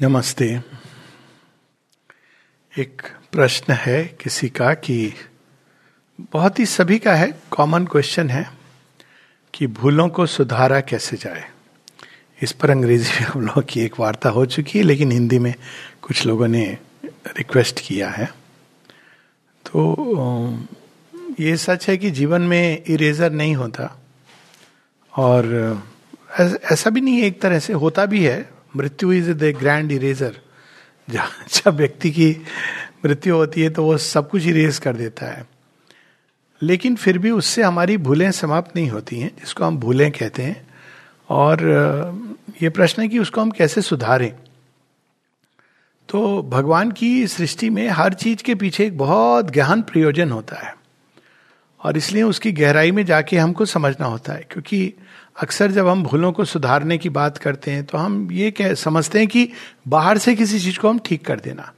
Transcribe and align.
नमस्ते। 0.00 0.46
एक 2.78 3.02
प्रश्न 3.32 3.72
है 3.72 4.04
किसी 4.20 4.48
का 4.48 4.72
कि 4.74 5.12
बहुत 6.32 6.58
ही 6.58 6.66
सभी 6.66 6.98
का 6.98 7.14
है 7.14 7.40
कॉमन 7.50 7.84
क्वेश्चन 7.86 8.30
है 8.30 8.50
कि 9.54 9.66
भूलों 9.66 10.08
को 10.08 10.26
सुधारा 10.26 10.80
कैसे 10.80 11.16
जाए। 11.16 11.44
इस 12.42 12.52
पर 12.52 12.70
अंग्रेज़ी 12.70 13.20
में 13.20 13.26
हम 13.26 13.40
लोगों 13.40 13.62
की 13.62 13.80
एक 13.80 14.00
वार्ता 14.00 14.28
हो 14.28 14.46
चुकी 14.46 14.78
है, 14.78 14.84
लेकिन 14.84 15.12
हिंदी 15.12 15.38
में 15.38 15.54
कुछ 16.02 16.26
लोगों 16.26 16.48
ने 16.48 16.78
रिक्वेस्ट 17.38 17.80
किया 17.86 18.10
है। 18.10 18.26
तो 19.66 20.66
ये 21.40 21.56
सच 21.56 21.88
है 21.88 21.96
कि 21.96 22.10
जीवन 22.10 22.42
में 22.42 22.82
इरेजर 22.86 23.32
नहीं 23.32 23.54
होता। 23.56 24.00
और 25.16 25.82
ऐसा 26.40 26.90
भी 26.90 27.00
नहीं 27.00 27.20
है, 27.20 27.26
एक 27.26 27.40
तरह 27.42 27.58
से 27.58 27.72
होता 27.72 28.06
भी 28.06 28.24
है 28.24 28.51
मृत्यु 28.76 29.12
इज़ 29.12 29.30
द 29.32 29.54
ग्रैंड 29.58 29.92
इरेजर 29.92 30.36
जब 31.10 31.76
व्यक्ति 31.76 32.10
की 32.10 32.30
मृत्यु 33.04 33.34
होती 33.36 33.62
है 33.62 33.70
तो 33.70 33.84
वो 33.84 33.96
सब 33.98 34.28
कुछ 34.30 34.46
इरेज 34.46 34.78
कर 34.78 34.96
देता 34.96 35.26
है। 35.26 35.46
लेकिन 36.62 36.96
फिर 36.96 37.18
भी 37.18 37.30
उससे 37.30 37.62
हमारी 37.62 37.96
भूलें 37.96 38.30
समाप्त 38.30 38.76
नहीं 38.76 38.90
होती 38.90 39.18
हैं, 39.20 39.30
जिसको 39.36 39.64
हम 39.64 39.78
भूलें 39.78 40.10
कहते 40.12 40.42
हैं। 40.42 40.66
और 41.30 41.60
ये 42.62 42.70
प्रश्न 42.70 43.02
है 43.02 43.08
कि 43.08 43.18
उसको 43.18 43.40
हम 43.40 43.50
कैसे 43.50 43.82
सुधारें? 43.82 44.32
तो 46.08 46.42
भगवान 46.42 46.90
की 46.90 47.26
सृष्टि 47.26 47.70
में 47.70 47.88
हर 47.88 48.14
चीज़ 48.14 48.42
के 48.42 48.54
पीछे 48.54 48.86
एक 48.86 48.98
बहुत 48.98 49.50
गहन 49.50 49.82
प्रयोजन 49.82 50.30
होता 50.30 50.56
है। 50.56 50.74
और 51.84 51.96
इसलिए 51.96 52.22
उसकी 52.22 52.52
गहराई 52.52 52.90
में 52.90 53.04
जाके 53.04 53.38
हमको 53.38 53.64
समझना 53.64 54.06
होता 54.06 54.32
है, 54.32 54.46
क्योंकि 54.50 54.92
अक्सर 55.36 55.70
जब 55.70 55.88
हम 55.88 56.02
भूलों 56.02 56.32
को 56.32 56.44
सुधारने 56.44 56.98
की 56.98 57.08
बात 57.08 57.38
करते 57.38 57.70
हैं 57.70 57.84
तो 57.84 57.98
हम 57.98 58.28
ये 58.32 58.50
कह 58.50 58.74
समझते 58.74 59.18
हैं 59.18 59.28
कि 59.28 59.48
बाहर 59.88 60.18
से 60.18 60.34
किसी 60.34 60.58
चीज़ 60.60 60.78
को 60.78 60.88
हम 60.88 60.98
ठीक 60.98 61.24
कर 61.24 61.40
देना। 61.40 61.72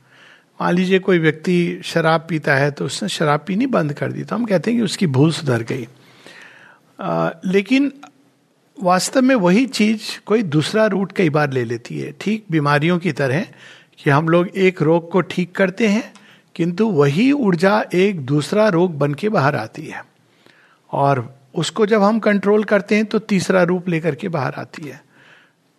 मान 0.60 0.74
लीजिए 0.74 0.98
कोई 0.98 1.18
व्यक्ति 1.18 1.80
शराब 1.84 2.26
पीता 2.28 2.54
है 2.54 2.70
तो 2.70 2.84
उसने 2.84 3.08
शराब 3.08 3.44
पीनी 3.46 3.66
बंद 3.66 3.92
कर 3.92 4.12
दी 4.12 4.24
तो 4.24 4.36
हम 4.36 4.44
कहते 4.44 4.70
हैं 4.70 4.80
कि 4.80 4.84
उसकी 4.84 5.06
भूल 5.06 5.32
सुधर 5.32 5.62
गई। 5.62 5.86
आ, 7.00 7.30
लेकिन 7.44 7.92
वास्तव 8.76 9.22
में 9.22 9.34
वही 9.34 9.64
चीज़ 9.66 10.00
कोई 10.26 10.42
दूसरा 10.42 10.86
रूट 10.86 11.12
कई 11.12 11.30
बार 11.30 11.52
ले 11.52 11.64
लेती 11.64 11.98
है। 11.98 12.12
ठीक 12.20 12.44
बीमारियों 12.50 12.98
की 12.98 13.12
तरह 13.12 13.46
कि 13.98 14.10
हम 14.10 14.28
लोग 14.28 14.48
एक 14.48 14.82
रोग 14.82 15.10
को 15.10 15.20
ठीक 15.20 15.54
करते 15.56 15.88
हैं 15.88 16.12
किंतु 16.56 16.86
वही 16.88 17.30
ऊर्जा 17.32 17.84
एक 17.94 18.20
दूसरा 18.26 18.68
रोग 18.68 18.98
बन 18.98 19.14
के 19.14 19.28
बाहर 19.28 19.56
आती 19.56 19.86
है। 19.86 20.04
और 20.92 21.22
उसको 21.54 21.86
जब 21.86 22.02
हम 22.02 22.18
कंट्रोल 22.18 22.64
करते 22.64 22.96
हैं 22.96 23.06
तो 23.06 23.18
तीसरा 23.18 23.62
रूप 23.62 23.88
लेकर 23.88 24.14
के 24.14 24.28
बाहर 24.28 24.54
आती 24.54 24.88
है। 24.88 25.02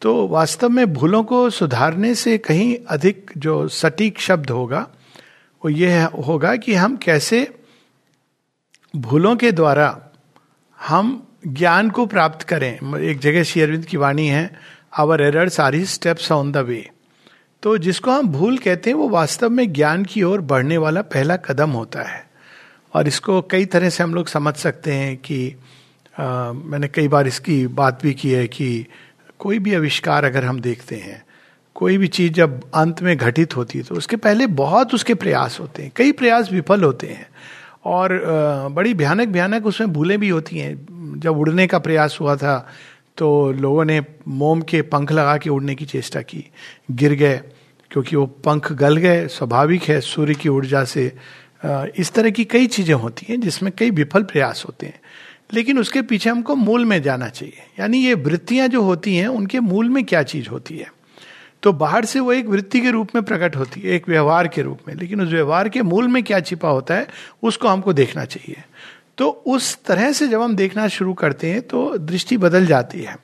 तो 0.02 0.28
वास्तव 0.28 0.70
में 0.70 0.94
भूलों 0.94 1.23
को 1.23 1.50
सुधारने 1.50 2.14
से 2.16 2.38
कहीं 2.38 2.76
अधिक 2.90 3.31
जो 3.38 3.68
सटीक 3.68 4.20
शब्द 4.20 4.50
होगा, 4.50 4.88
वो 5.62 5.70
ये 5.70 6.02
होगा 6.28 6.56
कि 6.56 6.73
हम 6.73 6.96
कैसे 6.96 7.48
भूलों 8.96 9.36
के 9.36 9.52
द्वारा 9.52 9.88
हम 10.80 11.22
ज्ञान 11.48 11.90
को 11.90 12.06
प्राप्त 12.06 12.42
करें। 12.42 13.00
एक 13.00 13.20
जगह 13.20 13.44
शेयरविंद 13.44 13.86
की 13.86 13.98
वाणी 13.98 14.28
है 14.28 14.50
our 14.98 15.22
errors 15.22 15.59
are 15.59 15.76
he 15.76 15.86
steps 15.86 16.31
on 16.31 16.52
the 16.52 16.58
way 16.58 16.90
तो 17.64 17.78
जिसको 17.78 18.12
हम 18.12 18.28
भूल 18.28 18.58
कहते 18.58 18.90
हैं, 18.90 18.98
वो 18.98 19.09
वास्तव 19.09 19.50
में 19.50 19.72
ज्ञान 19.73 20.03
की 20.06 20.23
ओर 20.23 20.42
बढ़ने 20.42 20.78
वाला 20.78 21.02
पहला 21.02 21.36
कदम 21.38 21.70
होता 21.70 22.02
है। 22.02 22.23
और 22.94 23.08
इसको 23.08 23.42
कई 23.42 23.66
तरह 23.66 23.90
से 23.90 24.03
हम 24.03 24.14
लोग 24.16 24.28
समझ 24.28 24.56
सकते 24.56 24.94
हैं 24.94 25.16
कि 25.18 25.56
आ, 26.16 26.52
मैंने 26.52 26.88
कई 26.88 27.08
बार 27.08 27.27
इसकी 27.27 27.66
बात 27.67 27.99
भी 28.03 28.13
की 28.13 28.31
है 28.31 28.47
कि 28.47 28.85
कोई 29.39 29.59
भी 29.59 29.73
आविष्कार 29.75 30.25
अगर 30.25 30.45
हम 30.45 30.59
देखते 30.59 30.95
हैं 30.95 31.23
कोई 31.75 31.97
भी 31.97 32.07
चीज़ 32.07 32.33
जब 32.33 32.61
अंत 32.75 33.02
में 33.03 33.16
घटित 33.17 33.55
होती 33.57 33.77
है 33.77 33.83
तो 33.83 33.95
उसके 33.95 34.16
पहले 34.16 34.47
बहुत 34.55 34.94
उसके 34.94 35.13
प्रयास 35.13 35.59
होते 35.59 35.83
हैं 35.83 35.91
कई 35.95 36.11
प्रयास 36.11 36.52
विफल 36.52 36.83
होते 36.83 37.07
हैं। 37.07 37.27
और 37.85 38.19
बड़ी 38.73 38.94
भयानक 38.94 39.27
भयानक 39.27 39.66
उसमें 39.66 39.91
भूलें 39.94 40.17
भी 40.19 40.29
होती 40.29 40.59
हैं। 40.59 41.19
जब 41.19 41.38
उड़ने 41.38 41.67
का 41.67 41.79
प्रयास 41.79 42.17
हुआ 42.22 42.35
था 42.35 42.57
तो 43.17 43.51
लोगों 43.51 43.85
ने 43.85 44.00
मोम 44.28 44.61
के 44.61 44.81
पंख 44.84 45.11
लगा 45.11 45.38
के 45.38 45.50
उड़ने 45.50 45.75
की 45.75 45.85
चेष्टा 45.85 46.22
की। 46.22 46.44
गिर 46.91 47.13
गए 47.13 47.38
क्योंकि 47.91 48.16
वो 48.16 48.25
पंख 48.45 48.72
गल 48.73 48.97
गए 48.97 49.28
स्वाभाविक 49.28 49.84
है 49.84 50.00
सूर्य 50.01 50.34
की 50.34 50.50
ऊर्जा 50.50 50.84
से 50.85 51.06
इस 52.00 52.11
तरह 52.13 52.29
की 52.29 52.44
कई 52.45 52.67
चीज़ें 52.67 52.95
होती 52.95 53.25
हैं 53.29 53.40
जिसमें 53.41 53.72
कई 53.78 53.90
विफल 53.91 54.23
प्रयास 54.23 54.63
होते 54.67 54.85
हैं। 54.85 55.00
लेकिन 55.55 55.79
उसके 55.79 56.01
पीछे 56.01 56.29
हमको 56.29 56.55
मूल 56.55 56.85
में 56.85 57.01
जाना 57.01 57.29
चाहिए। 57.29 57.63
यानी 57.79 57.97
ये 57.97 58.13
वृत्तियाँ 58.13 58.67
जो 58.67 58.81
होती 58.81 59.16
हैं, 59.16 59.27
उनके 59.27 59.59
मूल 59.59 59.89
में 59.89 60.03
क्या 60.05 60.23
चीज़ 60.23 60.49
होती 60.49 60.77
है? 60.77 60.91
तो 61.63 61.73
बाहर 61.73 62.05
से 62.05 62.19
वो 62.19 62.33
एक 62.33 62.45
वृत्ति 62.45 62.79
के 62.79 62.91
रूप 62.91 63.16
में 63.16 63.23
प्रकट 63.23 63.55
होती 63.55 63.81
है, 63.81 63.91
एक 63.91 64.09
व्यवहार 64.09 64.47
के 64.47 64.61
रूप 64.61 64.79
में। 64.88 64.95
लेकिन 64.95 65.21
उस 65.21 65.29
व्यवहार 65.29 65.69
के 65.69 65.81
मूल 65.81 66.07
में 66.07 66.21
क्या 66.23 66.39
छिपा 66.39 66.69
होता 66.69 66.95
है, 66.95 67.07
उसको 67.43 67.67
हमको 67.67 67.93
देखना 67.93 68.25
चाहिए। 68.25 68.63
तो 69.17 69.29
उस 69.47 69.77
तरह 69.85 70.11
से 70.11 70.27
जब 70.27 70.41
हम 70.41 70.55
देखना 70.55 70.88
शुरू 70.88 71.13
करते 71.13 71.51
हैं 71.51 71.61
तो 71.61 71.97
दृष्टि 71.97 72.37
बदल 72.37 72.66
जाती 72.66 73.01
है। 73.01 73.17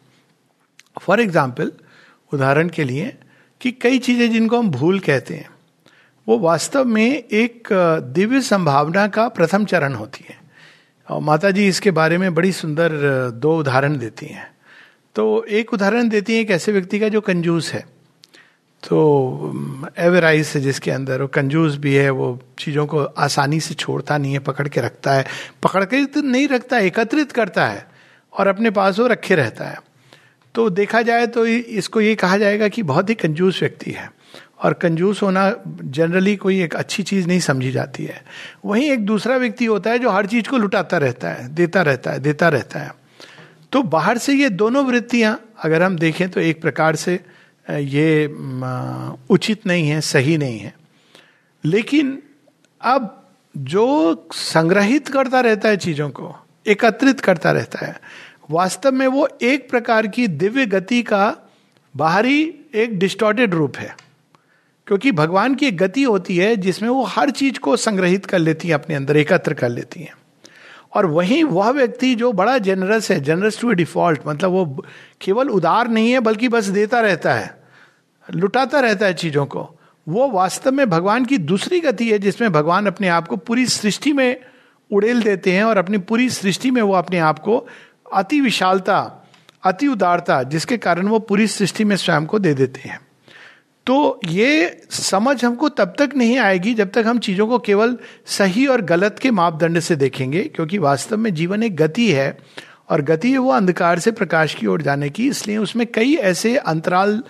फॉर 1.02 1.22
एग्ज़ाम्पल, 1.22 1.72
उदाहरण 2.32 2.70
के 2.70 2.84
लिए 2.84 3.14
कि 3.62 3.72
कई 3.72 4.00
चीज़ें 4.00 4.32
जिनको 4.32 4.60
हम 4.60 4.70
भूल 4.70 5.00
कहते 5.00 5.34
हैं, 5.34 5.50
वो 6.28 6.38
वास्तव 6.40 6.86
में 6.86 7.12
एक 7.12 7.68
दिव्य 8.14 8.42
संभावना 8.42 9.08
का 9.08 9.28
प्रथम 9.30 9.66
चरण 9.66 9.94
होती 9.94 10.26
है। 10.30 10.41
और 11.10 11.22
माता 11.22 11.52
जी 11.52 11.68
इसके 11.68 11.92
बारे 11.92 12.18
में 12.18 12.34
बड़ी 12.34 12.52
सुंदर 12.52 12.92
दो 13.34 13.58
उदाहरण 13.60 13.98
देती 13.98 14.26
हैं। 14.26 14.48
तो 15.16 15.44
एक 15.44 15.74
उदाहरण 15.74 16.10
देती 16.10 16.34
हैं 16.34 16.42
एक 16.42 16.52
ऐसे 16.52 16.72
व्यक्ति 16.72 17.00
का 17.00 17.10
जो 17.10 17.22
कंजूस 17.22 17.74
है। 17.74 17.86
तो 18.84 19.92
एवराइज 19.98 20.52
है 20.56 20.62
जिसके 20.62 20.92
अंदर 20.92 21.22
वो 21.22 21.28
कंजूस 21.28 21.76
भी 21.76 21.94
है, 21.96 22.10
वो 22.10 22.40
चीज़ों 22.60 22.86
को 22.86 23.04
आसानी 23.04 23.60
से 23.60 23.74
छोड़ता 23.74 24.18
नहीं 24.18 24.34
है, 24.34 24.40
पकड़ 24.40 24.68
के 24.68 24.82
रखता 24.82 25.14
है। 25.14 25.26
पकड़ 25.64 25.84
के 25.86 26.06
तो 26.06 26.22
नहीं 26.22 26.48
रखता, 26.48 26.78
एकत्रित 26.78 27.32
करता 27.32 27.66
है, 27.66 27.86
और 28.34 28.48
अपने 28.48 28.70
पास 28.70 29.00
वो 29.00 29.08
रखे 29.08 29.36
रहता 29.36 29.66
है। 29.66 29.80
तो 30.56 30.70
देखा 30.70 31.02
जाए 31.02 31.28
तो 31.28 31.46
इसको 31.46 32.02
ये 32.02 32.16
कहा 32.16 32.38
जाएगा 32.38 32.68
कि 32.68 32.84
बहुत 32.84 33.10
ही 33.10 33.16
कंजूस 33.16 33.60
व्यक्ति 33.60 33.92
है। 33.92 34.10
और 34.64 34.74
कंजूस 34.74 35.22
होना 35.22 35.54
जनरली 35.68 36.36
कोई 36.36 36.62
एक 36.64 36.76
अच्छी 36.76 37.04
चीज़ 37.04 37.28
नहीं 37.28 37.40
समझी 37.40 37.72
जाती 37.72 38.06
है। 38.06 38.24
वहीं 38.66 38.90
एक 38.92 39.06
दूसरा 39.06 39.38
व्यक्ति 39.38 39.66
होता 39.66 39.90
है 39.90 40.00
जो 40.00 40.10
हर 40.10 40.26
चीज़ 40.26 40.50
को 40.50 40.58
लुटाता 40.58 40.98
रहता 40.98 41.30
है, 41.30 41.48
देता 41.50 41.82
रहता 41.82 42.12
है, 42.12 42.20
देता 42.20 42.50
रहता 42.50 42.80
है। 42.80 42.92
तो 43.72 43.82
बाहर 43.84 44.18
से 44.18 44.34
ये 44.34 44.50
दोनों 44.50 44.86
वृत्तियाँ 44.86 45.40
अगर 45.64 45.84
हम 45.84 45.96
देखें 45.98 46.30
तो 46.30 46.42
एक 46.42 46.62
प्रकार 46.62 46.96
से 46.96 47.20
ये 47.70 48.26
उचित 49.30 49.68
नहीं 49.68 49.90
है, 49.90 50.02
सही 50.02 50.38
नहीं 50.38 50.60
है। 50.60 50.74
लेकिन 51.64 52.22
अब 52.82 53.18
जो 53.58 54.28
संग्रहित 54.34 55.08
करता 55.08 55.40
रहता 55.40 55.70
है 55.70 55.78
चीज़ों 55.78 56.10
को, 56.10 56.36
एकत्रित 56.68 57.20
करता 57.20 57.52
रहता 57.52 57.86
है, 57.86 58.00
वास्तव 58.52 58.92
में 58.92 59.08
वो 59.08 59.28
एक 59.42 59.70
प्रकार 59.70 60.08
की 60.08 60.28
दिव्य 60.28 60.66
गति 60.66 61.02
का 61.04 61.36
बाहरी 61.96 62.54
एक 62.76 62.98
डिस्टॉर्टेड 63.00 63.54
रूप 63.54 63.78
है। 63.78 63.96
क्योंकि 64.88 65.12
भगवान 65.12 65.56
की 65.56 65.66
एक 65.66 65.78
गति 65.78 66.04
होती 66.04 66.38
है 66.38 66.56
जिसमें 66.56 66.90
वो 66.90 67.04
हर 67.04 67.30
चीज़ 67.30 67.60
को 67.60 67.76
संग्रहित 67.76 68.26
कर 68.26 68.40
लेती 68.40 68.68
है, 68.68 68.74
अपने 68.74 68.96
अंदर 68.96 69.18
एकत्र 69.18 69.54
कर 69.54 69.70
लेती 69.70 70.00
हैं। 70.00 70.14
और 70.94 71.06
वहीं 71.06 71.44
वह 71.44 71.70
व्यक्ति 71.70 72.16
जो 72.16 72.32
बड़ा 72.34 72.58
जेनरस 72.58 73.12
है 73.12 73.20
जेनरस 73.20 73.60
टू 73.62 73.72
ए 73.72 73.76
डिफ़ॉल्ट 73.76 74.22
मतलब 74.28 74.52
वो 74.52 74.86
केवल 75.22 75.50
उदार 75.50 75.88
नहीं 75.88 76.12
है, 76.12 76.20
बल्कि 76.20 76.48
बस 76.48 76.66
देता 76.66 77.00
रहता 77.00 77.34
है, 77.34 77.64
लुटाता 78.34 78.80
रहता 78.80 79.06
है 79.06 79.14
चीज़ों 79.14 79.46
को, 79.46 79.80
वो 80.08 80.30
वास्तव 80.30 80.72
में 80.72 80.90
भगवान 80.90 81.26
की 81.26 81.38
दूसरी 81.38 81.80
गति 81.80 82.12
है 82.12 82.20
जिसमें 82.20 82.52
भगवान 82.52 82.86
अपने 82.86 83.08
आप 83.08 83.28
को 83.28 83.36
पूरी 83.36 83.66
सृष्टि 83.66 84.14
में 84.14 84.42
उड़ेल 84.92 85.24
देते 85.24 85.52
हैं 85.52 85.64
और 85.64 85.78
अपनी 85.78 85.98
पूरी 85.98 86.30
सृष्टि 86.30 86.72
में 86.72 86.82
वो 86.82 86.94
अपने 86.94 87.20
आप 87.20 87.40
को 87.40 87.68
अति 88.14 88.42
विशालता, 88.42 89.28
अति 89.64 89.88
उदारता, 89.88 90.44
जिसके 90.44 90.78
कारण 90.78 91.08
वो 91.08 91.20
पूरी 91.20 91.48
सृष्टि 91.48 91.84
में 91.84 91.96
स्वयं 91.96 92.26
को 92.26 92.40
दे 92.40 92.54
देते 92.54 92.90
हैं। 92.90 93.00
तो 93.88 94.20
ये 94.26 94.82
समझ 94.92 95.44
हमको 95.46 95.70
तब 95.70 95.94
तक 96.00 96.10
नहीं 96.16 96.38
आएगी 96.40 96.74
जब 96.74 96.92
तक 96.92 97.04
हम 97.08 97.20
चीज़ों 97.20 97.48
को 97.48 97.60
केवल 97.60 97.98
सही 98.28 98.66
और 98.68 98.82
गलत 98.82 99.20
के 99.20 99.32
मापदंड 99.32 99.80
से 99.80 99.96
देखेंगे, 99.96 100.44
क्योंकि 100.46 100.78
वास्तव 100.78 101.18
में 101.18 101.34
जीवन 101.34 101.64
एक 101.64 101.76
गति 101.76 102.10
है 102.12 102.38
और 102.90 103.02
गति 103.02 103.32
है 103.32 103.38
वो 103.38 103.52
अंधकार 103.52 104.00
से 104.00 104.12
प्रकाश 104.12 104.54
की 104.56 104.68
ओर 104.68 104.82
जाने 104.82 105.10
की। 105.10 105.28
इसलिए 105.28 105.58
उसमें 105.58 105.86
कई 105.88 106.16
ऐसे 106.16 106.56
अंतराल 106.58 107.22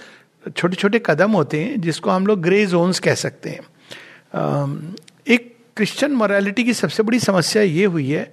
छोटे 0.57 0.75
छोटे 0.75 1.01
कदम 1.05 1.31
होते 1.31 1.63
हैं 1.63 1.81
जिसको 1.81 2.09
हम 2.09 2.27
लोग 2.27 2.41
ग्रे 2.41 2.65
जोन्स 2.65 2.99
कह 2.99 3.15
सकते 3.15 3.49
हैं। 3.49 4.95
एक 5.27 5.51
क्रिश्चियन 5.77 6.11
मोरालिटी 6.11 6.63
की 6.63 6.73
सबसे 6.73 7.03
बड़ी 7.03 7.19
समस्या 7.19 7.61
ये 7.63 7.85
हुई 7.85 8.09
है 8.09 8.31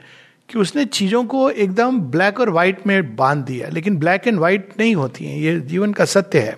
कि 0.48 0.58
उसने 0.58 0.84
चीज़ों 0.84 1.24
को 1.24 1.48
एकदम 1.50 2.00
ब्लैक 2.00 2.40
और 2.40 2.50
व्हाइट 2.50 2.86
में 2.86 3.16
बाँध 3.16 3.44
दिया, 3.44 3.68
लेकिन 3.68 3.96
ब्लैक 3.96 4.26
एंड 4.28 4.38
व्हाइट 4.38 4.72
नहीं 4.78 4.94
होती 4.94 5.24
हैं, 5.24 5.38
ये 5.38 5.60
जीवन 5.60 5.92
का 5.92 6.04
सत्य 6.04 6.38
है। 6.38 6.56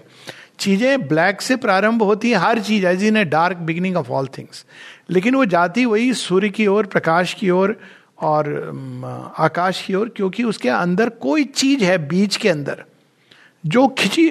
चीज़ें 0.61 1.07
ब्लैक 1.09 1.41
से 1.41 1.57
प्रारंभ 1.57 2.03
होती 2.03 2.31
है, 2.31 2.37
हर 2.37 2.61
चीज़ 2.61 2.87
as 2.87 3.05
in 3.05 3.17
a 3.17 3.25
dark 3.27 3.57
beginning 3.59 3.97
of 3.97 4.11
all 4.11 4.27
things 4.39 4.65
लेकिन 5.11 5.35
वो 5.35 5.45
जाती 5.47 5.85
वही 5.85 6.13
सूर्य 6.15 6.49
की 6.51 6.67
ओर, 6.67 6.87
प्रकाश 6.87 7.35
की 7.35 7.51
ओर 7.51 7.77
और 8.21 9.33
आकाश 9.39 9.83
की 9.83 9.95
ओर, 9.95 10.09
क्योंकि 10.09 10.45
उसके 10.45 10.69
अंदर 10.69 11.09
कोई 11.21 11.45
चीज़ 11.45 11.85
है 11.85 11.97
बीज 12.09 12.37
के 12.37 12.49
अंदर, 12.49 12.85
जो 13.65 13.87
खिंची, 13.89 14.29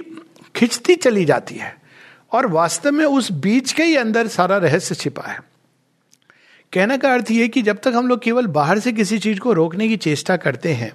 खिंचती 0.56 0.96
चली 0.98 1.26
जाती 1.26 1.56
है। 1.56 1.78
और 2.32 2.46
वास्तव 2.48 2.92
में 2.92 3.06
उस 3.06 3.32
बीच 3.34 3.72
के 3.72 3.84
ही 3.84 3.96
अंदर 3.96 4.28
सारा 4.28 4.58
रहस्य 4.58 4.96
छिपा 4.96 5.24
है। 5.24 5.40
कहने 6.74 6.98
का 6.98 7.14
अर्थ 7.14 7.32
ये 7.32 7.48
कि 7.48 7.62
जब 7.62 7.80
तक 7.84 7.94
हम 7.96 8.08
लोग 8.08 8.22
केवल 8.24 8.48
बाहर 8.50 8.80
से 8.80 8.92
किसी 8.94 9.20
चीज़ 9.20 9.40
को 9.40 9.54
रोकने 9.54 9.88
की 9.88 9.98
चेष्टा 9.98 10.38
करते 10.38 10.74
हैं, 10.74 10.92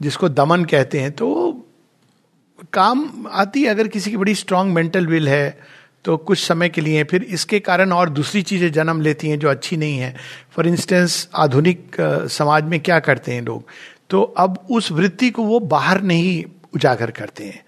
जिसको 0.00 0.28
दमन 0.28 0.64
कहते 0.64 1.00
हैं 1.00 1.10
तो 1.12 1.26
काम 2.72 3.26
आती 3.32 3.62
है 3.62 3.68
अगर 3.68 3.88
किसी 3.88 4.10
की 4.10 4.16
बड़ी 4.16 4.34
स्ट्रांग 4.34 4.72
मेंटल 4.74 5.06
विल 5.06 5.28
है 5.28 5.58
तो 6.04 6.16
कुछ 6.16 6.38
समय 6.38 6.68
के 6.68 6.80
लिए, 6.80 7.04
फिर 7.04 7.22
इसके 7.22 7.58
कारण 7.60 7.92
और 7.92 8.10
दूसरी 8.10 8.42
चीज़ें 8.42 8.70
जन्म 8.72 9.00
लेती 9.00 9.28
हैं 9.28 9.38
जो 9.38 9.48
अच्छी 9.48 9.76
नहीं 9.76 9.98
है। 9.98 10.14
फॉर 10.52 10.66
इंस्टेंस 10.66 11.28
आधुनिक 11.36 11.96
समाज 12.30 12.64
में 12.64 12.78
क्या 12.80 12.98
करते 13.00 13.32
हैं 13.32 13.42
लोग? 13.42 13.64
तो 14.10 14.22
अब 14.22 14.58
उस 14.70 14.90
वृत्ति 14.92 15.30
को 15.30 15.42
वो 15.42 15.58
बाहर 15.60 16.00
नहीं 16.02 16.44
उजागर 16.74 17.10
करते 17.10 17.44
हैं। 17.44 17.62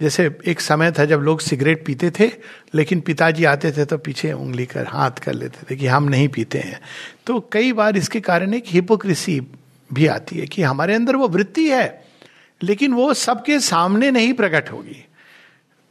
जैसे 0.00 0.24
एक 0.46 0.60
समय 0.60 0.90
था 0.92 1.04
जब 1.04 1.20
लोग 1.20 1.40
सिगरेट 1.40 1.84
पीते 1.86 2.10
थे, 2.10 2.30
लेकिन 2.74 3.00
पिताजी 3.00 3.44
आते 3.44 3.70
थे 3.72 3.84
तो 3.84 3.98
पीछे 3.98 4.32
उंगली 4.32 4.66
कर, 4.66 4.86
हाथ 4.86 5.22
कर 5.22 5.34
लेते 5.34 5.66
थे 5.70 5.76
कि 5.76 5.86
हम 5.86 6.08
नहीं 6.08 6.28
पीते 6.28 6.58
हैं। 6.58 6.80
तो 7.26 7.38
कई 7.52 7.72
बार 7.72 7.96
इसके 7.96 8.20
कारण 8.20 8.54
एक 8.54 8.64
हिपोक्रेसी 8.66 9.40
भी 9.90 10.06
आती 10.06 10.38
है 10.38 10.46
कि 10.46 10.62
हमारे 10.62 10.94
अंदर 10.94 11.16
वो 11.16 11.28
वृत्ति 11.28 11.68
है। 11.70 12.05
लेकिन 12.62 12.92
वो 12.92 13.14
सबके 13.14 13.60
सामने 13.60 14.10
नहीं 14.10 14.32
प्रकट 14.32 14.72
होगी। 14.72 15.04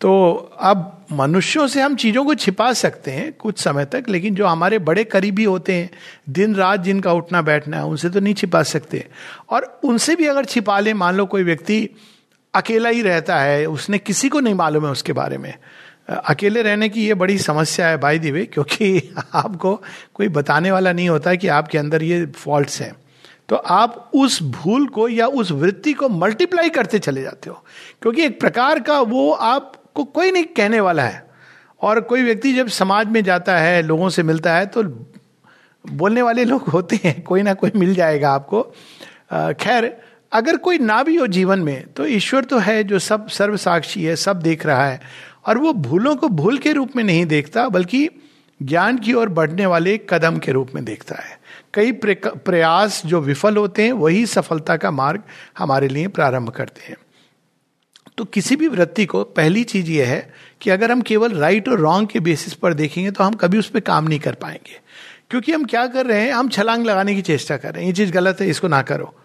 तो 0.01 0.33
अब 0.59 1.05
मनुष्यों 1.11 1.67
से 1.67 1.81
हम 1.81 1.95
चीज़ों 1.95 2.25
को 2.25 2.35
छिपा 2.35 2.73
सकते 2.73 3.11
हैं 3.11 3.33
कुछ 3.33 3.59
समय 3.59 3.85
तक, 3.85 4.05
लेकिन 4.09 4.35
जो 4.35 4.45
हमारे 4.45 4.79
बड़े 4.79 5.03
करीबी 5.03 5.43
होते 5.43 5.73
हैं, 5.73 5.89
दिन 6.29 6.55
रात 6.55 6.79
जिनका 6.79 7.13
उठना 7.13 7.41
बैठना 7.41 7.77
है, 7.77 7.85
उनसे 7.85 8.09
तो 8.09 8.19
नहीं 8.19 8.33
छिपा 8.33 8.63
सकते। 8.63 9.07
और 9.49 9.79
उनसे 9.83 10.15
भी 10.15 10.25
अगर 10.25 10.45
छिपा 10.45 10.79
ले, 10.79 10.93
मान 10.93 11.15
लो 11.15 11.25
कोई 11.25 11.43
व्यक्ति 11.43 11.89
अकेला 12.55 12.89
ही 12.89 13.01
रहता 13.01 13.39
है, 13.39 13.65
उसने 13.65 13.97
किसी 13.97 14.29
को 14.29 14.39
नहीं 14.39 14.53
मालूम 14.53 14.85
है 14.85 14.91
उसके 14.91 15.13
बारे 15.13 15.37
में। 15.37 15.53
अकेले 16.09 16.61
रहने 16.61 16.89
की 16.89 17.07
ये 17.07 17.13
बड़ी 17.13 17.37
समस्या 17.37 17.87
है 17.87 17.97
बाई 17.97 18.19
दिवे 18.19 18.45
क्योंकि 18.45 19.13
आपको 19.33 19.83
कोई 20.13 20.27
बताने 20.27 20.71
वाला 20.71 20.93
नहीं 20.93 21.09
होता 21.09 21.35
कि 21.35 21.47
आपके 21.47 21.77
अंदर 21.77 22.03
ये 22.03 22.25
फॉल्ट्स 22.25 22.81
हैं। 22.81 22.95
तो 23.49 23.55
आप 23.55 24.11
उस 24.15 24.41
भूल 24.43 24.87
को 24.87 25.07
या 25.09 25.27
उस 25.27 25.51
वृत्ति 25.51 25.93
को 25.93 26.09
मल्टीप्लाई 26.09 26.69
करते 26.69 26.99
चले 26.99 27.21
जाते 27.21 27.49
हो। 27.49 27.63
क्योंकि 28.01 28.25
एक 28.25 28.39
प्रकार 28.39 28.79
का 28.79 28.99
वो 29.01 29.31
आपको 29.31 30.03
कोई 30.03 30.31
नहीं 30.31 30.43
कहने 30.57 30.79
वाला 30.79 31.03
है। 31.03 31.23
और 31.81 31.99
कोई 32.01 32.23
व्यक्ति 32.23 32.53
जब 32.53 32.67
समाज 32.67 33.07
में 33.07 33.23
जाता 33.23 33.57
है, 33.57 33.81
लोगों 33.81 34.09
से 34.09 34.23
मिलता 34.23 34.55
है 34.55 34.65
तो 34.65 34.83
बोलने 35.85 36.21
वाले 36.21 36.43
लोग 36.45 36.61
होते 36.63 36.99
हैं, 37.03 37.21
कोई 37.21 37.41
ना 37.41 37.53
कोई 37.53 37.71
मिल 37.75 37.93
जाएगा 37.95 38.31
आपको। 38.31 38.61
खैर, 39.33 39.95
अगर 40.31 40.57
कोई 40.57 40.77
ना 40.77 41.01
भी 41.03 41.15
हो 41.15 41.27
जीवन 41.27 41.59
में 41.59 41.85
तो 41.87 42.05
ईश्वर 42.05 42.43
तो 42.43 42.57
है 42.57 42.83
जो 42.83 42.99
सब 42.99 43.27
सर्व 43.27 43.57
साक्षी 43.57 44.03
है, 44.03 44.15
सब 44.15 44.41
देख 44.41 44.65
रहा 44.65 44.85
है। 44.85 44.99
और 45.45 45.57
वो 45.57 45.73
भूलों 45.73 46.15
को 46.15 46.27
भूल 46.29 46.57
के 46.57 46.71
रूप 46.73 46.95
में 46.95 47.03
नहीं 47.03 47.25
देखता, 47.25 47.67
बल्कि 47.69 48.09
ज्ञान 48.61 48.97
की 48.97 49.13
ओर 49.13 49.29
बढ़ने 49.29 49.65
वाले 49.65 49.97
कदम 50.09 50.37
के 50.37 50.51
रूप 50.51 50.71
में 50.75 50.83
देखता 50.85 51.15
है। 51.15 51.37
कई 51.75 51.91
प्रयास 51.91 53.01
जो 53.05 53.21
विफल 53.21 53.57
होते 53.57 53.83
हैं, 53.83 53.91
वही 53.91 54.25
सफलता 54.25 54.77
का 54.77 54.91
मार्ग 54.91 55.23
हमारे 55.57 55.87
लिए 55.87 56.07
प्रारंभ 56.07 56.49
करते 56.49 56.87
हैं। 56.87 56.97
तो 58.17 58.25
किसी 58.25 58.55
भी 58.55 58.67
वृत्ति 58.67 59.05
को, 59.05 59.23
पहली 59.23 59.63
चीज़ 59.63 59.91
यह 59.91 60.07
है 60.07 60.33
कि 60.61 60.69
अगर 60.69 60.91
हम 60.91 61.01
केवल 61.01 61.31
राइट 61.31 61.69
और 61.69 61.79
रॉन्ग 61.79 62.09
के 62.09 62.19
बेसिस 62.19 62.53
पर 62.53 62.73
देखेंगे 62.73 63.11
तो 63.11 63.23
हम 63.23 63.33
कभी 63.33 63.57
उस 63.57 63.69
पर 63.69 63.79
काम 63.79 64.07
नहीं 64.07 64.19
कर 64.19 64.33
पाएँगे। 64.33 64.79
क्योंकि 65.29 65.51
हम 65.51 65.65
क्या 65.65 65.85
कर 65.87 66.05
रहे 66.05 66.21
हैं, 66.21 66.31
हम 66.31 66.49
छलांग 66.49 66.85
लगाने 66.85 67.15
की 67.15 67.21
चेष्टा 67.21 67.57
कर 67.57 67.73
रहे 67.73 67.83
हैं। 67.83 67.87
ये 67.87 67.93
चीज़ 67.93 68.11
गलत 68.11 68.41
है, 68.41 68.49
इसको 68.49 68.67
ना 68.67 68.81
करो। 68.81 69.15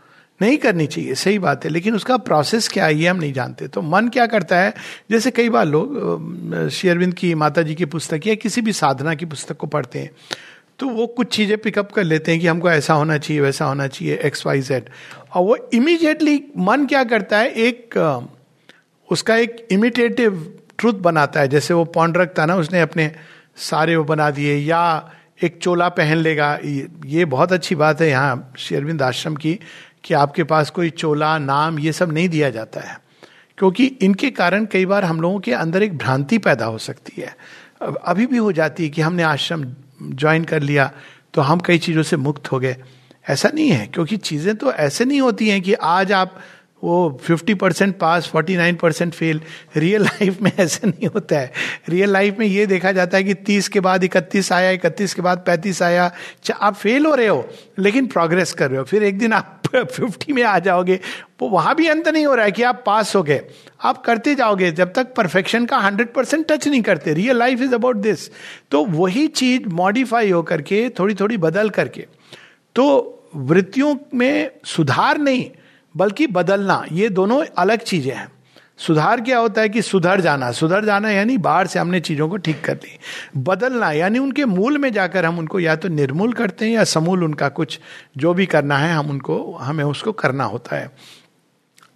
नहीं 0.43 0.59
करनी 0.59 0.87
चाहिए, 0.87 1.15
सही 1.15 1.39
बात 1.39 1.65
है। 1.65 1.71
लेकिन 1.71 1.95
उसका 1.95 2.17
प्रोसेस 2.17 2.69
क्या 2.69 2.87
है, 2.87 2.95
ये 2.95 3.09
हम 3.09 3.17
नहीं 3.17 3.33
जानते। 3.33 3.69
तो 3.69 3.83
मन 3.83 4.09
क्या 4.09 4.27
करता 4.27 4.59
है, 4.59 4.75
जैसे 5.11 5.31
कई 5.31 5.49
बार 5.49 5.67
लोग 5.67 6.69
शेयरविंद 6.69 7.15
की 7.15 7.35
माता 7.35 7.63
जी 7.63 7.75
की 7.75 7.85
पुस्तक 7.85 8.21
या 8.27 8.35
किसी 8.35 8.61
भी 8.61 8.73
साधना 8.73 9.15
की 9.15 9.27
पुस्तक 9.27 9.57
को 9.57 9.67
पढ़ते 9.67 9.99
हैं। 9.99 10.11
तो 10.81 10.89
वो 10.89 11.07
कुछ 11.07 11.35
चीज़ें 11.35 11.57
पिकअप 11.59 11.91
कर 11.93 12.05
लेते 12.05 12.33
हैं 12.33 12.41
कि 12.41 12.47
हमको 12.47 12.71
ऐसा 12.71 12.95
होना 12.95 13.19
चाहिए, 13.19 13.41
वैसा 13.43 13.65
होना 13.65 13.87
चाहिए 13.87 14.19
एक्स 14.25 14.47
वाई 14.47 14.61
जेड 14.61 14.89
और 15.35 15.43
वो 15.45 15.57
इमीडिएटली 15.73 16.43
मन 16.59 16.87
क्या 16.87 17.03
करता 17.05 17.39
है? 17.39 17.49
एक 17.49 17.97
उसका 19.09 19.37
एक 19.37 19.67
इमिटेटिव 19.71 20.55
ट्रूथ 20.79 20.95
बनाता 20.95 21.41
है। 21.41 21.49
जैसे 21.49 21.75
वो 21.75 21.85
पौंड 21.85 22.17
रखता 22.17 22.47
ना, 22.47 22.57
उसने 22.57 22.81
अपने 22.81 23.11
सारे 23.57 23.97
वो 23.97 24.05
बना 24.05 24.31
दिए, 24.31 24.57
या 24.57 25.11
एक 25.43 25.59
चोला 25.63 25.89
पहन 25.89 26.17
लेगा। 26.17 26.59
ये 27.07 27.25
बहुत 27.25 27.53
अच्छी 27.53 27.75
बात 27.75 28.01
है 28.01 28.09
यहाँ 28.09 28.53
शेरविंद 28.59 29.03
आश्रम 29.03 29.37
की, 29.37 29.59
कि 30.05 30.15
आपके 30.15 30.45
पास 30.45 30.71
कोई 30.71 30.91
चोला, 30.91 31.39
नाम, 31.39 31.79
ये 31.79 31.93
सब 31.93 32.13
नहीं 32.13 32.29
दिया 32.29 32.51
जाता 32.51 32.81
है। 32.81 32.99
क्योंकि 33.59 33.87
इनके 34.03 34.31
कारण 34.31 34.65
कई 34.65 34.87
बार 34.87 35.05
हम 35.05 35.21
लोगों 35.21 35.41
के 35.41 35.53
अंदर 35.53 35.83
एक 35.83 35.99
भ्रांति 35.99 36.39
पैदा 36.39 36.65
हो 36.65 36.79
सकती 36.79 37.21
है। 37.23 37.37
अभी 37.83 38.27
भी 38.27 38.37
हो 38.37 38.53
जाती 38.53 38.85
है 38.85 38.91
कि 38.91 39.01
हमने 39.01 39.23
आश्रम 39.23 39.65
ज्वाइन 40.03 40.45
कर 40.45 40.63
लिया 40.63 40.91
तो 41.35 41.41
हम 41.43 41.61
कई 41.61 41.79
चीज़ों 41.79 42.03
से 42.03 42.17
मुक्त 42.19 42.51
हो 42.53 42.59
गए। 42.61 42.77
ऐसा 43.27 43.51
नहीं 43.55 43.69
है, 43.71 43.87
क्योंकि 43.87 44.17
चीज़ें 44.17 44.55
तो 44.57 44.73
ऐसे 44.73 45.05
नहीं 45.05 45.21
होती 45.21 45.49
हैं 45.49 45.61
कि 45.63 45.75
आज 45.75 46.13
आप 46.13 46.41
वो 46.83 47.21
50 47.23 47.55
percent 47.55 47.97
pass 47.99 48.31
49 48.31 48.77
percent 48.81 49.13
fail 49.15 49.41
real 49.77 50.03
life 50.03 50.41
में 50.43 50.51
ऐसे 50.59 50.87
नहीं 50.87 51.09
होता 51.09 51.39
है। 51.39 51.53
रियल 51.89 52.11
लाइफ 52.11 52.37
में 52.39 52.47
ये 52.47 52.67
देखा 52.67 52.93
जाता 52.93 53.17
है 53.17 53.25
कि 53.25 53.35
30 53.47 53.69
के 53.69 53.81
बाद 53.81 54.05
31 54.05 54.53
आया 54.53 54.71
31 54.73 55.15
के 55.15 55.23
बाद 55.23 55.45
35 55.49 55.83
आया 55.83 56.11
आप 56.53 56.75
फेल 56.75 57.07
हो 57.07 57.15
रहे 57.15 57.27
हो, 57.27 57.49
लेकिन 57.79 58.07
प्रोग्रेस 58.09 58.53
कर 58.53 58.71
रहे 58.71 58.79
हो, 58.79 58.85
फिर 58.85 59.03
एक 59.03 59.19
दिन 59.19 59.33
आप 59.33 59.60
50 59.75 60.33
में 60.33 60.43
आ 60.43 60.59
जाओगे, 60.59 60.99
वो 61.41 61.49
वहाँ 61.49 61.75
भी 61.75 61.87
अंत 61.89 62.09
नहीं 62.09 62.27
हो 62.27 62.35
रहा 62.35 62.45
है 62.45 62.53
कि 62.53 62.63
आप 62.63 62.83
पास 62.87 63.15
हो 63.17 63.23
गए। 63.23 63.41
आप 63.81 64.03
करते 64.05 64.35
जाओगे, 64.35 64.71
जब 64.73 64.93
तक 64.93 65.15
परफेक्शन 65.15 65.67
का 65.67 65.79
100 65.79 66.13
परसेंट 66.15 66.47
टच 66.49 66.67
नहीं 66.69 66.83
करते 66.83 67.15
real 67.15 67.37
life 67.37 67.63
is 67.63 67.75
about 67.75 67.97
this 67.99 68.29
तो 68.71 68.85
वही 68.87 69.27
चीज़ 69.29 69.69
मॉडिफाई 69.71 70.31
होकर 70.31 70.63
के 70.63 70.89
थोड़ी 70.99 71.15
थोड़ी 71.15 71.37
बदल 71.39 71.71
करके। 71.71 72.07
तो 72.77 73.17
वृत्तियों 73.35 73.95
में 74.15 74.51
सुधार 74.65 75.19
नहीं, 75.19 75.51
बल्कि 75.95 76.27
बदलना, 76.27 76.85
ये 76.93 77.09
दोनों 77.09 77.45
अलग 77.59 77.81
चीज़ें 77.81 78.13
हैं। 78.13 78.29
सुधार 78.81 79.21
क्या 79.21 79.39
होता 79.39 79.61
है 79.61 79.69
कि 79.69 79.83
सुधर 79.83 80.21
जाना 80.21 80.51
सुधर 80.51 80.85
जाना 80.85 81.11
यानी 81.11 81.37
बाहर 81.39 81.67
से 81.67 81.79
हमने 81.79 82.01
चीज़ों 82.01 82.29
को 82.29 82.37
ठीक 82.37 82.65
कर 82.65 82.75
ली। 82.75 82.99
बदलना, 83.37 83.91
यानी 83.93 84.19
उनके 84.19 84.45
मूल 84.45 84.79
में 84.79 84.93
जाकर 84.93 85.25
हम 85.25 85.39
उनको 85.39 85.61
या 85.61 85.77
तो 85.77 85.89
निर्मूल 85.89 86.33
करते 86.33 86.65
हैं 86.65 86.73
या 86.73 86.85
समूल 86.85 87.25
उनका 87.25 87.49
कुछ 87.49 87.79
जो 88.17 88.35
भी 88.35 88.47
करना 88.47 88.79
है, 88.79 88.93
हम 88.95 89.11
उनको, 89.11 89.53
हमें 89.55 89.85
उसको 89.85 90.13
करना 90.13 90.45
होता 90.45 90.77
है। 90.77 90.91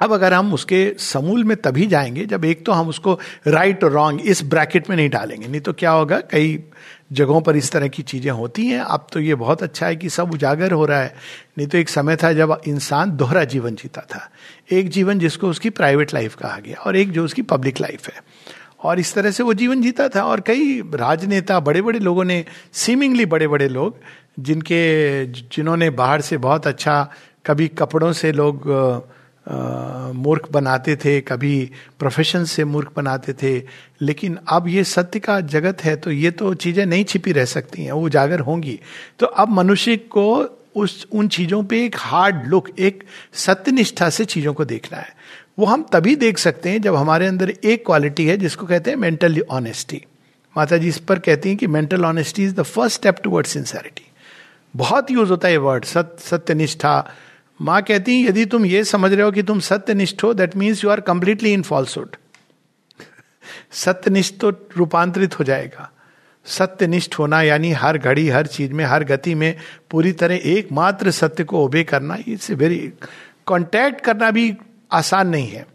अब 0.05 0.13
अगर 0.13 0.33
हम 0.33 0.55
उसके 0.55 0.95
समूल 0.99 1.45
में 1.45 1.57
तभी 1.57 1.87
जाएँगे, 1.87 2.25
जब 2.27 2.45
एक 2.45 2.67
तो 2.67 2.73
हम 2.73 2.89
उसको 2.89 3.19
राइट 3.47 3.85
और 3.85 3.93
रॉन्ग 3.93 4.21
इस 4.21 4.45
ब्रैकेट 4.45 4.91
में 4.91 4.97
नहीं 4.97 5.11
डालेंगे, 5.11 5.49
नहीं 5.49 5.61
तो 5.61 5.73
क्या 5.73 5.91
होगा? 5.91 6.21
कई 6.21 6.65
जगहों 7.13 7.41
पर 7.41 7.57
इस 7.57 7.71
तरह 7.73 7.89
की 7.89 8.03
चीज़ें 8.03 8.31
होती 8.31 8.67
हैं। 8.67 8.81
अब 8.81 9.07
तो 9.13 9.21
ये 9.21 9.35
बहुत 9.35 9.63
अच्छा 9.63 9.87
है 9.87 9.97
कि 9.97 10.09
सब 10.09 10.33
उजागर 10.33 10.73
हो 10.73 10.87
रहा 10.87 11.01
है। 11.01 11.15
नहीं 11.59 11.69
तो 11.69 11.79
एक 11.79 11.89
समय 11.89 12.17
था 12.17 12.33
जब 12.33 12.61
इंसान 12.69 13.17
दोहरा 13.17 13.45
जीवन 13.45 13.75
जीता 13.75 14.01
था। 14.01 14.31
एक 14.73 14.89
जीवन 14.89 15.19
जिसको 15.19 15.49
उसकी 15.49 15.71
प्राइवेट 15.71 16.15
लाइफ 16.15 16.35
कहा 16.35 16.59
गया 16.59 16.77
और 16.77 16.97
एक 16.97 17.13
जो 17.13 17.25
उसकी 17.25 17.43
पब्लिक 17.43 17.81
लाइफ 17.81 18.09
है। 18.09 18.23
और 18.83 18.99
इस 18.99 19.15
तरह 19.15 19.31
से 19.31 19.43
वो 19.43 19.55
जीवन 19.55 19.83
जीता 19.83 20.09
था 20.09 20.23
और 20.23 20.41
कई 20.41 20.81
राजनेता 20.95 21.61
बड़े 21.61 21.83
बड़े 21.83 21.99
लोगों 21.99 22.25
ने 22.25 22.45
सीमिंगली 22.73 23.27
बड़े 23.27 23.49
बड़े 23.49 23.69
लोग, 23.69 23.99
जिनके, 24.41 25.27
जिन्होंने 25.27 25.91
बाहर 25.91 26.21
से 26.21 26.37
बहुत 26.37 26.67
अच्छा 26.67 27.13
कभी 27.47 27.69
कपड़ों 27.69 28.13
से 28.13 28.33
लोग 28.33 28.63
मूर्ख 29.47 30.49
बनाते 30.53 30.97
थे, 30.97 31.21
कभी 31.21 31.71
प्रोफेशन 31.99 32.45
से 32.45 32.65
मूर्ख 32.65 32.93
बनाते 32.97 33.33
थे। 33.33 33.57
लेकिन 34.03 34.39
अब 34.49 34.69
ये 34.69 34.85
सत्य 34.85 35.19
का 35.21 35.41
जगत 35.43 35.85
है 35.85 35.95
तो 35.97 36.11
ये 36.11 36.31
तो 36.31 36.53
चीज़ें 36.57 36.85
नहीं 36.87 37.05
छिपी 37.05 37.33
रह 37.33 37.45
सकती 37.47 37.85
हैं, 37.85 37.93
वो 37.93 38.05
उजागर 38.07 38.41
होंगी। 38.41 38.79
तो 39.19 39.27
अब 39.27 39.49
मनुष्य 39.51 39.97
को 39.97 40.27
उस, 40.77 41.07
उन 41.13 41.29
चीज़ों 41.29 41.63
पे 41.65 41.85
एक 41.85 41.97
हार्ड 41.99 42.47
लुक 42.47 42.69
एक 42.79 43.05
सत्यनिष्ठा 43.35 44.09
से 44.11 44.25
चीज़ों 44.25 44.55
को 44.55 44.65
देखना 44.65 44.99
है। 44.99 45.13
वो 45.59 45.67
हम 45.67 45.85
तभी 45.93 46.15
देख 46.17 46.39
सकते 46.39 46.71
हैं 46.71 46.81
जब 46.83 46.95
हमारे 46.95 47.27
अंदर 47.27 47.51
एक 47.51 47.85
क्वालिटी 47.87 48.27
है, 48.27 48.37
जिसको 48.37 48.67
कहते 48.67 48.91
हैं 48.91 48.97
मेंटल 48.97 49.41
ऑनेस्टी 49.51 50.03
माता 50.57 50.77
जी 50.77 50.89
इस 50.89 50.99
पर 50.99 51.19
कहती 51.19 51.49
हैं 51.49 51.59
कि 51.59 51.67
mental 51.67 52.05
honesty 52.05 52.45
is 52.45 52.55
the 52.55 52.63
first 52.63 52.97
step 52.97 53.17
toward 53.23 53.47
sincerity 53.47 54.11
बहुत 54.75 55.11
यूज़ 55.11 55.31
होता 55.31 55.49
है 55.49 55.55
ये 55.55 55.59
वर्ड 55.59 55.85
सत्य 55.85 56.25
सत्यनिष्ठा 56.27 56.93
माँ 57.63 57.83
कहती 57.83 58.27
यदि 58.27 58.45
तुम 58.45 58.67
ये 58.67 58.85
समझ 58.85 59.13
रहे 59.13 59.23
हो 59.23 59.33
कि 59.33 59.43
तुम 59.43 59.61
सत्यनिष्ठ 59.61 60.23
हो 60.25 60.35
that 60.35 60.57
means 60.57 60.85
you 60.85 60.91
are 60.91 61.01
completely 61.01 61.53
in 61.53 61.63
falsehood 61.63 62.17
सत्यनिष्ठ 63.73 64.35
तो 64.41 64.51
रूपांतरित 64.51 65.39
हो 65.39 65.45
जाएगा। 65.45 65.91
सत्यनिष्ठ 66.45 67.19
होना, 67.19 67.43
यानी 67.43 67.73
हर 67.73 67.99
घड़ी, 67.99 68.29
हर 68.29 68.47
चीज़ 68.47 68.73
में, 68.73 68.85
हर 68.85 69.05
गति 69.05 69.35
में 69.35 69.57
पूरी 69.91 70.13
तरह 70.13 70.41
एकमात्र 70.45 71.11
सत्य 71.11 71.45
को 71.45 71.65
ओबे 71.65 71.85
करना 71.85 72.19
इट्स 72.29 72.51
वेरी 72.51 72.93
कॉन्टैक्ट 73.47 74.01
करना 74.01 74.31
भी 74.31 74.57
आसान 74.93 75.29
नहीं 75.29 75.49
है। 75.49 75.67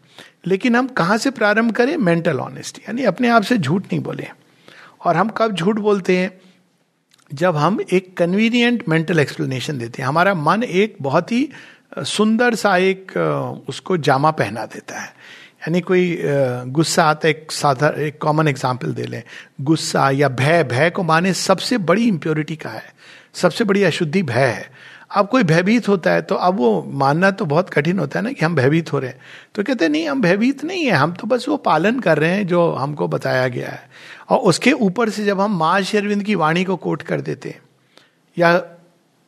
लेकिन 0.47 0.75
हम 0.75 0.87
कहाँ 0.87 1.17
से 1.17 1.31
प्रारंभ 1.31 1.71
करें? 1.71 1.97
मेंटल 1.97 2.39
ऑनेस्टी 2.39 2.81
यानी 2.81 3.03
अपने 3.03 3.29
आप 3.29 3.43
से 3.43 3.57
झूठ 3.57 3.83
नहीं 3.83 3.99
बोले। 3.99 4.27
और 5.05 5.15
हम 5.15 5.29
कब 5.29 5.55
झूठ 5.55 5.75
बोलते 5.75 6.17
हैं? 6.17 6.41
जब 7.31 7.55
हम 7.55 7.79
एक 7.93 8.15
कन्वीनियंट 8.17 8.83
मेंटल 8.89 9.19
एक्सप्लेनेशन 9.19 9.77
देते 9.77 10.01
हैं, 10.01 10.07
हमारा 10.09 10.33
मन 10.35 10.63
एक 10.63 10.95
बहुत 11.01 11.31
ही 11.31 11.49
सुंदर 11.97 12.55
सा 12.55 12.75
एक 12.77 13.11
उसको 13.69 13.97
जामा 13.99 14.31
पहना 14.31 14.65
देता 14.65 14.99
है। 14.99 15.07
यानी 15.59 15.81
कोई 15.81 16.19
गुस्सा 16.21 17.03
आता 17.03 17.27
है, 17.27 17.33
एक 17.33 17.51
साधा 17.51 17.87
एक 17.99 18.17
कॉमन 18.21 18.47
एग्ज़ाम्पल 18.47 18.93
दे 18.93 19.05
लें। 19.05 19.23
गुस्सा 19.61 20.09
या 20.11 20.29
भय 20.29 20.63
भय 20.63 20.89
को 20.89 21.03
माने 21.03 21.33
सबसे 21.35 21.77
बड़ी 21.79 22.07
इम्प्योरिटी 22.07 22.55
का 22.55 22.69
है, 22.69 22.93
सबसे 23.33 23.63
बड़ी 23.63 23.83
अशुद्धि 23.83 24.23
भय 24.23 24.45
है। 24.45 24.69
अब 25.11 25.27
कोई 25.27 25.43
भयभीत 25.43 25.87
होता 25.87 26.11
है 26.11 26.21
तो 26.21 26.35
अब 26.35 26.57
वो 26.57 26.83
मानना 26.93 27.29
तो 27.31 27.45
बहुत 27.45 27.69
कठिन 27.69 27.99
होता 27.99 28.19
है 28.19 28.25
ना 28.25 28.31
कि 28.31 28.45
हम 28.45 28.55
भयभीत 28.55 28.91
हो 28.93 28.99
रहे 28.99 29.09
हैं। 29.09 29.19
तो 29.55 29.63
कहते 29.63 29.85
हैं, 29.85 29.91
नहीं, 29.91 30.07
हम 30.09 30.21
भयभीत 30.21 30.63
नहीं 30.63 30.85
है, 30.85 30.91
हम 30.91 31.13
तो 31.13 31.27
बस 31.27 31.47
वो 31.49 31.57
पालन 31.57 31.99
कर 31.99 32.17
रहे 32.17 32.31
हैं 32.31 32.47
जो 32.47 32.69
हमको 32.71 33.07
बताया 33.07 33.47
गया 33.47 33.69
है। 33.69 33.89
और 34.29 34.39
उसके 34.39 34.71
ऊपर 34.71 35.09
से 35.09 35.25
जब 35.25 35.41
हम 35.41 35.57
माँ 35.59 35.81
शेरविंद 35.81 36.23
की 36.23 36.35
वाणी 36.35 36.63
को 36.63 36.75
कोट 36.75 37.01
कर 37.01 37.21
देते 37.21 37.49
हैं, 37.49 37.61
या 38.37 38.61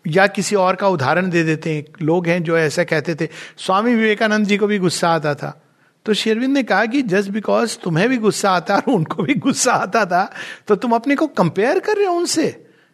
या 0.06 0.26
किसी 0.28 0.56
और 0.56 0.76
का 0.76 0.88
उदाहरण 0.88 1.30
दे 1.30 1.44
देते 1.44 1.74
हैं, 1.74 1.84
लोग 2.02 2.28
हैं 2.28 2.42
जो 2.44 2.58
ऐसा 2.58 2.84
कहते 2.84 3.16
थे, 3.16 3.28
स्वामी 3.58 3.96
विवेकानंद 3.96 4.46
जी 4.46 4.58
को 4.58 4.68
भी 4.68 4.80
गुस्सा 4.80 5.10
आता 5.10 5.34
था। 5.36 5.62
तो 6.06 6.14
शेरविंद 6.14 6.54
ने 6.54 6.64
कहा 6.64 6.86
कि 6.86 7.02
जस्ट 7.02 7.30
बिकॉज़ 7.30 7.78
तुम्हें 7.84 8.08
भी 8.10 8.18
गुस्सा 8.18 8.52
आता 8.52 8.76
और 8.76 8.92
उनको 8.92 9.24
भी 9.24 9.34
गुस्सा 9.36 9.74
आता 9.74 10.06
था 10.06 10.24
तो 10.68 10.76
तुम 10.76 10.92
अपने 10.92 11.16
को 11.16 11.28
कंपेयर 11.28 11.80
कर 11.80 11.98
रहे 11.98 12.06
हो 12.06 12.14
उनसे। 12.14 12.46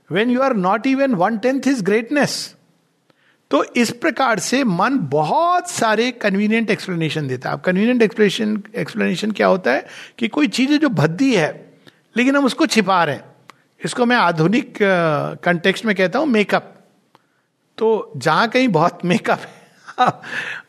When 0.09 0.29
you 0.29 0.41
are 0.41 0.55
not 0.55 0.87
even 0.87 1.15
one 1.15 1.37
tenth 1.37 1.67
his 1.67 1.83
greatness 1.83 2.55
तो 3.51 3.63
इस 3.77 3.91
प्रकार 3.91 4.39
से 4.39 4.63
मन 4.63 4.97
बहुत 5.11 5.69
सारे 5.69 6.11
कन्वीनियंट 6.11 6.69
एक्सप्लेनेशन 6.69 7.27
देता 7.27 7.49
है। 7.49 7.55
अब 7.55 7.61
कन्वीनियंट 7.61 8.01
एक्सप्लेनेशन 8.01 8.61
एक्सप्लेनेशन 8.75 9.31
क्या 9.31 9.47
होता 9.47 9.71
है 9.71 9.85
कि 10.19 10.27
कोई 10.27 10.47
चीज़ 10.47 10.77
जो 10.77 10.89
भद्दी 10.89 11.33
है, 11.35 11.49
लेकिन 12.15 12.35
हम 12.35 12.45
उसको 12.45 12.65
छिपा 12.65 13.03
रहे 13.03 13.15
हैं। 13.15 13.23
इसको 13.81 14.05
मैं 14.05 14.15
आधुनिक 14.15 14.77
कंटेक्स्ट 14.81 15.85
में 15.85 15.95
कहता 15.95 16.19
हूँ 16.19 16.27
मेकअप 16.27 16.73
तो 17.77 18.11
जहाँ 18.17 18.47
कहीं 18.47 18.67
बहुत 18.67 18.99
मेकअप 19.05 19.39
है 19.39 19.65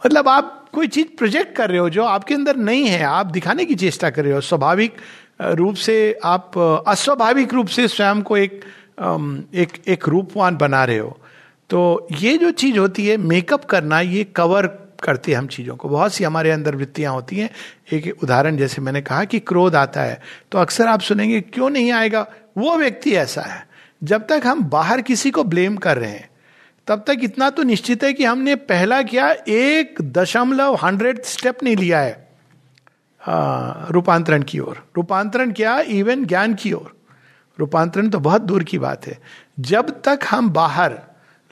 मतलब 0.06 0.28
आप 0.28 0.54
कोई 0.74 0.88
चीज़ 0.88 1.06
प्रोजेक्ट 1.18 1.54
कर 1.56 1.70
रहे 1.70 1.78
हो 1.78 1.90
जो 1.90 2.04
आपके 2.04 2.34
अंदर 2.34 2.56
नहीं 2.56 2.86
है, 2.86 3.02
आप 3.02 3.26
दिखाने 3.26 3.64
की 3.64 3.74
चेष्टा 3.74 4.10
कर 4.10 4.24
रहे 4.24 4.32
हो। 4.32 4.40
स्वाभाविक 4.40 4.96
रूप 5.42 5.74
से 5.76 6.18
आप 6.24 6.58
अस्वाभाविक 6.88 7.54
रूप 7.54 7.66
से 7.66 7.88
स्वयं 7.88 8.22
को 8.22 8.36
एक 8.36 8.64
एक 9.54 9.72
एक 9.88 10.08
रूपवान 10.08 10.56
बना 10.56 10.84
रहे 10.84 10.98
हो। 10.98 11.18
तो 11.70 12.06
ये 12.12 12.36
जो 12.38 12.50
चीज़ 12.50 12.78
होती 12.78 13.06
है 13.06 13.16
मेकअप 13.16 13.64
करना, 13.64 14.00
ये 14.00 14.24
कवर 14.26 14.66
करते 15.02 15.32
हैं 15.32 15.38
हम 15.38 15.46
चीज़ों 15.46 15.76
को। 15.76 15.88
बहुत 15.88 16.12
सी 16.12 16.24
हमारे 16.24 16.50
अंदर 16.50 16.76
वृत्तियाँ 16.76 17.12
होती 17.12 17.38
हैं। 17.38 17.50
एक 17.92 18.22
उदाहरण, 18.22 18.56
जैसे 18.56 18.82
मैंने 18.82 19.00
कहा 19.00 19.24
कि 19.24 19.38
क्रोध 19.40 19.74
आता 19.76 20.02
है 20.02 20.20
तो 20.52 20.58
अक्सर 20.58 20.86
आप 20.86 21.00
सुनेंगे, 21.00 21.40
क्यों 21.40 21.70
नहीं 21.70 21.92
आएगा? 21.92 22.26
वो 22.58 22.76
व्यक्ति 22.76 23.12
ऐसा 23.12 23.42
है। 23.42 23.66
जब 24.02 24.26
तक 24.26 24.42
हम 24.44 24.62
बाहर 24.64 25.02
किसी 25.02 25.30
को 25.30 25.44
ब्लेम 25.44 25.76
कर 25.76 25.98
रहे 25.98 26.10
हैं, 26.10 26.28
तब 26.86 27.04
तक 27.06 27.18
इतना 27.22 27.48
तो 27.50 27.62
निश्चित 27.62 28.04
है 28.04 28.12
कि 28.12 28.24
हमने 28.24 28.54
पहला 28.56 29.02
क्या, 29.02 29.30
एक 29.48 30.02
दशमलव 30.02 30.74
हंड्रेड 30.74 31.22
स्टेप 31.24 31.62
नहीं 31.62 31.76
लिया 31.76 32.00
है 32.00 32.26
रूपांतरण 33.90 34.42
की 34.42 34.58
ओर। 34.58 34.82
रूपांतरण 34.96 35.52
क्या? 35.52 35.78
इवन 35.80 36.24
ज्ञान 36.24 36.54
की 36.54 36.72
ओर। 36.72 36.96
रूपांतरण 37.58 38.08
तो 38.10 38.18
बहुत 38.20 38.42
दूर 38.42 38.64
की 38.64 38.78
बात 38.78 39.06
है। 39.06 39.18
जब 39.60 39.90
तक 40.04 40.20
हम 40.30 40.50
बाहर 40.50 40.98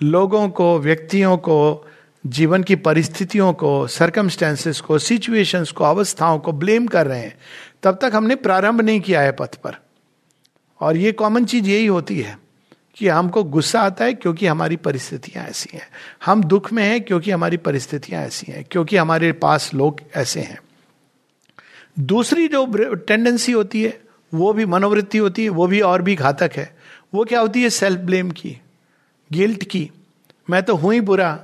लोगों 0.02 0.48
को, 0.48 0.78
व्यक्तियों 0.78 1.36
को, 1.36 1.88
जीवन 2.26 2.62
की 2.62 2.74
परिस्थितियों 2.74 3.52
को 3.52 3.86
सरकमस्टेंसेस 3.86 4.80
को 4.80 4.98
सिचुएशंस 4.98 5.70
को, 5.70 5.84
अवस्थाओं 5.84 6.38
को 6.38 6.52
ब्लेम 6.52 6.86
कर 6.86 7.06
रहे 7.06 7.20
हैं। 7.20 7.38
तब 7.82 7.98
तक 8.02 8.10
हमने 8.14 8.34
प्रारंभ 8.34 8.80
नहीं 8.80 9.00
किया 9.00 9.20
है 9.20 9.32
पथ 9.32 9.54
पर। 9.54 9.76
और 10.80 10.96
ये 10.96 11.12
कॉमन 11.12 11.44
चीज़ 11.44 11.64
यही 11.64 11.86
होती 11.86 12.20
है 12.20 12.38
कि 12.96 13.08
हमको 13.08 13.44
गुस्सा 13.44 13.80
आता 13.80 14.04
है 14.04 14.14
क्योंकि 14.14 14.46
हमारी 14.46 14.76
परिस्थितियाँ 14.76 15.44
ऐसी 15.46 15.78
हैं। 15.78 15.88
हम 16.24 16.44
दुख 16.44 16.72
में 16.72 16.84
हैं 16.84 17.00
क्योंकि 17.00 17.30
हमारी 17.30 17.56
परिस्थितियाँ 17.56 18.22
ऐसी 18.22 18.52
हैं, 18.52 18.66
क्योंकि 18.70 18.96
हमारे 18.96 19.32
पास 19.32 19.74
लोग 19.74 20.00
ऐसे 20.16 20.40
हैं। 20.40 20.58
दूसरी 21.98 22.48
जो 22.48 22.94
टेंडेंसी 22.94 23.52
होती 23.52 23.82
है, 23.82 24.00
वो 24.34 24.52
भी 24.52 24.64
मनोवृत्ति 24.64 25.18
होती 25.18 25.42
है, 25.42 25.48
वो 25.48 25.66
भी 25.66 25.80
और 25.80 26.02
भी 26.02 26.14
घातक 26.14 26.50
है। 26.56 26.76
वो 27.14 27.24
क्या 27.24 27.40
होती 27.40 27.62
है? 27.62 27.70
सेल्फ 27.70 28.00
ब्लेम 28.00 28.30
की। 28.30 28.60
गिल्ट 29.32 29.64
की। 29.64 29.90
मैं 30.50 30.62
तो 30.62 30.74
हूँ 30.76 30.94
ही 30.94 31.00
बुरा। 31.00 31.42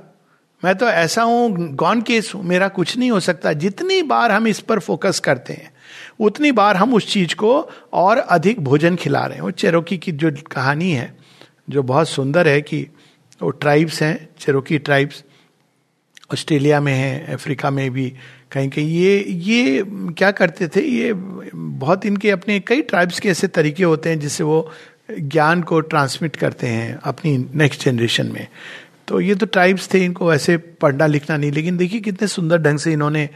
मैं 0.65 0.75
तो 0.75 0.85
ऐसा 0.85 1.23
हूँ 1.23 1.69
गॉन 1.75 2.01
केस 2.01 2.31
हूँ। 2.35 2.43
मेरा 2.43 2.67
कुछ 2.67 2.97
नहीं 2.97 3.11
हो 3.11 3.19
सकता। 3.19 3.53
जितनी 3.53 4.01
बार 4.01 4.31
हम 4.31 4.47
इस 4.47 4.59
पर 4.59 4.79
फोकस 4.79 5.19
करते 5.19 5.53
हैं, 5.53 5.73
उतनी 6.19 6.51
बार 6.51 6.77
हम 6.77 6.93
उस 6.93 7.07
चीज़ 7.07 7.35
को 7.35 7.69
और 7.93 8.17
अधिक 8.17 8.59
भोजन 8.59 8.95
खिला 8.95 9.25
रहे 9.25 9.35
हैं। 9.35 9.41
वो 9.41 9.51
चेरोकी 9.51 9.97
की 9.97 10.11
जो 10.11 10.31
कहानी 10.51 10.91
है, 10.91 11.17
जो 11.69 11.83
बहुत 11.83 12.09
सुंदर 12.09 12.47
है 12.47 12.61
कि 12.61 12.87
वो 13.41 13.49
ट्राइब्स 13.49 14.03
हैं 14.03 14.29
चेरोकी 14.39 14.77
ट्राइब्स 14.79 15.23
ऑस्ट्रेलिया 16.33 16.81
में 16.81 16.93
हैं, 16.93 17.33
अफ्रीका 17.33 17.69
में 17.69 17.91
भी 17.91 18.13
कहीं 18.51 18.69
कहीं। 18.69 18.87
ये 18.87 19.25
ये 19.27 19.83
क्या 19.89 20.31
करते 20.31 20.67
थे? 20.67 20.81
ये 20.81 21.13
बहुत 21.55 22.05
इनके 22.05 22.31
अपने 22.31 22.59
कई 22.59 22.81
ट्राइब्स 22.81 23.19
के 23.19 23.29
ऐसे 23.29 23.47
तरीके 23.47 23.83
होते 23.83 24.09
हैं 24.09 24.19
जिससे 24.19 24.43
वो 24.43 24.71
ज्ञान 25.09 25.61
को 25.61 25.79
ट्रांसमिट 25.79 26.35
करते 26.35 26.67
हैं 26.67 26.99
अपनी 27.03 27.37
नेक्स्ट 27.55 27.83
जनरेशन 27.85 28.31
में। 28.31 28.47
तो 29.07 29.19
ये 29.21 29.35
तो 29.35 29.45
ट्राइब्स 29.45 29.93
थे, 29.93 30.03
इनको 30.05 30.29
वैसे 30.29 30.57
पढ़ना 30.57 31.07
लिखना 31.07 31.37
नहीं, 31.37 31.51
लेकिन 31.51 31.77
देखिए 31.77 31.99
कितने 31.99 32.27
सुंदर 32.27 32.57
ढंग 32.57 32.79
से 32.79 32.93
इन्होंने 32.93 33.29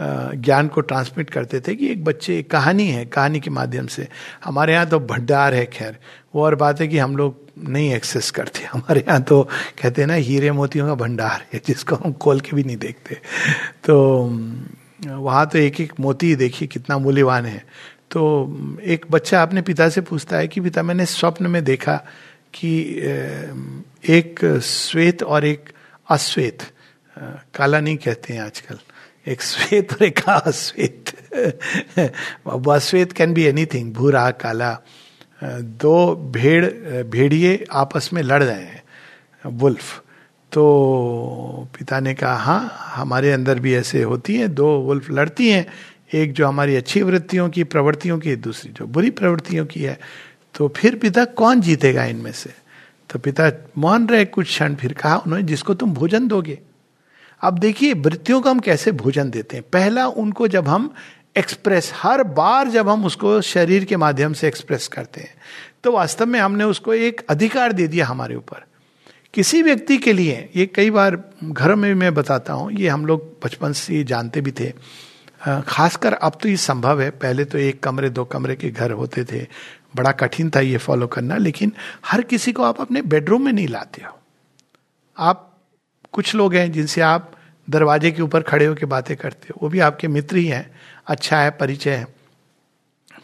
ज्ञान 0.00 0.68
को 0.68 0.80
ट्रांसमिट 0.80 1.30
करते 1.30 1.60
थे 1.60 1.74
कि 1.74 1.90
एक 1.90 2.04
बच्चे, 2.04 2.38
एक 2.38 2.50
कहानी 2.50 2.86
है, 2.88 3.04
कहानी 3.06 3.40
के 3.40 3.50
माध्यम 3.50 3.86
से। 3.86 4.06
हमारे 4.44 4.72
यहाँ 4.72 4.86
तो 4.86 4.98
भंडार 5.00 5.54
है, 5.54 5.64
खैर। 5.66 5.96
वो 6.34 6.44
और 6.44 6.54
बात 6.54 6.80
है 6.80 6.88
कि 6.88 6.98
हम 6.98 7.16
लोग 7.16 7.40
नहीं 7.68 7.92
एक्सेस 7.94 8.30
करते। 8.30 8.64
हमारे 8.64 9.00
यहाँ 9.00 9.22
तो 9.22 9.42
कहते 9.82 10.02
हैं 10.02 10.08
ना, 10.08 10.14
हीरे 10.14 10.50
मोतियों 10.52 10.86
का 10.86 10.94
भंडार 10.94 11.44
है, 11.52 11.60
जिसको 11.66 11.96
हम 11.96 12.12
खोल 12.12 12.40
के 12.40 12.56
भी 12.56 12.64
नहीं 12.64 12.76
देखते। 12.76 13.18
तो 13.84 13.96
वहाँ 15.06 15.46
तो 15.46 15.58
एक 15.58 15.80
एक 15.80 15.92
मोती, 16.00 16.34
देखिए 16.36 16.68
कितना 16.68 16.98
मूल्यवान 16.98 17.46
है। 17.46 17.64
तो 18.12 18.22
एक 18.84 19.06
बच्चा 19.10 19.42
अपने 19.42 19.62
पिता 19.62 19.88
से 19.88 20.00
पूछता 20.00 20.36
है 20.36 20.48
कि, 20.48 20.60
पिता, 20.60 20.82
मैंने 20.82 21.06
स्वप्न 21.06 21.46
में 21.46 21.62
देखा 21.64 21.96
कि 22.54 22.72
एक 24.08 24.60
श्वेत 24.62 25.22
और 25.22 25.44
एक 25.44 25.70
अश्वेत 26.10 26.62
काला 27.54 27.80
नहीं 27.80 27.96
कहते 27.96 28.32
हैं 28.32 28.40
आजकल, 28.40 28.78
एक 29.26 29.42
श्वेत 29.42 29.92
और 29.92 30.04
एक 30.04 30.20
अश्वेत 30.28 31.10
अश्वेत 32.70 33.12
कैन 33.12 33.34
बी 33.34 33.42
एनी 33.42 33.60
एनीथिंग 33.60 33.92
भूरा, 33.92 34.30
काला 34.30 34.78
दो 35.82 36.14
भेड़, 36.34 36.66
भेड़िए 37.04 37.64
आपस 37.72 38.10
में 38.12 38.22
लड़ 38.22 38.42
रहे 38.42 38.54
हैं, 38.54 38.82
वुल्फ. 39.46 40.02
तो 40.52 40.62
पिता 41.78 42.00
ने 42.00 42.14
कहा 42.14 42.36
हाँ 42.36 42.92
हमारे 42.94 43.32
अंदर 43.32 43.58
भी 43.58 43.74
ऐसे 43.74 44.02
होती 44.02 44.36
हैं, 44.36 44.54
दो 44.54 44.68
वुल्फ 44.80 45.10
लड़ती 45.10 45.50
हैं 45.50 45.66
एक 46.12 46.32
जो 46.32 46.46
हमारी 46.46 46.76
अच्छी 46.76 47.02
वृत्तियों 47.02 47.48
की, 47.50 47.64
प्रवृत्तियों 47.64 48.18
की, 48.18 48.34
दूसरी 48.36 48.72
जो 48.72 48.86
बुरी 48.86 49.10
प्रवृत्तियों 49.12 49.66
की 49.66 49.82
है 49.82 49.98
तो 50.54 50.68
फिर 50.76 50.96
पिता 50.96 51.24
कौन 51.24 51.60
जीतेगा 51.60 52.04
इनमें 52.04 52.32
से? 52.32 52.50
तो 53.10 53.18
पिता 53.18 53.50
मान 53.78 54.06
रहे 54.08 54.24
कुछ 54.24 54.46
क्षण, 54.46 54.74
फिर 54.74 54.92
कहा, 54.92 55.16
उन्होंने 55.16 55.44
जिसको 55.44 55.74
तुम 55.74 55.92
भोजन 55.94 56.26
दोगे। 56.28 56.58
अब 57.40 57.58
देखिए, 57.58 57.92
वृत्तियों 57.94 58.40
को 58.40 58.50
हम 58.50 58.60
कैसे 58.60 58.92
भोजन 58.92 59.30
देते 59.30 59.56
हैं? 59.56 59.64
पहला, 59.72 60.06
उनको 60.06 60.48
जब 60.48 60.68
हम 60.68 60.92
एक्सप्रेस 61.36 61.90
हर 61.94 62.22
बार 62.30 62.68
जब 62.68 62.88
हम 62.88 63.04
उसको 63.04 63.40
शरीर 63.42 63.84
के 63.84 63.96
माध्यम 63.96 64.32
से 64.32 64.48
एक्सप्रेस 64.48 64.88
करते 64.88 65.20
हैं 65.20 65.34
तो 65.84 65.92
वास्तव 65.92 66.26
में 66.26 66.38
हमने 66.40 66.64
उसको 66.64 66.94
एक 66.94 67.20
अधिकार 67.28 67.72
दे 67.72 67.86
दिया 67.88 68.06
हमारे 68.06 68.34
ऊपर। 68.34 68.64
किसी 69.34 69.62
व्यक्ति 69.62 69.96
के 69.98 70.12
लिए, 70.12 70.48
ये 70.56 70.66
कई 70.66 70.90
बार 70.90 71.16
घर 71.44 71.74
में 71.74 71.92
भी 71.94 71.98
मैं 72.00 72.12
बताता 72.14 72.52
हूँ, 72.52 72.70
ये 72.72 72.88
हम 72.88 73.06
लोग 73.06 73.24
बचपन 73.44 73.72
से 73.72 74.02
जानते 74.04 74.40
भी 74.40 74.50
थे 74.50 74.72
खासकर 75.42 76.12
अब 76.12 76.38
तो 76.42 76.48
ये 76.48 76.56
संभव 76.56 77.00
है, 77.00 77.10
पहले 77.10 77.44
तो 77.44 77.58
एक 77.58 77.82
कमरे, 77.82 78.10
दो 78.10 78.24
कमरे 78.24 78.56
के 78.56 78.70
घर 78.70 78.90
होते 78.90 79.24
थे, 79.24 79.46
बड़ा 79.96 80.12
कठिन 80.12 80.50
था 80.50 80.60
ये 80.60 80.76
फॉलो 80.76 81.06
करना, 81.06 81.36
लेकिन 81.36 81.72
हर 82.06 82.22
किसी 82.22 82.52
को 82.52 82.62
आप 82.62 82.80
अपने 82.80 83.02
बेडरूम 83.02 83.44
में 83.44 83.52
नहीं 83.52 83.68
लाते 83.68 84.02
हो। 84.02 84.18
आप 85.16 85.48
कुछ 86.12 86.34
लोग 86.34 86.54
हैं 86.54 86.70
जिनसे 86.72 87.00
आप 87.00 87.32
दरवाजे 87.68 88.10
के 88.10 88.22
ऊपर 88.22 88.42
खड़े 88.42 88.66
होकर 88.66 88.86
बातें 88.86 89.16
करते 89.16 89.48
हो, 89.50 89.58
वो 89.62 89.68
भी 89.68 89.80
आपके 89.80 90.08
मित्र 90.08 90.36
ही 90.36 90.46
हैं 90.46 90.70
अच्छा 91.06 91.40
है, 91.40 91.50
परिचय 91.50 91.90
है। 91.90 92.06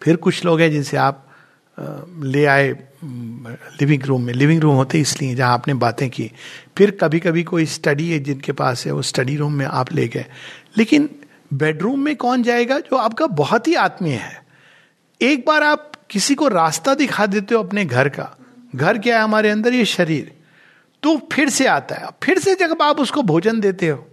फिर 0.02 0.16
कुछ 0.16 0.44
लोग 0.44 0.60
हैं 0.60 0.70
जिनसे 0.70 0.96
आप 0.96 1.24
ले 1.78 2.44
आए 2.44 2.68
लिविंग 3.02 4.02
रूम 4.02 4.22
में। 4.22 4.32
लिविंग 4.34 4.60
रूम 4.60 4.76
होते 4.76 5.00
इसलिए 5.00 5.34
जहाँ 5.34 5.52
आपने 5.52 5.74
बातें 5.74 6.08
की। 6.10 6.30
फिर 6.76 6.90
कभी 7.00 7.20
कभी 7.20 7.42
कोई 7.42 7.66
स्टडी 7.66 8.10
है 8.10 8.18
जिनके 8.18 8.52
पास 8.52 8.86
है, 8.86 8.92
वो 8.92 9.02
स्टडी 9.02 9.36
रूम 9.36 9.52
में 9.52 9.66
आप 9.66 9.92
ले 9.92 10.06
गए। 10.08 10.26
लेकिन 10.78 11.08
बेडरूम 11.52 12.00
में 12.00 12.16
कौन 12.16 12.42
जाएगा 12.42 12.78
जो 12.78 12.96
आपका 12.96 13.26
बहुत 13.26 13.68
ही 13.68 13.74
आत्मीय 13.74 14.14
है? 14.14 14.46
एक 15.22 15.44
बार 15.46 15.62
आप 15.62 15.92
किसी 16.10 16.34
को 16.34 16.48
रास्ता 16.48 16.94
दिखा 16.94 17.26
देते 17.26 17.54
हो 17.54 17.62
अपने 17.62 17.84
घर 17.84 18.08
का। 18.08 18.38
घर 18.76 18.98
क्या 18.98 19.18
है? 19.18 19.24
हमारे 19.24 19.50
अंदर 19.50 19.74
ये 19.74 19.84
शरीर। 19.84 20.32
तो 21.02 21.16
फिर 21.32 21.48
से 21.48 21.66
आता 21.66 21.94
है। 21.94 22.06
फिर 22.22 22.38
से 22.38 22.54
जब 22.54 22.82
आप 22.82 23.00
उसको 23.00 23.22
भोजन 23.22 23.60
देते 23.60 23.88
हो 23.88 24.08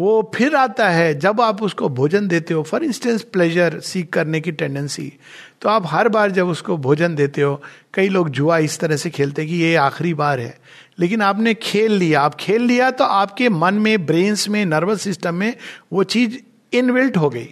वो 0.00 0.30
फिर 0.34 0.54
आता 0.56 0.88
है 0.88 1.18
जब 1.18 1.40
आप 1.40 1.62
उसको 1.62 1.88
भोजन 1.88 2.28
देते 2.28 2.54
हो। 2.54 2.62
फॉर 2.62 2.84
इंस्टेंस 2.84 3.22
प्लेजर 3.22 3.78
सीख 3.80 4.08
करने 4.08 4.40
की 4.40 4.52
टेंडेंसी 4.52 5.12
तो 5.60 5.68
आप 5.68 5.82
हर 5.86 6.08
बार 6.08 6.30
जब 6.30 6.48
उसको 6.48 6.76
भोजन 6.76 7.14
देते 7.14 7.42
हो, 7.42 7.62
कई 7.94 8.08
लोग 8.08 8.28
जुआ 8.28 8.58
इस 8.58 8.78
तरह 8.78 8.96
से 8.96 9.10
खेलते 9.10 9.46
कि 9.46 9.54
ये 9.54 9.74
आखिरी 9.76 10.14
बार 10.14 10.40
है। 10.40 10.58
लेकिन 10.98 11.22
आपने 11.22 11.54
खेल 11.54 11.92
लिया। 11.92 12.20
आप 12.20 12.34
खेल 12.34 12.62
लिया 12.62 12.90
तो 12.90 13.04
आपके 13.04 13.48
मन 13.48 13.74
में 13.74 14.06
ब्रेन्स 14.06 14.48
में 14.48 14.64
नर्वस 14.66 15.02
सिस्टम 15.02 15.34
में 15.34 15.54
वो 15.92 16.04
चीज़ 16.04 16.38
इनबिल्ट 16.72 17.16
हो 17.16 17.30
गई। 17.30 17.48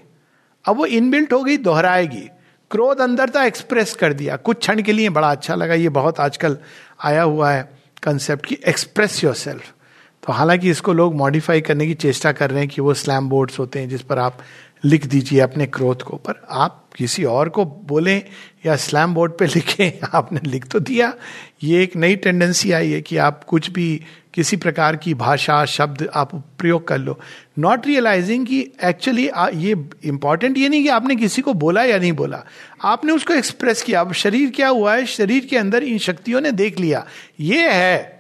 अब 0.65 0.77
वो 0.77 0.87
इनबिल्ट 0.87 1.33
हो 1.33 1.43
गई, 1.45 1.57
दोहराएगी। 1.57 2.29
क्रोध 2.71 3.01
अंदर 3.01 3.31
था 3.31 3.45
एक्सप्रेस 3.45 3.95
कर 3.95 4.13
दिया। 4.13 4.37
कुछ 4.37 4.59
क्षण 4.59 4.83
के 4.83 4.93
लिए 4.93 5.09
बड़ा 5.09 5.31
अच्छा 5.31 5.55
लगा। 5.55 5.75
ये 5.75 5.89
बहुत 5.89 6.21
आजकल 6.21 6.59
आया 7.05 7.23
हुआ 7.23 7.51
है 7.51 7.69
कंसेप्ट 8.03 8.47
की 8.47 8.59
एक्सप्रेस 8.69 9.25
योर 9.25 9.35
सेल्फ 9.35 9.73
तो 10.27 10.33
हालाँकि 10.33 10.71
इसको 10.71 10.93
लोग 10.93 11.15
मॉडिफाई 11.15 11.61
करने 11.61 11.87
की 11.87 11.95
चेष्टा 11.95 12.33
कर 12.33 12.51
रहे 12.51 12.59
हैं 12.59 12.69
कि 12.69 12.81
वो 12.81 12.95
स्लैम 12.95 13.29
बोर्ड्स 13.29 13.59
होते 13.59 13.79
हैं 13.79 13.89
जिस 13.89 14.03
पर 14.03 14.19
आप 14.19 14.39
लिख 14.85 15.07
दीजिए 15.07 15.41
अपने 15.41 15.67
क्रोध 15.67 16.03
को। 16.03 16.17
पर 16.17 16.47
आप 16.51 16.85
किसी 16.97 17.25
और 17.25 17.49
को 17.49 17.65
बोलें 17.65 18.23
या 18.67 18.77
स्लैम 18.77 19.15
बोर्ड 19.15 19.33
पे 19.33 19.47
लिखें, 19.57 20.09
आपने 20.15 20.41
लिख 20.45 20.67
तो 20.67 20.81
दिया। 20.81 21.15
ये 21.63 21.83
एक 21.83 21.97
नई 21.97 22.17
टेंडेंसी 22.17 22.73
आई 22.73 22.91
है 22.91 23.01
कि 23.01 23.17
आप 23.17 23.45
कुछ 23.45 23.71
भी 23.71 24.03
किसी 24.35 24.57
प्रकार 24.57 24.97
की 24.97 25.15
भाषा, 25.15 25.65
शब्द 25.65 26.09
आप 26.15 26.35
प्रयोग 26.35 26.89
कर 26.89 26.99
लो। 26.99 27.21
नॉट 27.59 27.87
रियलाइजिंग 27.87 28.47
कि 28.47 28.73
एक्चुअली 28.85 29.31
ये 29.55 29.89
इंपॉर्टेंट 30.05 30.59
ये 30.59 30.69
नहीं 30.69 30.83
कि 30.83 30.89
आपने 30.89 31.17
किसी 31.17 31.43
को 31.43 31.55
बोला 31.55 31.85
या 31.85 31.99
नहीं 31.99 32.13
बोला। 32.13 32.45
आपने 32.85 33.13
उसको 33.13 33.35
एक्सप्रेस 33.35 33.83
किया। 33.83 34.01
अब 34.01 34.13
शरीर 34.13 34.51
क्या 34.51 34.69
हुआ 34.69 34.95
है? 34.95 35.07
शरीर 35.07 35.45
के 35.45 35.57
अंदर 35.57 35.83
इन 35.83 35.99
शक्तियों 35.99 36.41
ने 36.41 36.53
देख 36.53 36.81
लिया। 36.81 37.07
ये 37.41 37.73
है 37.73 38.18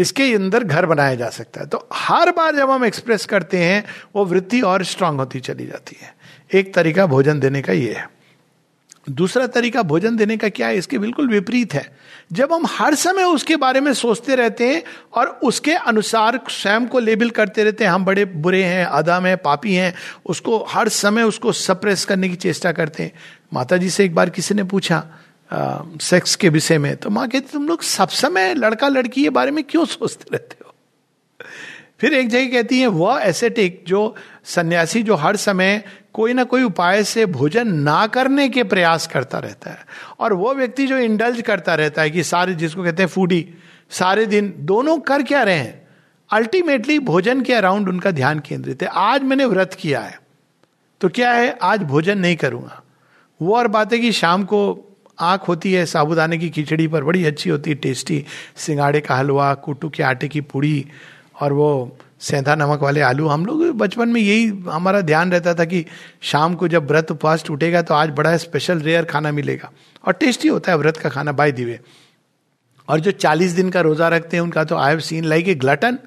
इसके 0.00 0.34
अंदर 0.34 0.64
घर 0.64 0.86
बनाया 0.86 1.14
जा 1.14 1.28
सकता 1.28 1.60
है। 1.60 1.66
तो 1.66 1.88
हर 1.92 2.30
बार 2.30 2.56
जब 2.56 2.70
हम 2.70 2.84
एक्सप्रेस 2.84 3.26
करते 3.26 3.58
हैं, 3.58 3.84
वो 4.16 4.24
वृत्ति 4.24 4.60
और 4.60 4.84
स्ट्रांग 4.84 5.18
होती 5.18 5.40
चली 5.40 5.66
जाती 5.66 5.96
है। 6.02 6.14
एक 6.54 6.74
तरीका 6.74 7.06
भोजन 7.06 7.40
देने 7.40 7.62
का 7.62 7.72
ये 7.72 7.92
है। 7.92 8.10
दूसरा 9.10 9.46
तरीका 9.46 9.82
भोजन 9.82 10.16
देने 10.16 10.36
का 10.36 10.48
क्या 10.48 10.66
है? 10.66 10.76
इसके 10.76 10.98
बिल्कुल 10.98 11.28
विपरीत 11.28 11.74
है। 11.74 11.96
जब 12.32 12.52
हम 12.52 12.66
हर 12.66 12.94
समय 12.94 13.24
उसके 13.24 13.56
बारे 13.56 13.80
में 13.80 13.94
सोचते 13.94 14.34
रहते 14.34 14.68
हैं 14.68 14.82
और 15.14 15.26
उसके 15.26 15.72
अनुसार 15.72 16.40
स्वयं 16.48 16.86
को 16.86 16.98
लेबल 16.98 17.30
करते 17.30 17.64
रहते 17.64 17.84
हैं, 17.84 17.90
हम 17.90 18.04
बड़े 18.04 18.24
बुरे 18.24 18.62
हैं, 18.64 18.86
आदम 18.86 19.26
हैं, 19.26 19.36
पापी 19.36 19.74
हैं, 19.74 19.94
उसको 20.26 20.66
हर 20.68 20.88
समय 20.88 21.22
उसको 21.22 21.52
सप्रेस 21.52 22.04
करने 22.04 22.28
की 22.28 22.34
चेष्टा 22.34 22.72
करते 22.72 23.02
हैं। 23.02 23.12
माता 23.54 23.76
जी 23.76 23.90
से 23.90 24.04
एक 24.04 24.14
बार 24.14 24.30
किसी 24.30 24.54
ने 24.54 24.64
पूछा 24.64 25.06
सेक्स 25.50 26.34
के 26.36 26.48
विषय 26.48 26.78
में 26.78 26.96
तो 26.96 27.10
माँ 27.10 27.28
कहती, 27.28 27.52
तुम 27.52 27.66
लोग 27.68 27.82
सब 27.82 28.08
समय 28.08 28.54
लड़का 28.54 28.88
लड़की 28.88 29.22
के 29.22 29.30
बारे 29.30 29.50
में 29.50 29.62
क्यों 29.64 29.84
सोचते 29.84 30.28
रहते 30.32 30.56
हो? 30.64 30.74
फिर 32.00 32.14
एक 32.14 32.28
जगह 32.28 32.50
कहती 32.52 32.80
है, 32.80 32.86
वह 32.86 33.20
एसेटिक 33.22 33.82
जो 33.86 34.14
सन्यासी 34.44 35.02
जो 35.02 35.14
हर 35.14 35.36
समय 35.36 35.82
कोई 36.12 36.32
ना 36.32 36.44
कोई 36.44 36.62
उपाय 36.62 37.02
से 37.04 37.26
भोजन 37.26 37.68
ना 37.68 38.06
करने 38.06 38.48
के 38.48 38.62
प्रयास 38.64 39.06
करता 39.06 39.38
रहता 39.38 39.70
है 39.70 39.84
और 40.20 40.32
वो 40.32 40.54
व्यक्ति 40.54 40.86
जो 40.86 40.98
इंडल्ज 40.98 41.40
करता 41.40 41.74
रहता 41.74 42.02
है 42.02 42.10
कि 42.10 42.22
सारे 42.24 42.54
जिसको 42.54 42.84
कहते 42.84 43.02
हैं 43.02 43.08
फूडी 43.08 43.46
सारे 43.90 44.26
दिन 44.26 44.52
दोनों 44.58 44.98
कर 45.00 45.22
क्या 45.22 45.42
रहे 45.42 45.54
हैं? 45.54 45.88
अल्टीमेटली 46.30 46.98
भोजन 46.98 47.40
के 47.42 47.52
अराउंड 47.52 47.88
उनका 47.88 48.10
ध्यान 48.10 48.38
केंद्रित 48.38 48.82
है। 48.82 48.88
आज 48.88 49.22
मैंने 49.22 49.44
व्रत 49.44 49.74
किया 49.74 50.00
है 50.00 50.18
तो 51.00 51.08
क्या 51.08 51.32
है? 51.32 51.58
आज 51.62 51.82
भोजन 51.82 52.18
नहीं 52.18 52.36
करूँगा। 52.36 52.82
वो 53.40 53.56
और 53.56 53.68
बात 53.68 53.92
है 53.92 53.98
कि 53.98 54.12
शाम 54.12 54.44
को 54.44 54.89
आँख 55.20 55.48
होती 55.48 55.72
है 55.72 55.84
साबुदाने 55.86 56.38
की 56.38 56.50
खिचड़ी 56.50 56.86
पर, 56.88 57.04
बड़ी 57.04 57.24
अच्छी 57.24 57.50
होती 57.50 57.70
है, 57.70 57.76
टेस्टी। 57.76 58.24
सिंगाड़े 58.56 59.00
का 59.00 59.14
हलवा 59.14 59.52
कुट्टू 59.56 59.88
के 59.88 60.02
आटे 60.02 60.28
की 60.28 60.40
पूड़ी 60.42 60.86
और 61.40 61.52
वो 61.52 61.98
सेंधा 62.20 62.54
नमक 62.54 62.82
वाले 62.82 63.00
आलू। 63.00 63.26
हम 63.28 63.46
लोग 63.46 63.64
बचपन 63.78 64.08
में 64.08 64.20
यही 64.20 64.46
हमारा 64.66 65.00
ध्यान 65.00 65.32
रहता 65.32 65.54
था 65.54 65.64
कि 65.64 65.84
शाम 66.22 66.54
को 66.54 66.68
जब 66.68 66.86
व्रत 66.86 67.10
उपवास 67.10 67.44
टूटेगा 67.46 67.82
तो 67.82 67.94
आज 67.94 68.10
बड़ा 68.10 68.36
स्पेशल 68.36 68.78
रेयर 68.80 69.04
खाना 69.04 69.32
मिलेगा। 69.32 69.70
और 70.04 70.12
टेस्टी 70.12 70.48
होता 70.48 70.72
है 70.72 70.78
व्रत 70.78 70.96
का 70.96 71.08
खाना 71.08 71.32
बाय 71.32 71.52
दिवे 71.52 71.78
और 72.88 73.00
जो 73.00 73.10
चालीस 73.12 73.52
दिन 73.52 73.70
का 73.70 73.80
रोजा 73.80 74.08
रखते 74.08 74.36
हैं, 74.36 74.44
उनका 74.44 74.64
तो 74.64 74.76
I 74.76 74.90
have 74.90 75.00
seen 75.00 75.24
like 75.24 75.48
a 75.48 75.54
glutton 75.56 75.98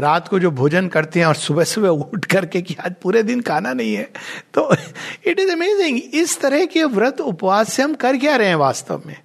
रात 0.00 0.28
को 0.28 0.38
जो 0.38 0.50
भोजन 0.50 0.88
करते 0.88 1.20
हैं 1.20 1.26
और 1.26 1.34
सुबह 1.34 1.64
सुबह 1.64 1.88
उठ 1.88 2.24
करके 2.24 2.62
कि 2.62 2.76
आज 2.80 2.94
पूरे 3.02 3.22
दिन 3.22 3.40
खाना 3.40 3.72
नहीं 3.72 3.94
है 3.94 4.08
तो 4.54 4.72
इट 5.26 5.40
इज़ 5.40 5.50
अमेजिंग 5.52 6.00
इस 6.14 6.40
तरह 6.40 6.64
के 6.64 6.84
व्रत 6.84 7.20
उपवास 7.20 7.72
से 7.72 7.82
हम 7.82 7.94
कर 7.94 8.16
क्या 8.16 8.36
रहे 8.36 8.48
हैं 8.48 8.56
वास्तव 8.56 9.02
में? 9.06 9.16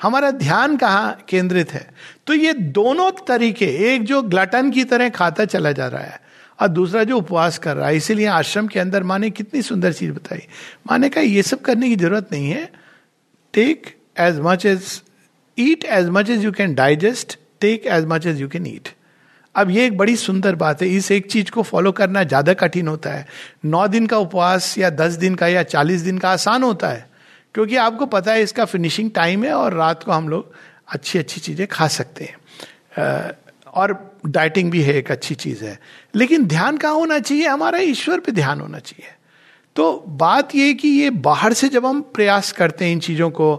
हमारा 0.00 0.30
ध्यान 0.30 0.76
कहाँ 0.76 1.24
केंद्रित 1.28 1.72
है? 1.72 1.88
तो 2.26 2.34
ये 2.34 2.52
दोनों 2.52 3.10
तरीके, 3.28 3.66
एक 3.94 4.04
जो 4.04 4.20
ग्लटन 4.22 4.70
की 4.70 4.84
तरह 4.84 5.08
खाता 5.08 5.44
चला 5.44 5.72
जा 5.72 5.86
रहा 5.86 6.02
है 6.02 6.20
और 6.60 6.68
दूसरा 6.68 7.02
जो 7.04 7.16
उपवास 7.18 7.58
कर 7.58 7.76
रहा 7.76 7.88
है। 7.88 7.96
इसीलिए 7.96 8.26
आश्रम 8.26 8.66
के 8.66 8.80
अंदर 8.80 9.02
माने 9.02 9.30
कितनी 9.30 9.62
सुंदर 9.62 9.92
चीज़ 9.92 10.12
बताई। 10.12 10.42
माने 10.90 11.08
कहा, 11.08 11.24
ये 11.24 11.42
सब 11.42 11.60
करने 11.60 11.88
की 11.88 11.96
ज़रूरत 11.96 12.28
नहीं 12.32 12.50
है। 12.50 12.68
Take 13.54 13.86
as 14.20 14.38
much 14.40 14.66
as 14.66 15.00
eat 15.58 15.84
as 15.84 16.08
much 16.08 16.30
as 16.30 16.44
you 16.44 16.52
can 16.52 16.74
digest 16.74 17.38
take 17.60 17.86
as 17.86 18.04
much 18.08 18.26
as 18.26 18.40
you 18.40 18.48
can 18.48 18.66
eat 18.66 18.88
अब 19.58 19.70
ये 19.70 19.86
एक 19.86 19.96
बड़ी 19.98 20.16
सुंदर 20.16 20.54
बात 20.54 20.82
है, 20.82 20.88
इस 20.88 21.10
एक 21.12 21.30
चीज़ 21.30 21.50
को 21.50 21.62
फॉलो 21.62 21.92
करना 21.92 22.22
ज़्यादा 22.24 22.52
कठिन 22.54 22.88
होता 22.88 23.10
है। 23.10 23.26
नौ 23.64 23.86
दिन 23.88 24.06
का 24.06 24.18
उपवास 24.18 24.76
या 24.78 24.90
दस 24.92 25.12
दिन 25.16 25.34
का 25.34 25.46
या 25.48 25.62
चालीस 25.64 26.00
दिन 26.00 26.18
का 26.18 26.30
आसान 26.30 26.62
होता 26.62 26.88
है, 26.88 27.06
क्योंकि 27.54 27.76
आपको 27.78 28.06
पता 28.08 28.32
है 28.32 28.42
इसका 28.42 28.64
फिनिशिंग 28.66 29.10
टाइम 29.10 29.44
है 29.44 29.52
और 29.52 29.74
रात 29.74 30.02
को 30.02 30.12
हम 30.12 30.28
लोग 30.28 30.52
अच्छी 30.88 31.18
अच्छी 31.18 31.40
चीज़ें 31.40 31.66
खा 31.66 31.88
सकते 31.88 32.24
हैं। 32.24 32.36
और 33.68 33.92
डाइटिंग 34.26 34.70
भी 34.70 34.82
है, 34.82 34.94
एक 34.94 35.10
अच्छी 35.10 35.34
चीज़ 35.36 35.64
है। 35.64 35.78
लेकिन 36.14 36.46
ध्यान 36.46 36.76
कहाँ 36.76 36.94
होना 36.94 37.18
चाहिए? 37.18 37.46
हमारा 37.46 37.78
ईश्वर 37.78 38.20
पे 38.20 38.32
ध्यान 38.32 38.60
होना 38.60 38.78
चाहिए। 38.78 39.12
तो 39.76 40.04
बात 40.08 40.54
यह 40.54 40.72
कि 40.74 40.88
ये 40.90 41.10
बाहर 41.22 41.52
से 41.52 41.68
जब 41.68 41.86
हम 41.86 42.00
प्रयास 42.14 42.50
करते 42.52 42.84
हैं 42.84 42.92
इन 42.92 43.00
चीज़ों 43.00 43.30
को 43.30 43.54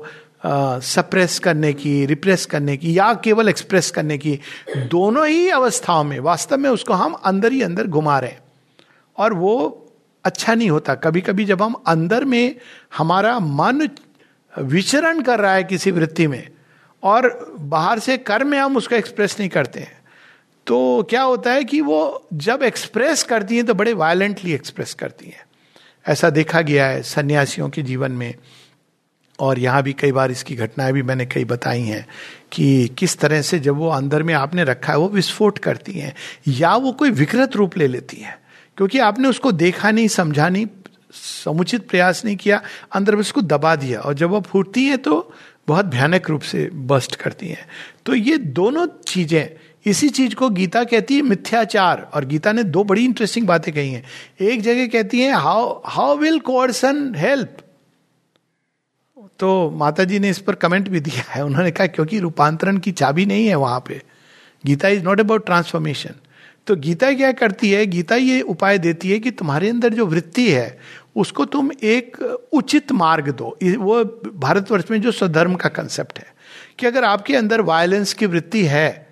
सप्रेस 0.45 1.39
करने 1.39 1.73
की 1.73 2.05
रिप्रेस 2.05 2.45
करने 2.45 2.77
की, 2.77 2.97
या 2.97 3.13
केवल 3.13 3.49
एक्सप्रेस 3.49 3.91
करने 3.91 4.17
की, 4.17 4.39
दोनों 4.77 5.27
ही 5.27 5.49
अवस्थाओं 5.49 6.03
में, 6.03 6.19
वास्तव 6.19 6.57
में 6.57 6.69
उसको 6.69 6.93
हम 6.93 7.13
अंदर 7.13 7.51
ही 7.51 7.61
अंदर 7.61 7.87
घुमा 7.87 8.19
रहे 8.19 8.29
हैं। 8.29 8.39
और 9.17 9.33
वो 9.33 9.85
अच्छा 10.25 10.55
नहीं 10.55 10.69
होता। 10.69 10.95
कभी 10.95 11.21
कभी 11.21 11.45
जब 11.45 11.61
हम 11.61 11.73
अंदर 11.87 12.25
में 12.25 12.55
हमारा 12.97 13.39
मन 13.39 13.89
विचरण 14.59 15.21
कर 15.21 15.39
रहा 15.39 15.53
है 15.53 15.63
किसी 15.63 15.91
वृत्ति 15.91 16.27
में, 16.27 16.47
और 17.03 17.55
बाहर 17.59 17.99
से 17.99 18.17
कर 18.17 18.43
में 18.43 18.59
हम 18.59 18.77
उसको 18.77 18.95
एक्सप्रेस 18.95 19.35
नहीं 19.39 19.49
करते 19.49 19.79
हैं 19.79 19.97
तो 20.67 21.07
क्या 21.09 21.21
होता 21.21 21.51
है 21.51 21.63
कि 21.63 21.81
वो 21.81 22.27
जब 22.33 22.63
एक्सप्रेस 22.63 23.23
करती 23.23 23.55
हैं 23.55 23.65
तो 23.65 23.73
बड़े 23.73 23.93
वायलेंटली 23.93 24.53
एक्सप्रेस 24.53 24.93
करती 24.93 25.25
हैं। 25.25 25.43
ऐसा 26.07 26.29
देखा 26.29 26.61
गया 26.61 26.87
है 26.87 27.01
सन्यासियों 27.03 27.69
के 27.69 27.81
जीवन 27.81 28.11
में। 28.11 28.35
और 29.39 29.59
यहाँ 29.59 29.83
भी 29.83 29.93
कई 29.93 30.11
बार 30.11 30.31
इसकी 30.31 30.55
घटनाएँ 30.55 30.93
भी 30.93 31.01
मैंने 31.03 31.25
कई 31.25 31.45
बताई 31.45 31.81
हैं 31.81 32.05
कि 32.51 32.87
किस 32.97 33.17
तरह 33.19 33.41
से 33.41 33.59
जब 33.59 33.75
वो 33.75 33.89
अंदर 33.89 34.23
में 34.23 34.33
आपने 34.33 34.63
रखा 34.63 34.93
है, 34.93 34.99
वो 34.99 35.09
विस्फोट 35.09 35.59
करती 35.59 35.93
हैं 35.93 36.13
या 36.47 36.75
वो 36.75 36.91
कोई 36.91 37.11
विकृत 37.11 37.55
रूप 37.55 37.77
ले 37.77 37.87
लेती 37.87 38.17
हैं। 38.17 38.37
क्योंकि 38.77 38.99
आपने 38.99 39.27
उसको 39.27 39.51
देखा 39.51 39.91
नहीं, 39.91 40.07
समझा 40.07 40.49
नहीं, 40.49 40.67
समुचित 41.13 41.87
प्रयास 41.89 42.23
नहीं 42.25 42.35
किया, 42.35 42.61
अंदर 42.93 43.15
में 43.15 43.21
उसको 43.21 43.41
दबा 43.41 43.75
दिया 43.75 43.99
और 43.99 44.13
जब 44.13 44.29
वो 44.29 44.41
फूटती 44.41 44.85
हैं 44.85 44.97
तो 44.97 45.33
बहुत 45.67 45.85
भयानक 45.85 46.29
रूप 46.29 46.41
से 46.41 46.69
बस्ट 46.73 47.15
करती 47.15 47.47
हैं। 47.47 47.65
तो 48.05 48.13
ये 48.15 48.37
दोनों 48.37 48.85
चीज़ें, 49.07 49.49
इसी 49.85 50.09
चीज़ 50.09 50.35
को 50.35 50.49
गीता 50.49 50.83
कहती 50.83 51.15
है 51.15 51.21
मिथ्याचार 51.21 52.01
और 52.13 52.25
गीता 52.25 52.51
ने 52.51 52.63
दो 52.63 52.83
बड़ी 52.83 53.05
इंटरेस्टिंग 53.05 53.47
बातें 53.47 53.73
कही 53.73 53.91
हैं। 53.91 54.03
एक 54.41 54.61
जगह 54.61 54.87
कहती 54.87 55.21
है 55.21 55.33
how 55.33 55.81
how 55.85 56.15
will 56.17 56.39
coercion 56.39 57.13
help 57.15 57.57
तो 59.39 59.69
माता 59.69 60.03
जी 60.03 60.19
ने 60.19 60.29
इस 60.29 60.39
पर 60.39 60.55
कमेंट 60.55 60.89
भी 60.89 60.99
दिया 60.99 61.23
है। 61.29 61.43
उन्होंने 61.45 61.71
कहा, 61.71 61.87
क्योंकि 61.87 62.19
रूपांतरण 62.19 62.77
की 62.77 62.91
चाबी 62.91 63.25
नहीं 63.25 63.47
है 63.47 63.55
वहाँ 63.55 63.83
पे। 63.87 64.01
Gita 64.65 64.87
is 64.87 65.03
not 65.03 65.19
about 65.19 65.45
transformation 65.45 66.15
तो 66.67 66.75
गीता 66.75 67.11
क्या 67.13 67.31
करती 67.31 67.71
है? 67.71 67.85
गीता 67.85 68.15
ये 68.15 68.41
उपाय 68.41 68.77
देती 68.77 69.11
है 69.11 69.19
कि 69.19 69.31
तुम्हारे 69.31 69.69
अंदर 69.69 69.93
जो 69.93 70.05
वृत्ति 70.05 70.51
है, 70.51 70.79
उसको 71.15 71.45
तुम 71.45 71.71
एक 71.83 72.17
उचित 72.53 72.91
मार्ग 72.91 73.29
दो। 73.29 73.57
वो 73.63 74.03
भारतवर्ष 74.35 74.91
में 74.91 75.01
जो 75.01 75.11
स्वधर्म 75.11 75.55
का 75.55 75.69
कंसेप्ट 75.69 76.19
है 76.19 76.33
कि 76.79 76.85
अगर 76.87 77.03
आपके 77.03 77.35
अंदर 77.35 77.61
वायलेंस 77.61 78.13
की 78.13 78.25
वृत्ति 78.25 78.65
है 78.65 79.08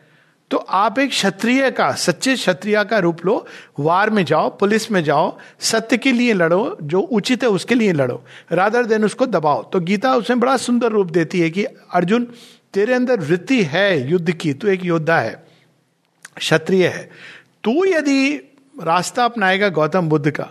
तो 0.52 0.58
आप 0.58 1.00
एक 1.00 1.10
क्षत्रिय 1.10 1.70
का, 1.72 1.92
सच्चे 1.92 2.36
क्षत्रिय 2.36 2.84
का 2.84 3.00
रूप 3.00 3.26
लो, 3.26 3.46
वार 3.80 4.10
में 4.10 4.24
जाओ, 4.26 4.50
पुलिस 4.50 4.90
में 4.92 5.04
जाओ, 5.04 5.38
सत्य 5.60 5.98
के 5.98 6.12
लिए 6.12 6.34
लड़ो, 6.34 6.78
जो 6.82 7.00
उचित 7.00 7.44
है 7.44 7.50
उसके 7.50 7.76
लिए 7.76 7.94
लड़ो। 7.94 8.24
रादर 8.52 8.86
देन 8.86 9.06
उसको 9.06 9.26
दबाओ। 9.26 9.64
तो 9.64 9.80
गीता 9.80 10.16
उसमें 10.16 10.40
बड़ा 10.40 10.56
सुंदर 10.58 10.92
रूप 10.92 11.12
देती 11.12 11.40
है 11.40 11.50
कि, 11.50 11.64
अर्जुन, 11.64 12.28
तेरे 12.74 12.94
अंदर 12.94 13.20
वृत्ति 13.20 13.62
है 13.64 14.10
युद्ध 14.10 14.32
की, 14.32 14.54
तू 14.54 14.68
एक 14.68 14.86
योद्धा 14.86 15.20
है, 15.20 15.44
क्षत्रिय 16.38 16.88
है। 16.88 17.10
तू 17.64 17.84
यदि 17.86 18.36
रास्ता 18.84 19.26
अपनाएगा 19.26 19.70
गौतम 19.70 20.10
बुद्ध 20.10 20.30
का 20.32 20.48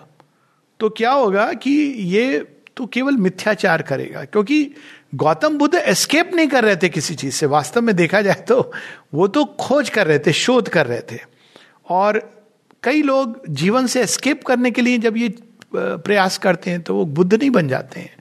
तो 0.81 0.89
क्या 0.89 1.11
होगा 1.11 1.53
कि 1.53 1.71
ये 2.07 2.39
तो 2.77 2.87
केवल 2.87 3.17
मिथ्याचार 3.17 3.83
करेगा, 3.83 4.25
क्योंकि 4.25 4.71
गौतम 5.13 5.59
बुद्ध 5.59 5.75
एस्केप 5.75 6.31
नहीं 6.35 6.49
कर 6.49 6.65
रहे 6.65 6.77
थे 6.77 6.89
किसी 6.89 7.15
चीज़ 7.15 7.35
से। 7.35 7.47
वास्तव 7.47 7.83
में 7.83 7.95
देखा 7.97 8.21
जाए 8.23 8.45
तो 8.49 8.73
वो 9.15 9.27
तो 9.29 9.45
खोज 9.45 9.89
कर 9.91 10.07
रहे 10.07 10.19
थे, 10.19 10.33
शोध 10.33 10.69
कर 10.69 10.87
रहे 10.87 11.01
थे। 11.13 11.19
और 11.89 12.19
कई 12.83 13.03
लोग 13.03 13.43
जीवन 13.49 13.87
से 13.87 14.03
एस्केप 14.03 14.45
करने 14.45 14.71
के 14.71 14.83
लिए 14.83 14.99
जब 14.99 15.17
ये 15.17 15.35
प्रयास 15.75 16.39
करते 16.39 16.71
हैं 16.71 16.81
तो 16.83 16.95
वो 16.95 17.05
बुद्ध 17.05 17.33
नहीं 17.35 17.51
बन 17.51 17.69
जाते 17.69 18.01
हैं। 18.01 18.15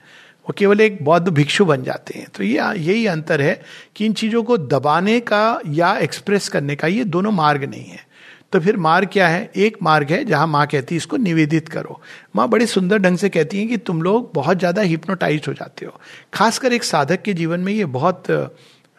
वो 0.46 0.54
केवल 0.58 0.80
एक 0.80 1.02
बौद्ध 1.04 1.28
भिक्षु 1.28 1.64
बन 1.64 1.82
जाते 1.82 2.18
हैं। 2.18 2.26
तो 2.34 2.42
ये, 2.44 2.58
यही 2.58 3.06
अंतर 3.06 3.40
है 3.40 3.60
कि 3.96 4.06
इन 4.06 4.12
चीज़ों 4.12 4.42
को 4.42 4.56
दबाने 4.58 5.18
का 5.20 5.60
या 5.68 5.96
एक्सप्रेस 5.98 6.48
करने 6.48 6.76
का 6.76 6.86
ये 6.88 7.04
दोनों 7.06 7.30
मार्ग 7.32 7.64
नहीं 7.64 7.84
है। 7.84 8.05
तो 8.52 8.60
फिर 8.60 8.76
मार्ग 8.78 9.08
क्या 9.12 9.28
है? 9.28 9.50
एक 9.56 9.76
मार्ग 9.82 10.10
है 10.10 10.24
जहाँ 10.24 10.46
माँ 10.46 10.66
कहती 10.66 10.94
है, 10.94 10.96
इसको 10.96 11.16
निवेदित 11.16 11.68
करो। 11.68 12.00
माँ 12.36 12.48
बड़े 12.48 12.66
सुंदर 12.66 12.98
ढंग 12.98 13.18
से 13.18 13.28
कहती 13.28 13.58
है 13.58 13.66
कि 13.66 13.76
तुम 13.78 14.02
लोग 14.02 14.30
बहुत 14.34 14.58
ज़्यादा 14.58 14.82
हिप्नोटाइज 14.82 15.44
हो 15.48 15.52
जाते 15.54 15.86
हो। 15.86 16.00
खासकर 16.34 16.72
एक 16.72 16.84
साधक 16.84 17.22
के 17.22 17.34
जीवन 17.34 17.60
में 17.60 17.72
ये 17.72 17.84
बहुत 17.86 18.24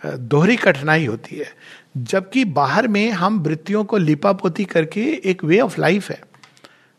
दोहरी 0.02 0.56
कठिनाई 0.56 1.06
होती 1.06 1.36
है। 1.36 1.46
जबकि 2.00 2.46
बाहर 2.46 2.88
में 2.88 3.10
हम 3.12 3.40
वृत्तियों 3.40 3.84
को 3.84 3.98
लिपापोती 3.98 4.66
करके 4.66 5.02
एक 5.24 5.44
वे 5.44 5.60
ऑफ़ 5.60 5.80
लाइफ 5.82 6.10
है। 6.12 6.22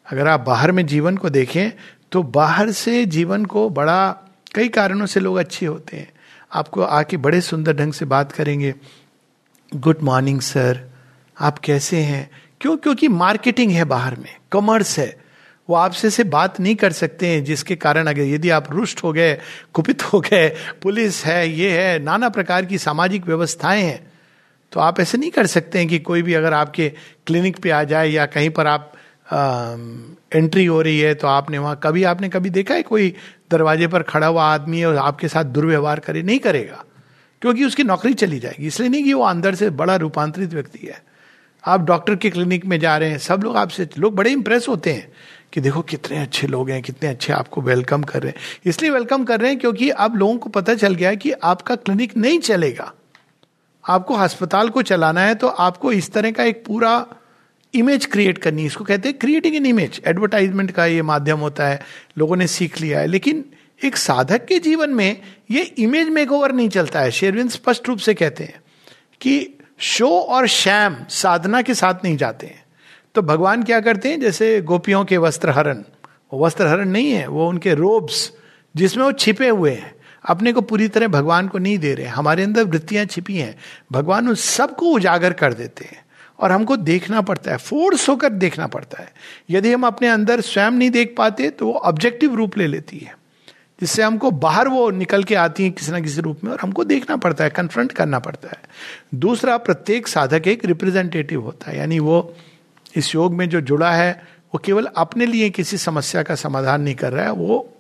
अगर 0.07 0.29
आप 0.29 0.41
बाहर 0.41 0.73
में 0.73 0.85
जीवन 0.87 1.17
को 1.17 1.31
देखें 1.31 1.71
तो 2.13 2.23
बाहर 2.25 2.71
से 2.73 3.05
जीवन 3.07 3.45
को 3.45 3.69
बड़ा, 3.71 4.11
कई 4.55 4.69
कारणों 4.69 5.07
से 5.07 5.21
लोग 5.21 5.37
अच्छे 5.37 5.67
होते 5.67 5.97
हैं। 5.97 6.13
आपको 6.53 6.83
आके 6.83 7.17
बड़े 7.19 7.41
सुंदर 7.41 7.77
ढंग 7.77 7.93
से 7.93 8.05
बात 8.07 8.33
करेंगे। 8.33 8.75
Good 9.73 10.03
morning, 10.03 10.41
sir. 10.41 10.81
आप 11.41 11.59
कैसे 11.59 11.97
हैं? 11.97 12.31
क्यों? 12.61 12.77
क्योंकि 12.77 13.09
मार्केटिंग 13.09 13.71
है 13.73 13.85
बाहर 13.85 14.17
में 14.17 14.35
कॉमर्स 14.51 14.99
है। 14.99 15.17
वो 15.69 15.77
आपसे 15.77 16.11
से 16.11 16.25
बात 16.25 16.61
नहीं 16.61 16.75
कर 16.75 16.93
सकते 16.93 17.27
हैं 17.27 17.45
जिसके 17.45 17.77
कारण 17.77 18.07
अगर 18.07 18.23
यदि 18.23 18.51
आप 18.51 18.71
रुष्ट 18.73 19.03
हो 19.05 19.13
गए 19.13 19.39
कुपित 19.75 20.03
हो 20.03 20.21
गए 20.21 20.49
पुलिस 20.83 21.25
है 21.25 21.49
ये 21.51 21.71
है 21.73 21.99
नाना 21.99 22.29
प्रकार 22.29 22.65
की 22.65 22.79
सामाजिक 22.79 23.27
व्यवस्थाएँ 23.27 23.83
हैं 23.83 24.13
तो 24.73 24.81
आप 24.81 25.01
ऐसे 25.01 25.19
नहीं 25.19 25.31
कर 25.31 25.47
सकते 25.47 25.79
हैं 25.79 25.89
कि 25.89 25.99
कोई 25.99 26.23
भी 26.23 26.35
अगर 26.35 26.53
आपके 26.53 26.89
क्लिनिक 27.27 27.59
पे 27.59 27.71
आ 27.71 27.83
जाए 27.85 28.09
या 28.09 28.27
कहीं 28.27 28.51
पर 28.51 28.67
आप 28.67 28.93
आ, 29.33 29.75
एंट्री 30.33 30.65
हो 30.67 30.81
रही 30.83 30.99
है 31.01 31.15
तो 31.15 31.27
आपने 31.27 31.59
वहाँ 31.59 31.81
कभी 31.83 32.05
आपने 32.05 32.29
कभी 32.29 32.51
देखा 32.51 32.75
है 32.75 32.83
कोई 32.83 33.15
दरवाजे 33.51 33.87
पर 33.87 34.03
खड़ा 34.03 34.27
हुआ 34.27 34.45
आदमी 34.45 34.79
है 34.79 34.87
और 34.87 34.97
आपके 34.97 35.29
साथ 35.29 35.45
दुर्व्यवहार 35.45 36.01
करे? 36.01 36.23
नहीं 36.23 36.39
करेगा 36.39 36.85
क्योंकि 37.43 37.65
उसकी 37.65 37.85
नौकरी 37.85 38.15
चली 38.15 38.39
जाएगी। 38.39 38.67
इसलिए 38.67 38.89
नहीं 38.89 39.05
कि 39.05 39.13
वो 39.15 39.25
अंदर 39.25 39.55
से 39.55 39.71
बड़ा 39.71 39.97
रूपांतरित 39.97 40.55
व्यक्ति 40.55 40.87
है। 40.87 41.03
आप 41.65 41.81
डॉक्टर 41.81 42.17
के 42.17 42.31
क्लिनिक 42.31 42.65
में 42.67 42.79
जा 42.81 42.97
रहे 42.97 43.11
हैं, 43.11 43.19
सब 43.19 43.43
लोग 43.45 43.57
आपसे, 43.57 43.89
लोग 43.99 44.15
बड़े 44.15 44.31
इंप्रेस 44.31 44.69
होते 44.69 44.93
हैं 44.93 45.13
कि 45.53 45.61
देखो 45.61 45.81
कितने 45.83 46.19
अच्छे 46.19 46.47
लोग 46.47 46.71
हैं, 46.71 46.83
कितने 46.83 47.09
अच्छे 47.09 47.33
आपको 47.33 47.61
वेलकम 47.61 48.03
कर 48.03 48.23
रहे 48.23 48.33
हैं। 48.33 48.39
इसलिए 48.67 48.91
वेलकम 48.91 49.25
कर 49.25 49.41
रहे 49.41 49.51
हैं 49.51 49.59
क्योंकि 49.61 49.91
अब 49.91 50.17
लोगों 50.17 50.37
को 50.39 50.51
पता 50.51 50.75
चल 50.75 50.95
गया 50.95 51.09
है 51.09 51.17
कि 51.17 51.31
आपका 51.33 51.77
क्लिनिक 51.77 52.17
नहीं 52.17 52.39
चलेगा। 52.39 52.93
आपको 53.85 54.15
अस्पताल 54.15 54.69
को 54.69 54.83
चलाना 54.83 55.21
है 55.21 55.35
तो 55.35 55.49
आपको 55.49 55.93
इस 55.93 56.13
तरह 56.13 56.31
का 56.31 56.45
एक 56.45 56.65
पूरा 56.67 57.07
इमेज 57.75 58.07
क्रिएट 58.07 58.39
करनी 58.39 58.63
है। 58.63 58.67
इसको 58.67 58.85
कहते 58.85 59.09
हैं 59.09 59.19
क्रिएटिंग 59.19 59.57
एन 59.57 59.67
इमेज 59.67 60.01
एडवर्टाइजमेंट 60.07 60.71
का 60.71 60.87
ये 60.87 61.03
माध्यम 61.03 61.39
होता 61.39 61.67
है, 61.67 61.81
लोगों 62.19 62.37
ने 62.37 62.47
सीख 62.47 62.81
लिया 62.81 63.01
है। 63.01 63.07
लेकिन 63.07 63.45
एक 63.85 63.97
साधक 63.97 64.45
के 64.45 64.59
जीवन 64.59 64.91
में 64.91 65.21
ये 65.51 65.63
इमेज 65.79 66.09
मेक 66.09 66.33
ओवर 66.33 66.53
नहीं 66.53 66.69
चलता 66.69 67.01
है। 67.01 67.11
शेरविन 67.11 67.49
स्पष्ट 67.49 67.89
रूप 67.89 67.99
से 67.99 68.15
कहते 68.15 68.45
हैं 68.45 68.61
कि 69.21 69.58
शो 69.79 70.21
और 70.21 70.47
शैम 70.47 70.97
साधना 71.09 71.63
के 71.63 71.75
साथ 71.75 71.95
नहीं 72.05 72.17
जाते 72.17 72.47
हैं। 72.47 72.65
तो 73.15 73.23
भगवान 73.23 73.63
क्या 73.63 73.81
करते 73.81 74.09
हैं? 74.09 74.21
जैसे 74.21 74.61
गोपियों 74.61 75.05
के 75.05 75.17
वस्त्र 75.17 75.51
हरण 75.51 75.83
वो 76.33 76.47
वस्त्र 76.47 76.67
हरण 76.67 76.89
नहीं 76.89 77.11
है, 77.11 77.27
वो 77.27 77.49
उनके 77.49 77.75
रोब्स 77.75 78.33
जिसमें 78.77 79.05
वो 79.05 79.13
छिपे 79.13 79.49
हुए 79.49 79.71
हैं। 79.71 79.95
अपने 80.29 80.53
को 80.53 80.61
पूरी 80.61 80.89
तरह 80.89 81.09
भगवान 81.09 81.49
को 81.49 81.59
नहीं 81.59 81.79
दे 81.79 81.95
रहे। 81.95 82.07
हमारे 82.07 82.43
अंदर 82.43 82.65
वृत्तियाँ 82.65 83.05
छिपी 83.05 83.37
हैं। 83.37 83.59
भगवान 83.93 84.29
उन 84.29 84.35
सबको 84.35 84.87
उजागर 84.87 85.33
कर 85.33 85.55
देते 85.55 85.85
हैं। 85.85 86.05
और 86.41 86.53
हमको 86.53 86.77
देखना 86.77 87.21
पड़ता 87.21 87.51
है। 87.51 87.57
फोर्स 87.57 88.09
होकर 88.09 88.29
देखना 88.29 88.67
पड़ता 88.67 89.03
है। 89.03 89.13
यदि 89.51 89.73
हम 89.73 89.87
अपने 89.87 90.09
अंदर 90.09 90.41
स्वयं 90.41 90.71
नहीं 90.71 90.91
देख 90.91 91.15
पाते 91.19 91.51
तो 91.51 91.67
वो 91.67 91.73
ऑब्जेक्टिव 91.73 92.35
रूप 92.35 92.59
ले 92.59 92.67
लेती 92.67 92.99
है। 92.99 93.19
जिससे 93.81 94.03
हमको 94.03 94.31
बाहर 94.31 94.69
वो 94.69 94.91
निकल 94.91 95.25
के 95.25 95.35
आती 95.35 95.65
है 95.65 95.71
किसी 95.71 95.93
ना 95.93 96.01
किसी 96.01 96.21
रूप 96.21 96.41
में 96.45 96.53
और 96.53 96.59
हमको 96.63 96.85
देखना 96.85 97.17
पड़ता 97.17 97.45
है 97.45 97.51
कन्फ्रंट 97.51 97.93
करना 97.93 98.19
पड़ता 98.19 98.49
है। 98.49 98.59
दूसरा, 99.15 99.57
प्रत्येक 99.57 100.09
साधक 100.09 100.43
एक 100.47 100.65
रिप्रेजेंटेटिव 100.65 101.43
होता 101.43 101.71
है। 101.71 101.79
यानी 101.79 101.99
वो 101.99 102.37
इस 102.97 103.15
योग 103.15 103.35
में 103.35 103.49
जो 103.49 103.61
जुड़ा 103.61 103.91
है, 103.91 104.25
वो 104.55 104.59
केवल 104.59 104.89
अपने 104.97 105.27
लिए 105.27 105.51
किसी 105.51 105.79
समस्या 105.79 106.23
का 106.23 106.35
समाधान 106.35 106.83
नहीं 106.83 106.95
कर 106.95 107.13
रहा 107.13 107.25
है, 107.25 107.33
वो 107.33 107.75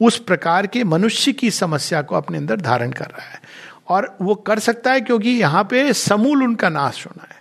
उस 0.00 0.18
प्रकार 0.18 0.66
के 0.66 0.84
मनुष्य 0.84 1.32
की 1.32 1.50
समस्या 1.50 2.02
को 2.02 2.16
अपने 2.16 2.38
अंदर 2.38 2.60
धारण 2.60 2.90
कर 2.90 3.04
रहा 3.04 3.30
है। 3.30 3.42
और 3.88 4.16
वो 4.22 4.34
कर 4.34 4.58
सकता 4.58 4.92
है 4.92 5.00
क्योंकि 5.00 5.30
यहाँ 5.30 5.64
पे 5.64 5.92
समूल 5.92 6.42
उनका 6.42 6.68
नाश 6.68 7.06
होना 7.06 7.26
है। 7.30 7.40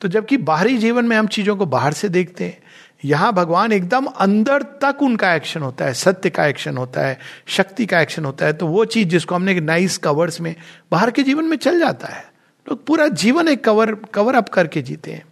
तो 0.00 0.08
जबकि 0.08 0.36
बाहरी 0.36 0.78
जीवन 0.78 1.04
में 1.04 1.16
हम 1.16 1.26
चीज़ों 1.26 1.56
को 1.56 1.66
बाहर 1.66 1.92
से 1.92 2.08
देखते 2.08 2.44
हैं 2.44 2.58
यहाँ 3.04 3.32
भगवान 3.32 3.72
एकदम 3.72 4.04
अंदर 4.06 4.62
तक 4.82 5.02
उनका 5.02 5.34
एक्शन 5.34 5.60
होता 5.60 5.84
है, 5.84 5.94
सत्य 5.94 6.30
का 6.30 6.46
एक्शन 6.46 6.76
होता 6.76 7.06
है, 7.06 7.18
शक्ति 7.46 7.86
का 7.86 8.00
एक्शन 8.00 8.24
होता 8.24 8.46
है 8.46 8.52
तो 8.52 8.66
वो 8.66 8.84
चीज़ 8.84 9.08
जिसको 9.08 9.34
हमने 9.34 9.60
नाइस 9.60 9.98
कवर्स 9.98 10.40
में 10.40 10.54
बाहर 10.92 11.10
के 11.10 11.22
जीवन 11.22 11.44
में 11.44 11.56
चल 11.56 11.78
जाता 11.78 12.08
है। 12.08 12.24
लोग 12.66 12.78
तो 12.78 12.84
पूरा 12.84 13.08
जीवन 13.08 13.48
एक 13.48 13.64
कवर 13.64 13.94
कवर 14.14 14.34
अप 14.34 14.48
करके 14.48 14.82
जीते 14.82 15.12
हैं। 15.12 15.24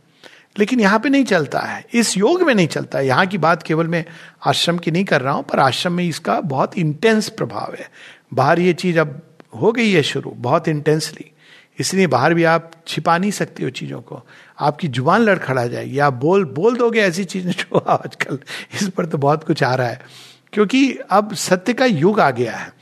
लेकिन 0.59 0.81
यहाँ 0.81 0.99
पे 0.99 1.09
नहीं 1.09 1.25
चलता 1.25 1.59
है, 1.59 1.85
इस 1.95 2.17
योग 2.17 2.43
में 2.43 2.55
नहीं 2.55 2.67
चलता 2.69 2.99
है। 2.99 3.07
यहाँ 3.07 3.27
की 3.27 3.39
बात 3.39 3.63
केवल 3.63 3.87
मैं 3.87 4.05
आश्रम 4.47 4.79
की 4.79 4.91
नहीं 4.91 5.05
कर 5.05 5.21
रहा 5.21 5.35
हूँ, 5.35 5.43
पर 5.43 5.61
आश्रम 5.61 5.93
में 5.93 6.05
इसका 6.05 6.41
बहुत 6.41 6.79
इंटेंस 6.79 7.29
प्रभाव 7.29 7.75
है। 7.79 7.91
बाहर 8.35 8.61
ये 8.61 8.73
चीज़ 8.73 8.99
अब 8.99 9.21
हो 9.63 9.73
गई 9.73 9.91
है 9.93 10.03
शुरू, 10.03 10.31
बहुत 10.31 10.69
इंटेंसली 10.69 11.31
इसलिए 11.81 12.07
बाहर 12.07 12.35
भी 12.35 12.45
आप 12.45 12.71
छिपा 12.87 13.19
नहीं 13.19 13.31
सकते 13.31 13.65
हो 13.65 13.71
चीज़ों 13.71 14.01
को। 14.01 14.27
आपकी 14.61 14.89
ज़ुबान 14.89 15.21
लड़खड़ा 15.21 15.67
जाएगी। 15.67 15.99
आप 15.99 16.13
बोल 16.13 16.45
बोल 16.45 16.77
दोगे 16.77 17.01
ऐसी 17.01 17.25
चीज़ें 17.25 17.53
जो 17.53 17.79
आजकल 17.89 18.39
इस 18.75 18.89
पर 18.89 19.07
तो 19.07 19.19
बहुत 19.19 19.45
कुछ 19.45 19.63
आ 19.63 19.75
रहा 19.75 19.89
है। 19.89 20.01
क्योंकि 20.53 20.99
अब 21.11 21.35
सत्य 21.35 21.73
का 21.73 21.85
युग 21.85 22.21
आ 22.21 22.31
गया 22.31 22.57
है। 22.57 22.73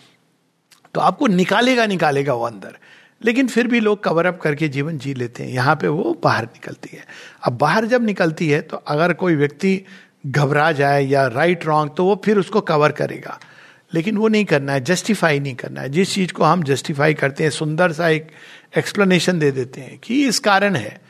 तो 0.94 1.00
आपको 1.00 1.26
निकालेगा 1.26 1.86
निकालेगा 1.86 2.34
वो 2.34 2.46
अंदर। 2.46 2.78
लेकिन 3.24 3.48
फिर 3.48 3.66
भी 3.66 3.80
लोग 3.80 4.04
कवर 4.04 4.26
अप 4.26 4.40
करके 4.40 4.68
जीवन 4.68 4.98
जी 4.98 5.14
लेते 5.14 5.42
हैं। 5.42 5.50
यहाँ 5.50 5.76
पे 5.76 5.88
वो 5.88 6.20
बाहर 6.24 6.44
निकलती 6.44 6.96
है। 6.96 7.04
अब 7.44 7.58
बाहर 7.58 7.84
जब 7.86 8.04
निकलती 8.04 8.48
है 8.48 8.60
तो 8.60 8.76
अगर 8.76 9.12
कोई 9.12 9.34
व्यक्ति 9.34 9.82
घबरा 10.26 10.72
जाए 10.72 11.04
या 11.04 11.26
राइट 11.26 11.66
रॉन्ग 11.66 11.90
तो 11.96 12.04
वो 12.04 12.22
फिर 12.24 12.38
उसको 12.38 12.60
कवर 12.60 12.92
करेगा। 12.92 13.40
लेकिन 13.94 14.16
वो 14.16 14.28
नहीं 14.28 14.44
करना 14.44 14.72
है 14.72 14.80
जस्टिफाई 14.80 15.40
नहीं 15.40 15.54
करना 15.54 15.80
है। 15.80 15.88
जिस 15.88 16.14
चीज़ 16.14 16.32
को 16.32 16.44
हम 16.44 16.62
जस्टिफाई 16.62 17.14
करते 17.14 17.44
हैं, 17.44 17.50
सुंदर 17.50 17.92
सा 17.92 18.08
एक 18.08 18.26
एक्सप्लेनेशन 18.76 19.38
दे 19.38 19.50
देते 19.50 19.80
हैं 19.80 19.98
कि 19.98 20.28
इस 20.28 20.38
कारण 20.38 20.76
है। 20.76 21.00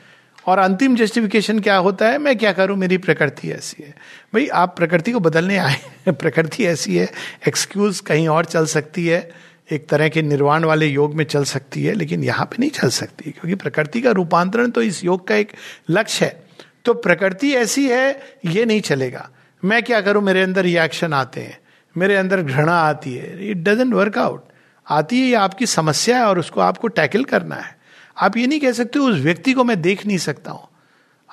और 0.45 0.59
अंतिम 0.59 0.95
जस्टिफिकेशन 0.95 1.59
क्या 1.59 1.77
होता 1.77 2.07
है? 2.07 2.17
मैं 2.17 2.37
क्या 2.37 2.53
करूँ? 2.53 2.77
मेरी 2.77 2.97
प्रकृति 2.97 3.51
ऐसी 3.51 3.83
है। 3.83 3.89
भाई, 4.33 4.47
आप 4.47 4.77
प्रकृति 4.77 5.11
को 5.11 5.19
बदलने 5.19 5.57
आए 5.57 5.75
प्रकृति 6.09 6.65
ऐसी 6.65 6.97
है। 6.97 7.11
एक्सक्यूज 7.47 7.99
कहीं 7.99 8.27
और 8.27 8.45
चल 8.45 8.65
सकती 8.65 9.07
है। 9.07 9.31
एक 9.71 9.89
तरह 9.89 10.09
के 10.09 10.21
निर्वाण 10.21 10.63
वाले 10.63 10.85
योग 10.85 11.15
में 11.15 11.25
चल 11.25 11.43
सकती 11.43 11.83
है, 11.83 11.93
लेकिन 11.93 12.23
यहाँ 12.23 12.45
पे 12.45 12.55
नहीं 12.59 12.69
चल 12.69 12.89
सकती, 12.89 13.31
क्योंकि 13.31 13.55
प्रकृति 13.55 14.01
का 14.01 14.11
रूपांतरण 14.11 14.69
तो 14.69 14.81
इस 14.81 15.03
योग 15.03 15.27
का 15.27 15.35
एक 15.35 15.51
लक्ष्य 15.89 16.25
है। 16.25 16.43
तो 16.85 16.93
प्रकृति 16.93 17.53
ऐसी 17.53 17.89
है, 17.89 18.19
ये 18.45 18.65
नहीं 18.65 18.81
चलेगा। 18.81 19.29
मैं 19.65 19.83
क्या 19.83 20.01
करूँ? 20.01 20.23
मेरे 20.23 20.41
अंदर 20.41 20.61
रिएक्शन 20.61 21.13
आते 21.13 21.41
हैं। 21.41 21.57
मेरे 21.97 22.15
अंदर 22.15 22.41
घृणा 22.41 22.75
आती 22.75 23.15
है। 23.15 23.49
इट 23.49 23.57
डजेंट 23.57 23.93
वर्क 23.93 24.17
आउट 24.17 24.48
आती 24.89 25.21
है, 25.21 25.27
ये 25.27 25.33
आपकी 25.33 25.65
समस्या 25.65 26.17
है 26.17 26.25
और 26.25 26.39
उसको 26.39 26.61
आपको 26.61 26.87
टैकल 26.87 27.23
करना 27.23 27.55
है। 27.55 27.77
आप 28.17 28.37
ये 28.37 28.47
नहीं 28.47 28.59
कह 28.59 28.71
सकते, 28.71 28.99
उस 28.99 29.15
व्यक्ति 29.15 29.53
को 29.53 29.63
मैं 29.63 29.81
देख 29.81 30.05
नहीं 30.05 30.17
सकता 30.17 30.51
हूँ। 30.51 30.67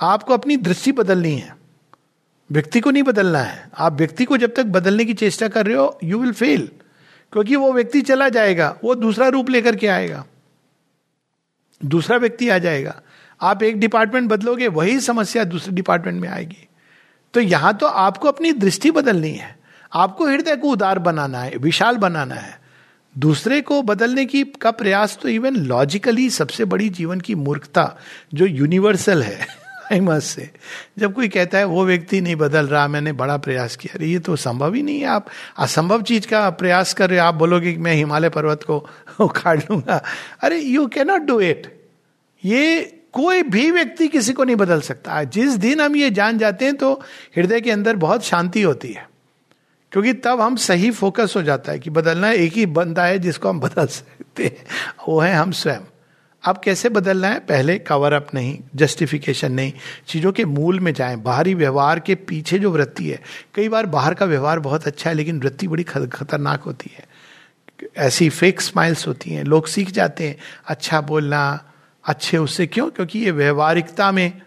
आपको 0.00 0.34
अपनी 0.34 0.56
दृष्टि 0.56 0.92
बदलनी 0.92 1.34
है। 1.34 1.56
व्यक्ति 2.52 2.80
को 2.80 2.90
नहीं 2.90 3.02
बदलना 3.02 3.38
है। 3.38 3.70
आप 3.78 3.92
व्यक्ति 3.92 4.24
को 4.24 4.36
जब 4.36 4.54
तक 4.54 4.64
बदलने 4.64 5.04
की 5.04 5.14
चेष्टा 5.14 5.48
कर 5.48 5.66
रहे 5.66 5.76
हो 5.76 5.98
यू 6.04 6.18
विल 6.18 6.32
फेल 6.32 6.70
क्योंकि 7.32 7.56
वो 7.56 7.72
व्यक्ति 7.72 8.00
चला 8.00 8.28
जाएगा, 8.28 8.78
वो 8.84 8.94
दूसरा 8.94 9.28
रूप 9.28 9.50
लेकर 9.50 9.76
के 9.76 9.86
आएगा। 9.86 10.24
दूसरा 11.84 12.16
व्यक्ति 12.16 12.48
आ 12.48 12.58
जाएगा। 12.58 13.00
आप 13.40 13.62
एक 13.62 13.80
डिपार्टमेंट 13.80 14.30
बदलोगे, 14.30 14.68
वही 14.68 15.00
समस्या 15.00 15.44
दूसरे 15.44 15.74
डिपार्टमेंट 15.74 16.20
में 16.20 16.28
आएगी। 16.28 16.68
तो 17.34 17.40
यहाँ 17.40 17.76
तो 17.76 17.86
आपको 17.86 18.28
अपनी 18.28 18.52
दृष्टि 18.52 18.90
बदलनी 18.90 19.30
है। 19.30 19.58
आपको 19.94 20.26
हृदय 20.26 20.56
को 20.56 20.68
उदार 20.68 20.98
बनाना 20.98 21.38
है, 21.38 21.56
विशाल 21.56 21.96
बनाना 21.96 22.34
है। 22.34 22.65
दूसरे 23.18 23.60
को 23.60 23.82
बदलने 23.82 24.26
की 24.26 24.44
का 24.44 24.70
प्रयास 24.70 25.18
तो 25.22 25.28
इवन 25.28 25.56
लॉजिकली 25.56 26.30
सबसे 26.30 26.64
बड़ी 26.64 26.88
जीवन 26.88 27.20
की 27.20 27.34
मूर्खता 27.34 27.98
जो 28.34 28.46
यूनिवर्सल 28.46 29.22
है 29.22 29.66
से 30.20 30.50
जब 30.98 31.14
कोई 31.14 31.28
कहता 31.28 31.58
है, 31.58 31.64
वो 31.64 31.84
व्यक्ति 31.84 32.20
नहीं 32.20 32.36
बदल 32.36 32.66
रहा, 32.66 32.88
मैंने 32.88 33.12
बड़ा 33.12 33.36
प्रयास 33.36 33.76
किया। 33.76 33.94
अरे, 33.94 34.06
ये 34.06 34.18
तो 34.18 34.36
संभव 34.36 34.74
ही 34.74 34.82
नहीं 34.82 35.00
है। 35.00 35.06
आप 35.06 35.26
असंभव 35.58 36.02
चीज़ 36.02 36.26
का 36.26 36.50
प्रयास 36.50 36.94
कर 36.94 37.10
रहे 37.10 37.18
हो, 37.18 37.26
आप 37.26 37.34
बोलोगे 37.34 37.72
कि 37.72 37.78
मैं 37.78 37.94
हिमालय 37.94 38.28
पर्वत 38.28 38.62
को 38.62 38.88
उखाड़ 39.20 39.58
लूँगा। 39.58 40.02
अरे 40.40 40.60
यू 40.60 40.86
कैनॉट 40.86 41.22
डू 41.22 41.40
इट 41.40 41.80
ये 42.44 42.82
कोई 43.12 43.42
भी 43.42 43.70
व्यक्ति 43.70 44.08
किसी 44.08 44.32
को 44.32 44.44
नहीं 44.44 44.56
बदल 44.56 44.80
सकता। 44.80 45.24
जिस 45.24 45.50
दिन 45.50 45.80
हम 45.80 45.96
ये 45.96 46.10
जान 46.10 46.38
जाते 46.38 46.64
हैं 46.64 46.76
तो 46.76 47.02
हृदय 47.36 47.60
के 47.60 47.70
अंदर 47.70 47.96
बहुत 47.96 48.24
शांति 48.24 48.62
होती 48.62 48.88
है। 48.88 49.15
क्योंकि 49.92 50.12
तब 50.12 50.40
हम 50.40 50.56
सही 50.56 50.90
फोकस 50.90 51.32
हो 51.36 51.42
जाता 51.42 51.72
है 51.72 51.78
कि 51.78 51.90
बदलना 51.90 52.30
एक 52.30 52.52
ही 52.52 52.66
बंदा 52.66 53.04
है 53.04 53.18
जिसको 53.18 53.48
हम 53.48 53.60
बदल 53.60 53.86
सकते 53.86 54.44
हैं। 54.44 54.66
वो 55.08 55.20
है 55.20 55.34
हम 55.34 55.52
स्वयं। 55.52 55.80
अब 56.44 56.60
कैसे 56.64 56.88
बदलना 56.88 57.28
है? 57.28 57.38
पहले 57.38 57.78
कवर 57.78 58.12
अप 58.12 58.34
नहीं 58.34 58.58
जस्टिफिकेशन 58.76 59.52
नहीं। 59.52 59.72
चीज़ों 60.06 60.32
के 60.32 60.44
मूल 60.44 60.80
में 60.80 60.94
जाएँ। 60.94 61.16
बाहरी 61.16 61.54
व्यवहार 61.54 62.00
के 62.00 62.14
पीछे 62.14 62.58
जो 62.58 62.70
वृत्ति 62.70 63.10
है। 63.10 63.22
कई 63.54 63.68
बार 63.68 63.86
बाहर 63.86 64.14
का 64.14 64.26
व्यवहार 64.26 64.58
बहुत 64.58 64.86
अच्छा 64.86 65.10
है, 65.10 65.16
लेकिन 65.16 65.40
वृत्ति 65.40 65.68
बड़ी 65.68 65.82
खतरनाक 65.82 66.62
होती 66.62 66.90
है। 66.94 67.04
ऐसी 67.96 68.28
फेक 68.28 68.60
स्माइल्स 68.60 69.08
होती 69.08 69.30
हैं। 69.30 69.44
लोग 69.44 69.66
सीख 69.66 69.90
जाते 69.90 70.28
हैं 70.28 70.36
अच्छा 70.66 71.00
बोलना, 71.00 71.72
अच्छे 72.04 72.38
उससे 72.38 72.66
क्यों? 72.66 72.90
क्योंकि 72.90 73.18
ये 73.18 73.30
व्यवहारिकता 73.30 74.12
में 74.12 74.42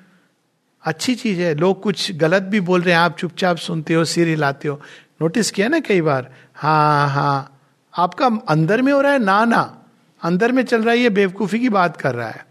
अच्छी 0.83 1.15
चीज़ 1.15 1.39
है। 1.39 1.55
लोग 1.55 1.81
कुछ 1.81 2.11
गलत 2.11 2.41
भी 2.41 2.59
बोल 2.59 2.81
रहे 2.81 2.93
हैं। 2.93 3.01
आप 3.01 3.17
चुपचाप 3.17 3.57
सुनते 3.57 3.93
हो, 3.93 4.05
सिर 4.05 4.27
हिलाते 4.27 4.67
हो। 4.67 4.81
नोटिस 5.21 5.51
किया 5.51 5.67
ना 5.67 5.79
कई 5.79 6.01
बार? 6.01 6.31
हाँ 6.55 7.09
हाँ। 7.09 7.61
आपका 7.97 8.25
अंदर 8.49 8.81
में 8.81 8.93
हो 8.93 9.01
रहा 9.01 9.11
है, 9.11 9.19
ना 9.19 9.45
ना। 9.45 9.83
अंदर 10.23 10.51
में 10.51 10.63
चल 10.63 10.81
रहा 10.81 10.93
है, 10.93 10.99
ये 10.99 11.09
बेवकूफ़ी 11.09 11.59
की 11.59 11.69
बात 11.69 11.97
कर 11.97 12.15
रहा 12.15 12.29
है। 12.29 12.45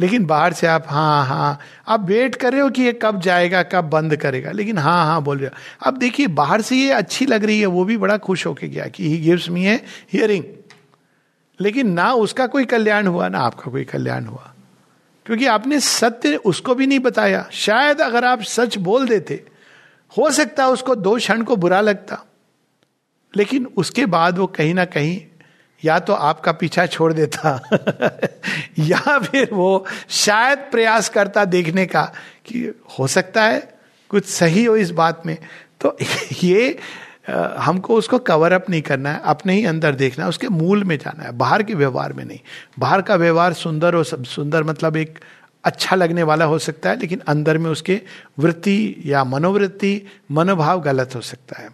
लेकिन 0.00 0.26
बाहर 0.26 0.52
से 0.52 0.66
आप 0.66 0.84
हाँ 0.88 1.26
हाँ। 1.26 1.58
आप 1.88 2.04
वेट 2.04 2.36
कर 2.36 2.52
रहे 2.52 2.60
हो 2.60 2.70
कि 2.70 2.82
ये 2.82 2.92
कब 3.02 3.20
जाएगा, 3.20 3.62
कब 3.62 3.84
बंद 3.84 4.16
करेगा। 4.16 4.50
लेकिन 4.50 4.78
हाँ 4.78 5.06
हाँ 5.06 5.22
बोल 5.22 5.38
रहे 5.38 5.46
हो। 5.46 5.56
अब 5.86 5.96
देखिए, 5.96 6.26
बाहर 6.26 6.60
से 6.60 6.76
ये 6.76 6.90
अच्छी 6.90 7.26
लग 7.26 7.44
रही 7.44 7.60
है, 7.60 7.66
वो 7.66 7.84
भी 7.84 7.96
बड़ा 7.96 8.16
खुश 8.16 8.46
होके 8.46 8.68
गया 8.68 8.86
कि 8.86 9.08
ही 9.08 9.18
गिव्स 9.18 9.50
मी 9.50 9.64
है 9.64 9.84
हियरिंग 10.12 10.44
लेकिन 11.60 11.92
ना 11.92 12.12
उसका 12.12 12.46
कोई 12.46 12.64
कल्याण 12.64 13.06
हुआ, 13.06 13.28
ना 13.28 13.38
आपका 13.38 13.70
कोई 13.70 13.84
कल्याण 13.84 14.24
हुआ। 14.24 14.54
क्योंकि 15.26 15.46
आपने 15.46 15.80
सत्य 15.80 16.36
उसको 16.36 16.74
भी 16.74 16.86
नहीं 16.86 16.98
बताया। 16.98 17.48
शायद 17.52 18.00
अगर 18.00 18.24
आप 18.24 18.42
सच 18.42 18.78
बोल 18.78 19.08
देते 19.08 19.44
हो 20.12 20.30
सकता 20.30 20.64
है 20.64 20.70
उसको 20.70 20.94
दो 20.96 21.16
क्षण 21.16 21.42
को 21.42 21.56
बुरा 21.56 21.80
लगता, 21.80 22.24
लेकिन 23.34 23.66
उसके 23.76 24.06
बाद 24.06 24.38
वो 24.38 24.46
कहीं 24.48 24.74
ना 24.74 24.84
कहीं 24.86 25.20
या 25.82 25.98
तो 25.98 26.12
आपका 26.12 26.52
पीछा 26.52 26.86
छोड़ 26.86 27.12
देता, 27.12 27.50
या 28.80 29.18
फिर 29.18 29.48
वो 29.52 29.84
शायद 30.08 30.58
प्रयास 30.70 31.08
करता 31.08 31.44
देखने 31.46 31.86
का 31.86 32.02
कि 32.46 32.72
हो 32.98 33.06
सकता 33.06 33.44
है 33.44 33.60
कुछ 34.10 34.24
सही 34.26 34.64
हो 34.64 34.76
इस 34.76 34.90
बात 34.92 35.22
में। 35.26 35.36
तो 35.80 35.96
ये 36.42 36.78
हमको 37.28 37.94
उसको 37.94 38.18
कवर 38.18 38.52
अप 38.52 38.70
नहीं 38.70 38.82
करना 38.82 39.10
है, 39.12 39.20
अपने 39.24 39.54
ही 39.54 39.64
अंदर 39.66 39.94
देखना 39.94 40.24
है, 40.24 40.28
उसके 40.28 40.48
मूल 40.48 40.84
में 40.84 40.96
जाना 40.98 41.24
है, 41.24 41.32
बाहर 41.32 41.62
के 41.62 41.74
व्यवहार 41.74 42.12
में 42.12 42.24
नहीं। 42.24 42.38
बाहर 42.78 43.02
का 43.02 43.14
व्यवहार 43.16 43.52
सुंदर 43.54 43.94
हो 43.94 44.02
सब, 44.04 44.24
सुंदर 44.26 44.64
मतलब 44.64 44.96
एक 44.96 45.18
अच्छा 45.64 45.96
लगने 45.96 46.22
वाला 46.22 46.44
हो 46.44 46.58
सकता 46.58 46.90
है, 46.90 46.98
लेकिन 47.00 47.22
अंदर 47.28 47.58
में 47.58 47.70
उसके 47.70 48.00
वृत्ति 48.38 49.02
या 49.04 49.24
मनोवृत्ति, 49.24 50.02
मनोभाव 50.30 50.80
गलत 50.80 51.14
हो 51.14 51.20
सकता 51.20 51.62
है। 51.62 51.68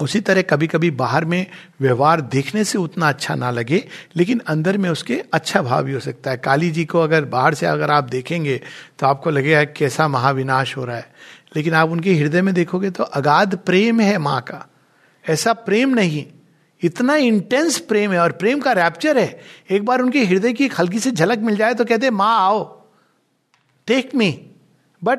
उसी 0.00 0.20
तरह 0.20 0.42
कभी 0.42 0.66
कभी 0.66 0.90
बाहर 0.90 1.24
में 1.24 1.46
व्यवहार 1.80 2.20
देखने 2.20 2.64
से 2.64 2.78
उतना 2.78 3.08
अच्छा 3.08 3.34
ना 3.34 3.50
लगे, 3.50 3.84
लेकिन 4.16 4.40
अंदर 4.46 4.76
में 4.76 4.88
उसके 4.90 5.22
अच्छा 5.32 5.62
भाव 5.62 5.84
भी 5.84 5.92
हो 5.92 6.00
सकता 6.00 6.30
है। 6.30 6.36
काली 6.36 6.70
जी 6.70 6.84
को 6.84 7.00
अगर 7.00 7.24
बाहर 7.24 7.54
से 7.54 7.66
अगर 7.66 7.90
आप 7.90 8.04
देखेंगे 8.04 8.60
तो 8.98 9.06
आपको 9.06 9.30
लगेगा 9.30 9.64
कैसा 9.64 10.08
महाविनाश 10.08 10.76
हो 10.76 10.84
रहा 10.84 10.96
है। 10.96 11.10
लेकिन 11.56 11.74
आप 11.74 11.90
उनके 11.90 12.14
हृदय 12.14 12.42
में 12.42 12.54
देखोगे 12.54 12.90
तो 12.90 13.04
अगाध 13.04 13.56
प्रेम 13.56 14.00
है 14.00 14.18
माँ 14.18 14.40
का। 14.40 14.66
ऐसा 15.24 15.52
प्रेम 15.52 15.94
नहीं। 15.94 16.24
इतना 16.82 17.16
इंटेंस 17.16 17.78
प्रेम 17.78 18.12
है 18.12 18.18
और 18.18 18.32
प्रेम 18.32 18.60
का 18.60 18.72
रैप्चर 18.72 19.18
है। 19.18 19.40
एक 19.70 19.84
बार 19.84 20.00
उनके 20.00 20.24
हृदय 20.24 20.52
की 20.52 20.66
हल्की 20.66 20.98
से 20.98 21.10
झलक 21.10 21.38
मिल 21.38 21.56
जाए 21.56 21.74
तो 21.74 21.84
कहते 21.84 22.10
माँ, 22.10 22.40
आओ। 22.40 22.82
टेक 23.86 24.14
मी 24.14 24.46
बट 25.04 25.18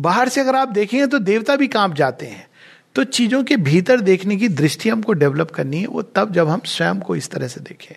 बाहर 0.00 0.28
से 0.28 0.40
अगर 0.40 0.56
आप 0.56 0.68
देखेंगे 0.68 1.06
तो 1.06 1.18
देवता 1.18 1.56
भी 1.56 1.68
काँप 1.68 1.94
जाते 1.94 2.26
हैं। 2.26 2.50
तो 2.94 3.04
चीज़ों 3.04 3.44
के 3.44 3.56
भीतर 3.56 4.00
देखने 4.00 4.36
की 4.36 4.48
दृष्टि 4.48 4.88
हमको 4.88 5.12
डेवलप 5.12 5.50
करनी 5.50 5.80
है, 5.80 5.86
वो 5.86 6.02
तब 6.02 6.32
जब 6.32 6.48
हम 6.48 6.60
स्वयं 6.64 7.00
को 7.00 7.16
इस 7.16 7.30
तरह 7.30 7.48
से 7.48 7.60
देखें। 7.60 7.96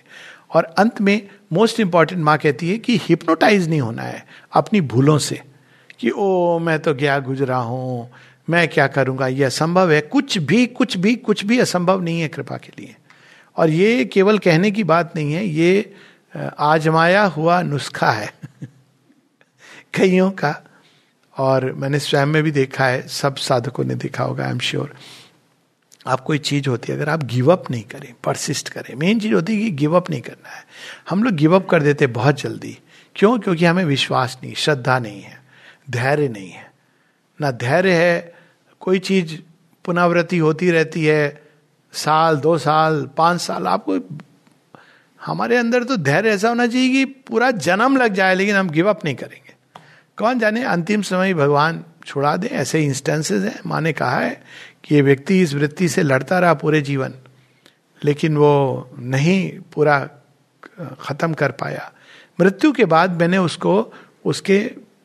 और 0.54 0.64
अंत 0.64 1.02
में 1.02 1.28
मोस्ट 1.54 1.80
इंपॉर्टेंट 1.80 2.24
माँ 2.24 2.38
कहती 2.38 2.70
है 2.70 2.78
कि 2.78 2.98
हिप्नोटाइज 2.98 3.70
नहीं 3.70 3.82
होना 3.82 4.02
है, 4.02 4.26
अपनी 4.54 4.82
भूलों 4.82 5.18
से। 5.18 5.42
कि, 6.00 6.10
ओ, 6.10 6.60
मैं 6.60 6.80
तो 6.80 6.96
क्या 6.96 7.20
गुजरा 7.20 7.58
हूँ 7.58 8.12
मैं 8.50 8.68
क्या 8.68 8.88
करूँगा? 8.88 9.28
ये 9.28 9.44
असंभव 9.44 9.92
है। 9.92 10.02
कुछ 10.02 10.38
भी 10.38 10.68
कुछ 10.68 10.98
भी 10.98 11.16
कुछ 11.16 11.46
भी 11.46 11.60
असंभव 11.60 12.02
नहीं 12.02 12.22
है 12.22 12.28
कृपा 12.28 12.58
के 12.58 12.82
लिए। 12.82 12.96
और 13.58 13.70
ये 13.70 14.06
केवल 14.06 14.38
कहने 14.38 14.72
की 14.72 14.84
बात 14.84 15.14
नहीं 15.16 15.34
है। 15.34 15.46
ये 15.46 15.94
आजमाया 16.60 17.24
हुआ 17.24 17.62
नुस्खा 17.62 18.12
है। 18.12 18.34
कईयों 19.94 20.32
का। 20.32 20.64
और 21.38 21.74
मैंने 21.74 22.00
स्वयं 22.00 22.26
में 22.26 22.44
भी 22.44 22.52
देखा 22.52 22.86
है। 22.86 23.08
सब 23.08 23.36
साधकों 23.36 23.84
ने 23.84 23.96
देखा 23.96 24.24
होगा 24.24 24.46
आई 24.46 24.52
एम 24.52 24.60
श्योर 24.60 24.96
आप 26.08 26.20
कोई 26.20 26.38
चीज़ 26.38 26.70
होती 26.70 26.92
है, 26.92 26.98
अगर 26.98 27.10
आप 27.10 27.24
गिव 27.24 27.52
अप 27.52 27.72
नहीं 27.72 27.84
करें 27.84 28.14
परसिस्ट 28.24 28.70
करें 28.70 28.96
मेन 28.96 29.20
चीज़ 29.20 29.34
होती 29.34 29.56
है 29.56 29.60
कि 29.60 29.72
गिव 29.72 29.98
अप 29.98 30.10
नहीं 30.10 30.22
करना 30.22 30.50
है। 30.50 30.66
हम 31.10 31.24
लोग 31.24 31.34
गिव 31.34 31.56
अप 31.56 31.70
कर 31.70 31.84
देते 31.84 32.08
बहुत 32.08 32.42
जल्दी। 32.42 32.80
क्यों? 33.16 33.40
क्योंकि 33.40 33.66
हमें 33.66 33.86
विश्वास 33.86 34.38
नहीं, 34.44 34.54
श्रद्धा 34.54 35.00
नहीं 35.00 35.22
है, 35.22 35.44
धैर्य 35.90 36.28
नहीं 36.28 36.52
है। 36.52 36.72
ना 37.42 37.52
धैर्य 37.52 37.94
है 37.94 38.33
कोई 38.84 39.00
चीज़ 39.00 39.36
पुनरावृत्ति 39.86 40.38
होती 40.38 40.72
रहती 40.72 41.06
है, 41.06 41.42
साल, 41.94 42.38
दो 42.38 42.58
साल, 42.58 43.06
पाँच 43.18 43.42
साल, 43.42 43.68
आपको 43.68 43.98
हमारे 45.22 45.58
अंदर 45.58 45.84
तो 45.84 45.98
धैर्य 45.98 46.30
ऐसा 46.30 46.50
होना 46.50 46.68
चाहिए 46.68 46.90
कि 46.90 47.06
पूरा 47.06 47.52
जन्म 47.52 47.98
लग 47.98 48.14
जाए, 48.14 48.36
लेकिन 48.36 48.56
हम 48.56 48.70
गिव 48.70 48.90
अप 48.90 49.06
नहीं 49.06 49.16
करेंगे। 49.16 49.54
कौन 50.18 50.40
जाने, 50.40 50.64
अंतिम 50.64 51.02
समय 51.02 51.34
भगवान 51.34 51.84
छुड़ा 52.06 52.36
दे, 52.38 52.48
ऐसे 52.48 52.84
इंस्टेंसेस 52.84 53.44
हैं, 53.44 53.60
माँ 53.66 53.82
ने 53.82 53.94
कहा 53.94 54.20
है 54.20 54.42
कि 54.84 54.96
ये 54.96 55.02
व्यक्ति 55.02 55.42
इस 55.42 55.54
वृत्ति 55.54 55.88
से 55.90 56.04
लड़ता 56.04 56.40
रहा 56.40 56.54
पूरे 56.54 56.82
जीवन, 56.82 57.14
लेकिन 58.02 58.38
वो 58.38 58.90
नहीं 59.00 59.60
पूरा 59.74 60.00
खत्म 61.02 61.34
कर 61.34 61.52
पाया। 61.52 61.92
मृत्यु 62.40 62.72
के 62.72 62.86
बाद 62.86 63.20
मैंने 63.20 63.38
उसको, 63.38 63.94
उसके 64.26 64.60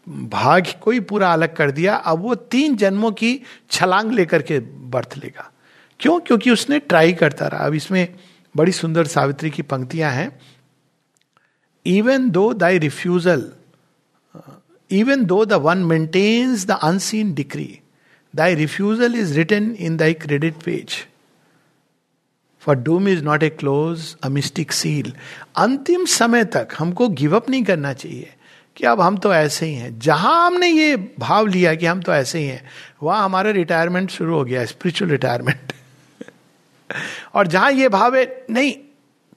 भाग 0.08 0.66
को 0.82 0.90
ही 0.90 1.00
पूरा 1.00 1.32
अलग 1.32 1.56
कर 1.56 1.70
दिया। 1.70 1.94
अब 1.94 2.18
वो 2.18 2.34
तीन 2.34 2.76
जन्मों 2.76 3.12
की 3.12 3.40
छलांग 3.70 4.12
लेकर 4.12 4.42
के 4.42 4.58
बर्थ 4.60 5.14
लेगा। 5.16 5.52
क्यों? 6.00 6.20
क्योंकि 6.20 6.50
उसने 6.50 6.78
ट्राई 6.78 7.12
करता 7.12 7.46
रहा। 7.46 7.66
अब 7.66 7.74
इसमें 7.74 8.14
बड़ी 8.56 8.72
सुंदर 8.72 9.06
सावित्री 9.06 9.50
की 9.50 9.62
पंक्तियाँ 9.62 10.12
हैं। 10.12 10.40
Even 11.86 12.30
though 12.30 12.52
thy 12.52 12.78
refusal 12.78 13.52
even 14.92 15.16
though 15.16 15.44
the 15.44 15.58
one 15.58 15.84
maintains 15.90 16.66
the 16.66 16.76
unseen 16.84 17.36
decree, 17.36 17.80
thy 18.36 18.56
refusal 18.56 19.14
is 19.14 19.36
written 19.36 19.76
in 19.80 19.98
thy 19.98 20.14
credit 20.26 20.64
page. 20.64 20.92
For 22.60 22.74
doom 22.74 23.08
is 23.08 23.24
not 23.24 23.42
a 23.42 23.48
close 23.48 24.16
a 24.22 24.28
mystic 24.28 24.72
seal 24.72 25.12
अंतिम 25.56 26.04
समय 26.04 26.44
तक 26.44 26.68
हमको 26.78 27.08
गिव 27.08 27.36
अप 27.36 27.50
नहीं 27.50 27.64
करना 27.64 27.92
चाहिए। 27.92 28.34
कि 28.78 28.86
अब 28.86 29.00
हम 29.00 29.16
तो 29.16 29.34
ऐसे 29.34 29.66
ही 29.66 29.74
हैं। 29.74 29.98
जहाँ 29.98 30.46
हमने 30.46 30.68
ये 30.68 30.96
भाव 31.18 31.46
लिया 31.46 31.74
कि 31.74 31.86
हम 31.86 32.00
तो 32.00 32.12
ऐसे 32.12 32.38
ही 32.38 32.46
हैं, 32.46 32.64
वहाँ 33.02 33.24
हमारा 33.24 33.50
रिटायरमेंट 33.50 34.10
शुरू 34.10 34.34
हो 34.34 34.44
गया 34.44 34.64
स्पिरिचुअल 34.64 35.10
रिटायरमेंट 35.10 35.72
और 37.34 37.46
जहाँ 37.46 37.72
ये 37.72 37.88
भाव 37.88 38.16
है, 38.16 38.46
नहीं, 38.50 38.74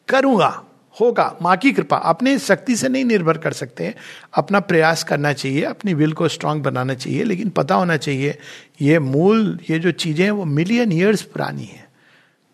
करूँगा, 0.10 0.64
होगा, 1.02 1.38
माँ 1.42 1.58
की 1.58 1.72
कृपा, 1.72 1.98
अपने 1.98 2.40
शक्ति 2.40 2.76
से 2.76 2.90
नहीं 2.90 3.06
निर्भर 3.06 3.38
कर 3.38 3.54
सकते 3.54 3.86
हैं। 3.86 3.96
अपना 4.34 4.60
प्रयास 4.60 5.04
करना 5.04 5.34
चाहिए, 5.34 5.64
अपनी 5.64 5.94
विल 5.94 6.14
को 6.14 6.28
स्ट्रांग 6.28 6.62
बनाना 6.64 6.94
चाहिए, 6.94 7.24
लेकिन 7.24 7.50
पता 7.50 7.76
होना 7.76 7.98
चाहिए, 7.98 8.38
ये 8.82 9.00
मूल, 9.00 9.60
ये 9.70 9.80
जो 9.80 9.92
चीज़ें 9.92 10.24
हैं, 10.24 10.32
वो 10.32 10.46
मिलियन 10.46 10.92
ईयर्स 10.92 11.22
पुरानी 11.22 11.64
है। 11.64 11.90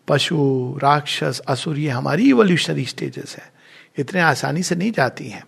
पशु, 0.08 0.36
राक्षस, 0.82 1.42
असुर, 1.48 1.78
ये 1.78 1.88
हमारी 1.88 2.28
इवोल्यूशनरी 2.28 2.84
स्टेजेस 2.84 3.36
है। 3.38 3.52
इतने 3.98 4.20
आसानी 4.20 4.62
से 4.62 4.74
नहीं 4.74 4.92
जाती 4.92 5.28
हैं। 5.28 5.44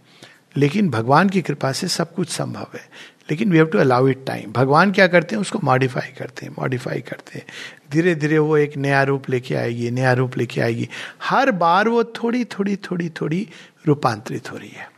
लेकिन 0.57 0.91
भगवान 0.91 1.29
की 1.29 1.43
कृपा 1.43 1.73
से 1.73 1.89
सब 1.89 2.15
कुछ 2.15 2.29
संभव 2.29 2.67
है। 2.75 2.91
लेकिन 3.31 3.51
we 3.51 3.57
have 3.57 3.67
to 3.67 3.79
allow 3.79 4.09
it 4.09 4.27
time 4.27 4.53
भगवान 4.53 4.93
क्या 4.93 5.07
करते 5.07 5.35
हैं? 5.35 5.41
उसको 5.41 5.61
मॉडिफाई 5.65 6.13
करते 6.19 6.47
हैं 6.47 6.53
मॉडिफाई 6.59 7.01
करते 7.01 7.39
हैं। 7.39 7.47
धीरे 7.93 8.15
धीरे 8.15 8.39
वो 8.39 8.57
एक 8.57 8.77
नया 8.77 9.03
रूप 9.03 9.31
लेके 9.31 9.55
आएगी, 9.55 9.91
नया 9.91 10.13
रूप 10.13 10.39
लेके 10.39 10.61
आएगी। 10.61 10.89
हर 11.23 11.51
बार 11.51 11.89
वो 11.89 12.05
थोड़ी 12.05 12.45
थोड़ी 12.45 12.77
थोड़ी 12.77 13.09
थोड़ी 13.09 13.49
रूपांतरित 13.87 14.53
हो 14.53 14.57
रही 14.57 14.71
है। 14.71 14.91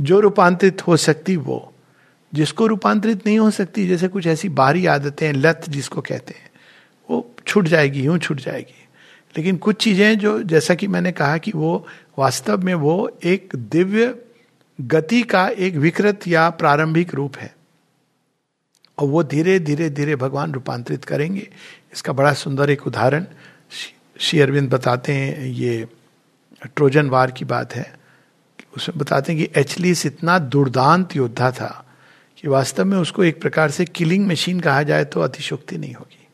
जो 0.00 0.20
रूपांतरित 0.20 0.86
हो 0.86 0.96
सकती 0.96 1.36
वो। 1.36 1.74
जिसको 2.34 2.66
रूपांतरित 2.66 3.26
नहीं 3.26 3.38
हो 3.38 3.50
सकती, 3.50 3.88
जैसे 3.88 4.08
कुछ 4.08 4.26
ऐसी 4.26 4.48
बाहरी 4.48 4.86
आदतें 4.86 5.26
हैं, 5.26 5.34
लत 5.34 5.62
जिसको 5.68 6.00
कहते 6.00 6.34
हैं, 6.34 6.50
वो 7.10 7.34
छूट 7.46 7.68
जाएगी, 7.68 8.02
यूँ 8.02 8.18
छूट 8.18 8.40
जाएगी। 8.40 8.88
लेकिन 9.36 9.56
कुछ 9.56 9.76
चीज़ें 9.76 10.18
जो, 10.18 10.42
जैसा 10.42 10.74
कि 10.74 10.86
मैंने 10.86 11.12
कहा 11.12 11.38
कि 11.38 11.52
वो 11.54 11.86
वास्तव 12.18 12.58
में 12.58 12.74
वो 12.74 13.18
एक 13.24 13.48
दिव्य 13.56 14.14
गति 14.78 15.22
का 15.22 15.48
एक 15.48 15.74
विकृत 15.74 16.26
या 16.28 16.50
प्रारंभिक 16.50 17.14
रूप 17.14 17.36
है। 17.36 17.54
और 18.98 19.08
वो 19.08 19.22
धीरे 19.22 19.58
धीरे 19.58 19.90
धीरे 19.90 20.16
भगवान 20.16 20.52
रूपांतरित 20.52 21.04
करेंगे। 21.04 21.48
इसका 21.92 22.12
बड़ा 22.12 22.32
सुंदर 22.32 22.70
एक 22.70 22.86
उदाहरण 22.86 23.26
श्री 24.20 24.40
अरविंद 24.40 24.70
बताते 24.70 25.12
हैं, 25.12 25.44
ये 25.44 25.88
ट्रोजन 26.76 27.08
वार 27.08 27.30
की 27.30 27.44
बात 27.44 27.74
है। 27.74 27.98
उसमें 28.76 28.98
बताते 28.98 29.32
हैं 29.32 29.42
कि 29.42 29.60
एचलीस 29.60 30.06
इतना 30.06 30.38
दुर्दांत 30.38 31.16
योद्धा 31.16 31.50
था 31.50 31.84
कि 32.38 32.48
वास्तव 32.48 32.84
में 32.84 32.96
उसको 32.98 33.24
एक 33.24 33.40
प्रकार 33.40 33.70
से 33.70 33.84
किलिंग 33.84 34.26
मशीन 34.28 34.60
कहा 34.60 34.82
जाए 34.82 35.04
तो 35.04 35.20
अतिशोक्ति 35.20 35.78
नहीं 35.78 35.94
होगी। 35.94 36.26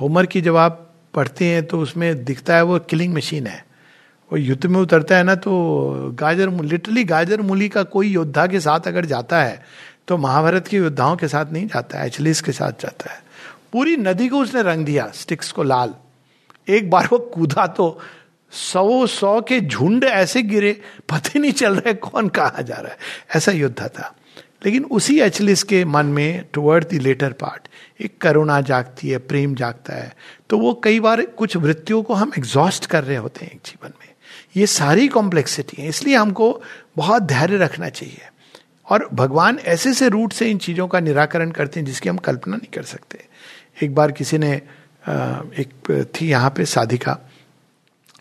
होमर 0.00 0.26
की 0.26 0.40
जब 0.40 0.56
आप 0.56 0.94
पढ़ते 1.14 1.44
हैं 1.44 1.64
तो 1.66 1.80
उसमें 1.80 2.24
दिखता 2.24 2.56
है 2.56 2.62
वो 2.62 2.78
किलिंग 2.78 3.14
मशीन 3.14 3.46
है। 3.46 3.64
वो 4.32 4.38
युद्ध 4.38 4.66
में 4.66 4.80
उतरता 4.80 5.16
है 5.16 5.22
ना 5.22 5.34
तो 5.34 5.52
गाजर 6.14 6.50
लिटरली 6.50 7.04
गाजर 7.04 7.40
मूली 7.40 7.68
का 7.68 7.82
कोई 7.82 8.08
योद्धा 8.08 8.46
के 8.46 8.60
साथ 8.60 8.80
अगर 8.86 9.04
जाता 9.04 9.42
है 9.42 9.64
तो 10.08 10.16
महाभारत 10.16 10.68
के 10.68 10.76
योद्धाओं 10.76 11.16
के 11.16 11.28
साथ 11.28 11.52
नहीं 11.52 11.66
जाता 11.66 11.98
है 11.98 12.06
एचलिस 12.06 12.40
के 12.40 12.52
साथ 12.52 12.72
जाता 12.80 13.12
है। 13.12 13.22
पूरी 13.72 13.96
नदी 13.96 14.28
को 14.28 14.38
उसने 14.38 14.62
रंग 14.62 14.86
दिया 14.86 15.12
स्टिक्स 15.14 15.52
को 15.52 15.62
लाल। 15.62 15.94
एक 16.68 16.90
बार 16.90 17.08
वो 17.12 17.18
कूदा 17.18 17.66
तो 17.66 18.00
सौ 18.50 19.06
सौ 19.06 19.40
के 19.40 19.60
झुंड 19.60 20.04
ऐसे 20.04 20.42
गिरे, 20.42 20.80
पता 21.08 21.38
नहीं 21.38 21.52
चल 21.52 21.72
रहा 21.72 21.88
है 21.88 21.94
कौन 21.94 22.28
कहा 22.28 22.62
जा 22.62 22.74
रहा 22.74 22.92
है। 22.92 22.98
ऐसा 23.36 23.52
योद्धा 23.52 23.88
था। 23.88 24.14
लेकिन 24.66 24.84
उसी 24.84 25.20
एचलिस 25.20 25.62
के 25.62 25.84
मन 25.84 26.06
में 26.06 26.44
टुवर्ड 26.52 26.84
द 26.84 26.94
लेटर 26.94 27.32
पार्ट 27.32 27.68
एक 28.00 28.18
करुणा 28.20 28.60
जागती 28.60 29.08
है, 29.08 29.18
प्रेम 29.18 29.54
जागता 29.54 29.94
है। 29.94 30.16
तो 30.50 30.58
वो 30.58 30.80
कई 30.84 31.00
बार 31.00 31.22
कुछ 31.22 31.56
वृत्तियों 31.56 32.02
को 32.02 32.14
हम 32.14 32.32
एग्जॉस्ट 32.38 32.86
कर 32.86 33.04
रहे 33.04 33.16
होते 33.16 33.44
हैं 33.44 33.52
एक 33.52 33.60
जीवन 33.64 33.92
में। 34.00 34.03
ये 34.54 34.66
सारी 34.68 35.08
कॉम्प्लेक्सिटी 35.08 35.82
है, 35.82 35.88
इसलिए 35.88 36.16
हमको 36.16 36.62
बहुत 36.96 37.22
धैर्य 37.24 37.56
रखना 37.58 37.88
चाहिए। 37.90 38.28
और 38.88 39.08
भगवान 39.14 39.58
ऐसे 39.66 39.92
से 39.94 40.08
रूट 40.08 40.32
से 40.32 40.50
इन 40.50 40.58
चीज़ों 40.58 40.86
का 40.88 41.00
निराकरण 41.00 41.50
करते 41.50 41.80
हैं 41.80 41.86
जिसकी 41.86 42.08
हम 42.08 42.16
कल्पना 42.18 42.56
नहीं 42.56 42.70
कर 42.72 42.82
सकते। 42.84 43.24
एक 43.82 43.94
बार 43.94 44.12
किसी 44.12 44.38
ने 44.38 44.52
एक 44.54 46.08
थी 46.14 46.28
यहाँ 46.28 46.50
पे 46.50 46.64
साधिका 46.66 47.18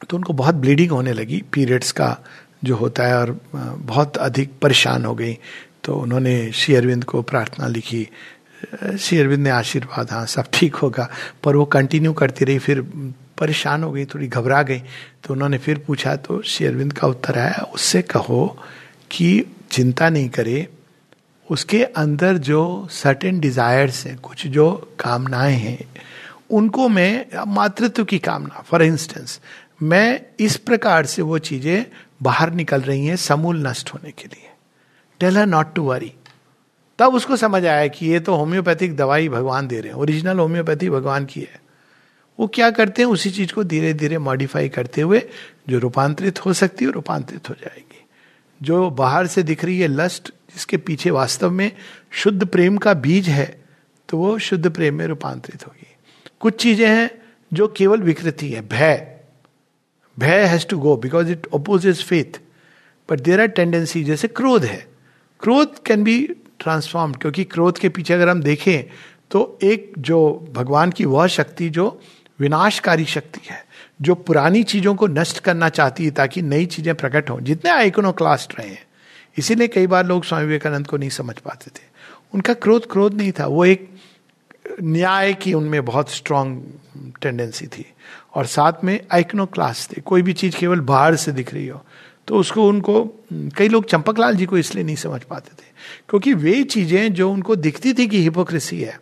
तो 0.10 0.17
उनको 0.17 0.34
बहुत 0.34 0.56
ब्लीडिंग 0.56 0.91
होने 0.91 1.13
लगी 1.13 1.41
पीरियड्स 1.54 1.91
का 1.91 2.17
जो 2.63 2.76
होता 2.76 3.04
है, 3.04 3.17
और 3.17 3.39
बहुत 3.52 4.17
अधिक 4.19 4.52
परेशान 4.62 5.06
हो 5.06 5.13
गई। 5.15 5.38
तो 5.84 5.96
उन्होंने 5.96 6.52
श्री 6.52 6.76
अरविंद 6.76 7.04
को 7.04 7.22
प्रार्थना 7.24 7.67
लिखी 7.67 8.08
श्री 8.98 9.19
अरविंद 9.19 9.43
ने 9.43 9.50
आशीर्वाद 9.50 10.12
हाँ 10.12 10.26
सब 10.28 10.46
ठीक 10.54 10.76
होगा, 10.76 11.10
पर 11.43 11.56
वो 11.56 11.65
कंटिन्यू 11.67 12.13
करती 12.13 12.46
रही, 12.46 12.60
फिर 12.60 12.82
परेशान 13.38 13.84
हो 13.84 13.91
गई, 13.91 14.06
थोड़ी 14.06 14.28
घबरा 14.28 14.62
गई। 14.62 14.80
तो 15.24 15.34
उन्होंने 15.34 15.58
फिर 15.58 15.78
पूछा 15.78 16.15
तो 16.15 16.41
श्री 16.41 16.67
अरविंद 16.67 16.93
का 16.93 17.08
उत्तर 17.08 17.39
आया, 17.39 17.62
उससे 17.74 18.02
कहो 18.02 18.46
कि 19.12 19.46
चिंता 19.72 20.10
नहीं 20.10 20.30
करे, 20.30 20.67
उसके 21.48 21.84
अंदर 21.84 22.38
जो 22.38 22.88
सर्टेन 22.91 23.39
डिजायर्स 23.39 24.06
हैं, 24.08 24.17
कुछ 24.17 24.48
जो 24.48 24.72
कामनाएँ 25.00 25.56
हैं, 25.56 25.86
उनको 26.52 26.88
मैं, 26.89 27.26
मातृत्व 27.48 28.04
की 28.04 28.19
कामना 28.19 28.62
फॉर 28.62 28.84
इंस्टेंस 28.84 29.39
मैं 29.84 30.22
इस 30.39 30.58
प्रकार 30.58 31.06
से 31.06 31.22
वो 31.22 31.38
चीज़ें 31.39 31.86
बाहर 32.24 32.52
निकल 32.54 32.82
रही 32.82 33.06
हैं 33.06 33.15
समूल 33.15 33.67
नष्ट 33.67 33.93
होने 33.93 34.12
के 34.12 34.28
लिए। 34.28 34.50
Tell 35.19 35.38
her 35.38 35.46
not 35.46 35.74
to 35.76 35.84
worry 35.84 36.12
तब 37.00 37.15
उसको 37.15 37.36
समझ 37.36 37.65
आया 37.65 37.88
कि 37.88 38.06
ये 38.06 38.19
तो 38.19 38.36
होम्योपैथिक 38.36 38.96
दवाई 38.96 39.30
भगवान 39.30 39.67
दे 39.67 39.80
रहे 39.80 39.91
हैं 39.91 40.00
ओरिजिनल 40.00 40.39
होम्योपैथी 40.39 40.89
भगवान 40.89 41.26
की 41.26 41.41
है। 41.41 41.62
वो 42.39 42.48
क्या 42.48 42.69
करते 42.72 43.02
हैं? 43.02 43.10
उसी 43.10 43.30
चीज़ 43.30 43.54
को 43.54 43.63
धीरे 43.63 43.93
धीरे 43.93 44.17
मॉडिफाई 44.17 44.69
करते 44.69 45.02
हुए 45.02 45.22
जो 45.69 45.80
रूपांतरित 45.80 46.46
हो 46.46 46.54
सकती 46.54 46.86
है 46.86 46.91
रूपांतरित 46.91 47.50
हो 47.50 47.56
जाएगी। 47.56 48.06
जो 48.62 48.89
बाहर 48.91 49.28
से 49.28 49.43
दिख 49.43 49.65
रही 49.65 49.80
है 49.80 49.88
लस्ट 49.88 50.32
जिसके 50.54 50.78
पीछे 50.78 51.12
वास्तव 51.12 51.52
में 51.52 51.72
शुद्ध 52.13 52.46
प्रेम 52.46 52.78
का 52.78 52.93
बीज 52.96 53.30
है 53.30 53.46
तो 54.10 54.17
वो 54.17 54.38
शुद्ध 54.39 54.69
प्रेम 54.69 54.96
में 54.96 55.06
रूपांतरित 55.08 55.65
होगी। 55.67 55.88
कुछ 56.39 56.62
चीज़ें 56.62 56.88
हैं 56.88 57.10
जो 57.52 57.67
केवल 57.67 58.02
विकृति 58.02 58.50
है, 58.50 58.62
भय। 58.62 59.10
भय 60.17 60.43
has 60.46 60.65
to 60.67 60.78
go 60.80 60.96
because 60.98 61.32
it 61.32 61.48
opposes 61.54 62.04
faith 62.04 62.39
but 63.10 63.19
there 63.19 63.41
are 63.41 63.48
tendency 63.50 64.04
जैसे 64.04 64.28
क्रोध 64.30 64.65
है। 64.65 64.86
क्रोध 65.39 65.82
कैन 65.86 66.04
बी 66.04 66.19
ट्रांसफॉर्म 66.60 67.13
क्योंकि 67.13 67.43
क्रोध 67.43 67.78
के 67.78 67.89
पीछे 67.89 68.13
अगर 68.13 68.30
हम 68.30 68.41
देखें 68.41 68.84
तो 69.32 69.60
एक 69.63 69.93
जो 70.00 70.19
भगवान 70.54 70.91
की 70.91 71.06
वह 71.06 71.28
शक्ति 71.28 71.69
जो 71.69 71.88
विनाशकारी 72.39 73.06
शक्ति 73.06 73.41
है, 73.46 73.63
जो 74.02 74.15
पुरानी 74.17 74.63
चीज़ों 74.65 74.96
को 74.96 75.08
नष्ट 75.10 75.39
करना 75.39 75.69
चाहती 75.69 76.06
है 76.06 76.12
ताकि 76.12 76.41
नई 76.43 76.65
चीज़ें 76.67 76.93
प्रकट 76.96 77.30
हों। 77.30 77.39
जितने 77.41 77.72
आइकोनो 77.72 78.12
क्लास्ट 78.13 78.60
रहे 78.60 78.67
हैं, 78.67 78.86
इसीलिए 79.38 79.67
कई 79.67 79.88
बार 79.88 80.06
लोग 80.06 80.24
स्वामी 80.24 80.46
विवेकानंद 80.46 80.88
को 80.88 80.98
नहीं 80.98 81.10
समझ 81.12 81.38
पाते 81.38 81.72
थे। 81.72 81.91
उनका 82.34 82.54
क्रोध 82.56 82.91
क्रोध 82.91 83.13
नहीं 83.13 83.32
था, 83.32 83.48
वो 83.48 83.65
एक 83.65 83.89
न्याय 84.82 85.34
की 85.34 85.54
उनमें 85.54 85.84
बहुत 85.86 86.12
स्ट्रांग 86.12 86.62
टेंडेंसी 87.22 87.67
थी। 87.67 87.86
और 88.34 88.46
साथ 88.48 88.84
में 88.84 89.00
आइकनो 89.12 89.46
क्लास 89.46 89.88
थे, 89.88 90.02
कोई 90.02 90.22
भी 90.22 90.34
चीज़ 90.34 90.58
केवल 90.58 90.80
बाहर 90.82 91.15
से 91.15 91.32
दिख 91.32 91.54
रही 91.54 91.67
हो 91.67 91.84
तो 92.28 92.38
उसको 92.38 92.67
उनको, 92.67 93.04
कई 93.58 93.67
लोग 93.67 93.86
चंपकलाल 93.86 94.36
जी 94.36 94.46
को 94.46 94.58
इसलिए 94.58 94.84
नहीं 94.84 94.96
समझ 94.96 95.22
पाते 95.24 95.52
थे, 95.54 95.65
क्योंकि 96.10 96.34
वे 96.34 96.63
चीज़ें 96.65 97.13
जो 97.13 97.32
उनको 97.32 97.56
दिखती 97.56 97.93
थी 97.93 98.08
कि 98.08 98.22
हिपोक्रेसी 98.24 98.80
है, 98.82 99.00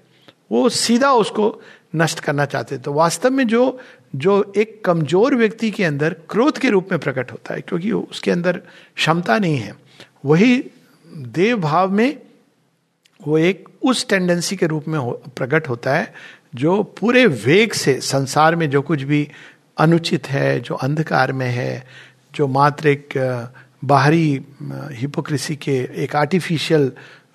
वो 0.52 0.70
सीधा 0.70 1.12
उसको 1.14 1.50
नष्ट 1.96 2.20
करना 2.20 2.46
चाहते 2.46 2.78
तो 2.78 2.94
वास्तव 2.94 3.32
में 3.32 3.48
जो 3.48 3.80
जो 4.16 4.54
एक 4.58 4.86
कमज़ोर 4.86 5.36
व्यक्ति 5.36 5.72
के 5.72 5.84
अंदर 5.84 6.14
क्रोध 6.30 6.58
के 6.58 6.70
रूप 6.70 6.88
में 6.92 7.00
प्रकट 7.00 7.32
होता 7.32 7.54
है 7.54 7.62
क्योंकि 7.62 7.92
उसके 7.92 8.32
अंदर 8.32 8.62
क्षमता 8.96 9.40
नहीं 9.40 9.58
है 9.58 9.76
वही 10.26 10.72
देव 11.18 11.58
भाव 11.58 11.92
में 11.92 12.18
वो 13.28 13.38
एक 13.38 13.70
उस 13.82 14.10
टेंडेंसी 14.10 14.56
के 14.56 14.68
रूप 14.68 14.88
में 14.88 15.00
हो, 15.00 15.12
प्रकट 15.12 15.70
होता 15.70 15.96
है 15.96 16.14
जो 16.56 16.84
पूरे 16.84 17.26
वेग 17.26 17.74
से 17.74 18.02
संसार 18.02 18.56
में 18.56 18.70
जो 18.70 18.82
कुछ 18.82 19.02
भी 19.02 19.30
अनुचित 19.78 20.28
है 20.28 20.60
जो 20.60 20.76
अंधकार 20.76 21.32
में 21.34 21.50
है 21.50 21.88
जो 22.36 22.48
मात्र 22.48 22.88
एक 22.88 23.10
बाहरी 23.86 24.46
हिपोक्रेसी 24.92 25.56
के 25.56 25.90
एक 26.04 26.16
आर्टिफिशियल 26.16 26.92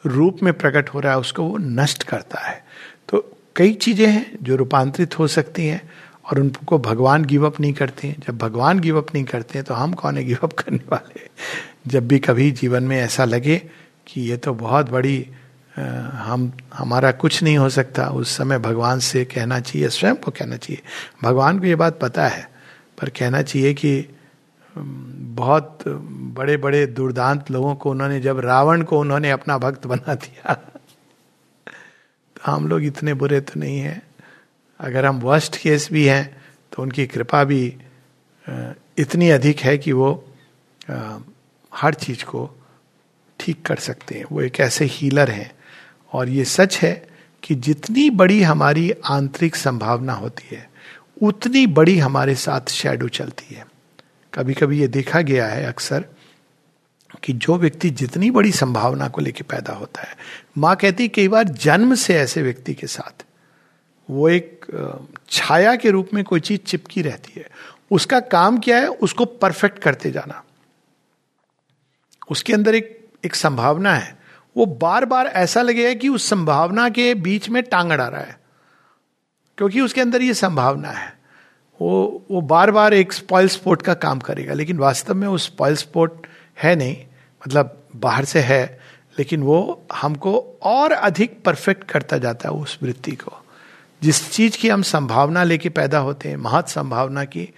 रूप 0.06 0.38
में 0.42 0.54
प्रकट 0.54 0.88
हो 0.88 1.00
रहा 1.00 1.12
है 1.12 1.18
उसको 1.18 1.42
वो 1.42 1.56
नष्ट 1.56 2.02
करता 2.02 2.40
है। 2.40 2.65
कई 3.56 3.72
चीज़ें 3.72 4.06
हैं 4.06 4.38
जो 4.42 4.56
रूपांतरित 4.56 5.18
हो 5.18 5.26
सकती 5.26 5.66
हैं 5.66 5.80
और 6.24 6.40
उनको 6.40 6.78
भगवान 6.78 7.24
गिव 7.24 7.46
अप 7.46 7.60
नहीं 7.60 7.72
करते 7.72 8.08
हैं। 8.08 8.16
जब 8.26 8.38
भगवान 8.38 8.80
गिव 8.80 8.98
अप 8.98 9.14
नहीं 9.14 9.24
करते 9.24 9.58
हैं 9.58 9.64
तो 9.66 9.74
हम 9.74 9.92
कौन 9.92 10.16
है 10.16 10.24
गिव 10.24 10.38
अप 10.42 10.52
करने 10.52 10.80
वाले? 10.92 11.28
जब 11.86 12.08
भी 12.08 12.18
कभी 12.18 12.50
जीवन 12.50 12.82
में 12.82 12.96
ऐसा 12.96 13.24
लगे 13.24 13.56
कि 14.06 14.20
ये 14.20 14.36
तो 14.36 14.54
बहुत 14.54 14.90
बड़ी 14.90 15.26
आ, 15.78 15.82
हम 16.22 16.52
हमारा 16.74 17.12
कुछ 17.12 17.42
नहीं 17.42 17.56
हो 17.58 17.68
सकता 17.68 18.08
उस 18.10 18.36
समय 18.36 18.58
भगवान 18.58 18.98
से 18.98 19.24
कहना 19.24 19.60
चाहिए 19.60 19.88
स्वयं 19.88 20.16
को 20.16 20.30
कहना 20.30 20.56
चाहिए। 20.56 20.82
भगवान 21.22 21.58
को 21.58 21.66
ये 21.66 21.74
बात 21.74 21.98
पता 22.00 22.28
है 22.28 22.48
पर 23.00 23.08
कहना 23.08 23.42
चाहिए 23.42 23.74
कि 23.74 24.08
बहुत 24.76 25.78
बड़े 26.36 26.56
बड़े 26.56 26.86
दुर्दांत 26.86 27.50
लोगों 27.50 27.74
को 27.74 27.90
उन्होंने 27.90 28.20
जब 28.20 28.38
रावण 28.40 28.82
को 28.82 29.00
उन्होंने 29.00 29.30
अपना 29.30 29.58
भक्त 29.58 29.86
बना 29.86 30.14
दिया 30.14 30.54
हम 32.46 32.68
लोग 32.68 32.84
इतने 32.84 33.14
बुरे 33.14 33.40
तो 33.40 33.60
नहीं 33.60 33.78
हैं। 33.78 34.02
अगर 34.80 35.06
हम 35.06 35.20
वर्स्ट 35.20 35.56
केस 35.56 35.88
भी 35.92 36.04
हैं 36.06 36.24
तो 36.72 36.82
उनकी 36.82 37.06
कृपा 37.06 37.42
भी 37.44 37.64
इतनी 38.98 39.30
अधिक 39.30 39.60
है 39.60 39.76
कि 39.78 39.92
वो 39.92 40.12
हर 41.72 41.94
चीज़ 41.94 42.24
को 42.24 42.50
ठीक 43.40 43.64
कर 43.66 43.76
सकते 43.76 44.14
हैं। 44.14 44.24
वो 44.32 44.40
एक 44.42 44.60
ऐसे 44.60 44.84
हीलर 44.84 45.30
हैं। 45.30 45.50
और 46.12 46.28
ये 46.28 46.44
सच 46.44 46.76
है 46.78 46.92
कि 47.42 47.54
जितनी 47.54 48.08
बड़ी 48.10 48.42
हमारी 48.42 48.90
आंतरिक 49.06 49.56
संभावना 49.56 50.12
होती 50.12 50.54
है, 50.56 50.68
उतनी 51.22 51.66
बड़ी 51.66 51.98
हमारे 51.98 52.34
साथ 52.34 52.70
शेडो 52.70 53.08
चलती 53.08 53.54
है। 53.54 53.66
कभी 54.34 54.54
कभी 54.54 54.80
ये 54.80 54.88
देखा 54.88 55.20
गया 55.20 55.46
है 55.46 55.64
अक्सर 55.64 56.04
कि 57.26 57.32
जो 57.32 57.56
व्यक्ति 57.56 57.90
जितनी 57.90 58.30
बड़ी 58.30 58.52
संभावना 58.52 59.08
को 59.08 59.20
लेकर 59.20 59.42
पैदा 59.42 59.72
होता 59.72 60.02
है, 60.02 60.16
माँ 60.58 60.76
कहती 60.76 61.08
कई 61.08 61.28
बार 61.28 61.44
जन्म 61.44 61.94
से 61.94 62.14
ऐसे 62.14 62.42
व्यक्ति 62.42 62.74
के 62.74 62.86
साथ, 62.86 63.24
वो 64.10 64.28
एक 64.28 64.66
छाया 65.30 65.76
के 65.76 65.90
रूप 65.90 66.10
में 66.14 66.24
कोई 66.24 66.40
चीज़ 66.40 66.60
चिपकी 66.60 67.02
रहती 67.02 67.40
है। 67.40 67.46
उसका 67.90 68.20
काम 68.20 68.58
क्या 68.58 68.76
है? 68.78 68.88
उसको 68.88 69.24
परफेक्ट 69.24 69.78
करते 69.78 70.10
जाना। 70.10 70.42
उसके 72.30 72.52
अंदर 72.52 72.74
एक 72.74 73.08
एक 73.24 73.34
संभावना 73.34 73.94
है। 73.94 74.18
वो 74.56 74.66
बार 74.66 75.04
बार 75.04 75.26
ऐसा 75.26 75.62
लगेगा 75.62 75.94
कि 75.94 76.08
उस 76.08 76.28
संभावना 76.28 76.88
के 76.88 77.14
बीच 77.14 77.48
में 77.48 77.62
टांग 77.62 77.90
अड़ा 77.90 78.08
रहा 78.08 78.20
है। 78.20 78.40
क्योंकि 79.58 79.80
उसके 79.80 80.00
अंदर 80.00 80.22
ये 80.22 80.34
संभावना 80.34 80.90
है। 80.90 81.18
वो 81.80 82.26
वो 82.30 82.40
बार 82.40 82.70
बार 82.70 82.94
एक 82.94 83.12
स्पॉइल 83.12 83.48
स्पोर्ट 83.48 83.82
का 83.82 83.94
काम 83.94 84.18
करेगा, 84.18 84.54
लेकिन 84.54 84.78
वास्तव 84.78 85.14
में 85.14 85.28
वो 85.28 85.38
स्पॉइल 85.38 85.76
स्पोर्ट 85.76 86.26
है 86.58 86.76
नहीं। 86.76 87.06
मतलब 87.42 87.82
बाहर 87.96 88.24
से 88.24 88.40
है, 88.40 88.78
लेकिन 89.18 89.42
वो 89.42 89.86
हमको 89.92 90.38
और 90.62 90.92
अधिक 90.92 91.42
परफेक्ट 91.44 91.84
करता 91.84 92.18
जाता 92.18 92.48
है 92.48 92.54
उस 92.54 92.78
वृत्ति 92.82 93.12
को। 93.12 93.32
जिस 94.02 94.30
चीज़ 94.32 94.58
की 94.58 94.68
हम 94.68 94.82
संभावना 94.82 95.42
लेके 95.44 95.68
पैदा 95.68 95.98
होते 95.98 96.28
हैं, 96.28 96.36
महत 96.36 96.68
संभावना 96.68 97.24
की, 97.24 97.48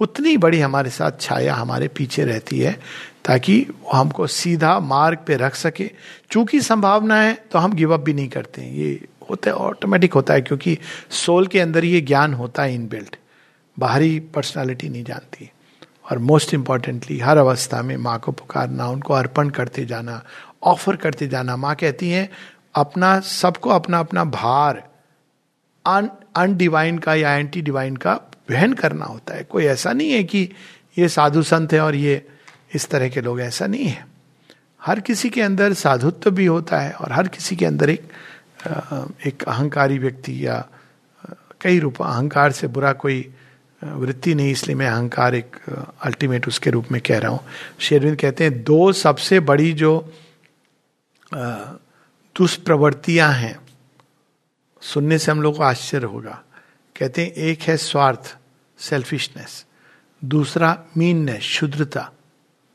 उतनी 0.00 0.36
बड़ी 0.36 0.60
हमारे 0.60 0.90
साथ 0.90 1.20
छाया 1.20 1.54
हमारे 1.54 1.88
पीछे 1.88 2.24
रहती 2.24 2.58
है, 2.60 2.72
ताकि 3.24 3.60
वो 3.72 3.96
हमको 3.96 4.26
सीधा 4.26 4.78
मार्ग 4.80 5.18
पे 5.26 5.36
रख 5.36 5.54
सके। 5.54 5.90
चूँकि 6.30 6.60
संभावना 6.60 7.20
है 7.20 7.34
तो 7.52 7.58
हम 7.58 7.72
गिव 7.72 7.94
अप 7.94 8.00
भी 8.00 8.12
नहीं 8.14 8.28
करते 8.28 8.62
हैं। 8.62 8.72
ये 8.72 9.06
होता 9.30 9.50
है 9.50 9.56
ऑटोमेटिक 9.56 10.14
होता 10.14 10.34
है, 10.34 10.40
क्योंकि 10.40 10.78
सोल 11.10 11.46
के 11.46 11.60
अंदर 11.60 11.84
ये 11.84 12.00
ज्ञान 12.00 12.34
होता 12.34 12.62
है 12.62 12.74
इन 12.74 12.88
बिल्ट 12.88 13.16
बाहरी 13.76 14.18
पर्सनालिटी 14.34 14.88
नहीं 14.88 15.04
जानती। 15.04 15.50
और 16.10 16.18
मोस्ट 16.18 16.54
इंपॉर्टेंटली 16.54 17.18
हर 17.18 17.36
अवस्था 17.36 17.82
में 17.82 17.96
माँ 17.96 18.18
को 18.18 18.32
पुकारना, 18.32 18.86
उनको 18.86 19.14
अर्पण 19.14 19.50
करते 19.50 19.84
जाना 19.86 20.22
ऑफ़र 20.62 20.96
करते 20.96 21.26
जाना। 21.28 21.56
माँ 21.56 21.74
कहती 21.74 22.10
हैं, 22.10 22.28
अपना, 22.74 23.20
सबको 23.20 23.70
अपना 23.70 23.98
अपना 23.98 24.24
भार, 24.24 24.82
अन 25.86 26.10
अनडिवाइन 26.36 26.98
का 26.98 27.14
या 27.14 27.34
एंटी 27.34 27.62
डिवाइन 27.62 27.96
का 27.96 28.20
वहन 28.50 28.72
करना 28.72 29.04
होता 29.04 29.34
है। 29.34 29.44
कोई 29.44 29.64
ऐसा 29.64 29.92
नहीं 29.92 30.10
है 30.12 30.24
कि 30.24 30.48
ये 30.98 31.08
साधु 31.08 31.42
संत 31.42 31.72
है 31.72 31.80
और 31.80 31.94
ये 31.94 32.26
इस 32.74 32.88
तरह 32.88 33.08
के 33.08 33.20
लोग, 33.20 33.40
ऐसा 33.40 33.66
नहीं 33.66 33.86
है। 33.86 34.06
हर 34.82 35.00
किसी 35.00 35.30
के 35.30 35.42
अंदर 35.42 35.72
साधुत्व 35.72 36.30
भी 36.30 36.46
होता 36.46 36.78
है 36.80 36.92
और 36.92 37.12
हर 37.12 37.28
किसी 37.28 37.56
के 37.56 37.66
अंदर 37.66 37.90
एक 37.90 38.10
एक 39.26 39.42
अहंकारी 39.42 39.98
व्यक्ति 39.98 40.46
या 40.46 40.64
कई 41.60 41.78
रूप 41.78 42.02
अहंकार 42.02 42.52
से 42.52 42.66
बुरा 42.66 42.92
कोई 42.92 43.20
वृत्ति 43.82 44.34
नहीं, 44.34 44.50
इसलिए 44.50 44.76
मैं 44.76 44.86
अहंकार 44.86 45.34
एक 45.34 45.56
अल्टीमेट 46.04 46.48
उसके 46.48 46.70
रूप 46.70 46.90
में 46.92 47.00
कह 47.00 47.18
रहा 47.18 47.30
हूँ। 47.30 47.40
शेरविंद 47.78 48.16
कहते 48.16 48.44
हैं, 48.44 48.62
दो 48.64 48.92
सबसे 48.92 49.40
बड़ी 49.40 49.72
जो 49.72 50.12
दुष्प्रवृत्तियाँ 52.36 53.32
हैं, 53.32 53.58
सुनने 54.82 55.18
से 55.18 55.30
हम 55.32 55.42
लोग 55.42 55.56
को 55.56 55.62
आश्चर्य 55.62 56.06
होगा। 56.06 56.42
कहते 56.96 57.22
हैं, 57.22 57.32
एक 57.32 57.62
है 57.62 57.76
स्वार्थ 57.76 58.36
सेल्फिशनेस 58.78 59.64
दूसरा 60.22 60.76
मीननेस 60.96 61.42
शुद्रता। 61.42 62.10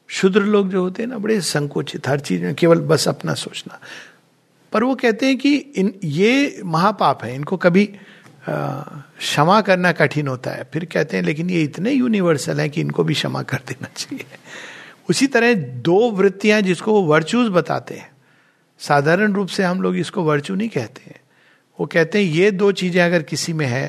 शुद्र 0.09 0.41
लोग 0.41 0.69
जो 0.69 0.81
होते 0.81 1.03
हैं 1.03 1.09
ना, 1.09 1.17
बड़े 1.17 1.39
संकोचित, 1.41 2.07
हर 2.07 2.19
चीज़ 2.19 2.43
में 2.43 2.55
केवल 2.55 2.79
बस 2.81 3.07
अपना 3.07 3.33
सोचना। 3.33 3.79
पर 4.73 4.83
वो 4.83 4.95
कहते 4.95 5.25
हैं 5.25 5.37
कि 5.37 5.55
इन, 5.55 5.93
ये 6.03 6.61
महापाप 6.65 7.23
है, 7.23 7.35
इनको 7.35 7.57
कभी 7.57 7.89
क्षमा 8.45 9.59
करना 9.61 9.91
कठिन 9.91 10.27
होता 10.27 10.51
है। 10.51 10.63
फिर 10.73 10.85
कहते 10.85 11.17
हैं, 11.17 11.23
लेकिन 11.23 11.49
ये 11.49 11.61
इतने 11.63 11.91
यूनिवर्सल 11.91 12.59
हैं 12.59 12.69
कि 12.69 12.81
इनको 12.81 13.03
भी 13.03 13.13
क्षमा 13.13 13.41
कर 13.43 13.61
देना 13.67 13.89
चाहिए। 13.89 14.25
उसी 15.09 15.27
तरह 15.27 15.53
दो 15.83 16.09
वृत्तियाँ 16.11 16.61
जिसको 16.61 16.93
वो 16.93 17.01
वर्चूज 17.03 17.49
बताते 17.51 17.95
हैं। 17.95 18.11
साधारण 18.79 19.33
रूप 19.33 19.47
से 19.47 19.63
हम 19.63 19.81
लोग 19.81 19.97
इसको 19.97 20.23
वर्चू 20.23 20.55
नहीं 20.55 20.69
कहते 20.69 21.01
हैं। 21.05 21.19
वो 21.79 21.85
कहते 21.85 22.17
हैं, 22.17 22.25
ये 22.25 22.51
दो 22.51 22.71
चीज़ें 22.73 23.01
अगर 23.01 23.23
किसी 23.23 23.53
में 23.53 23.65
है 23.65 23.87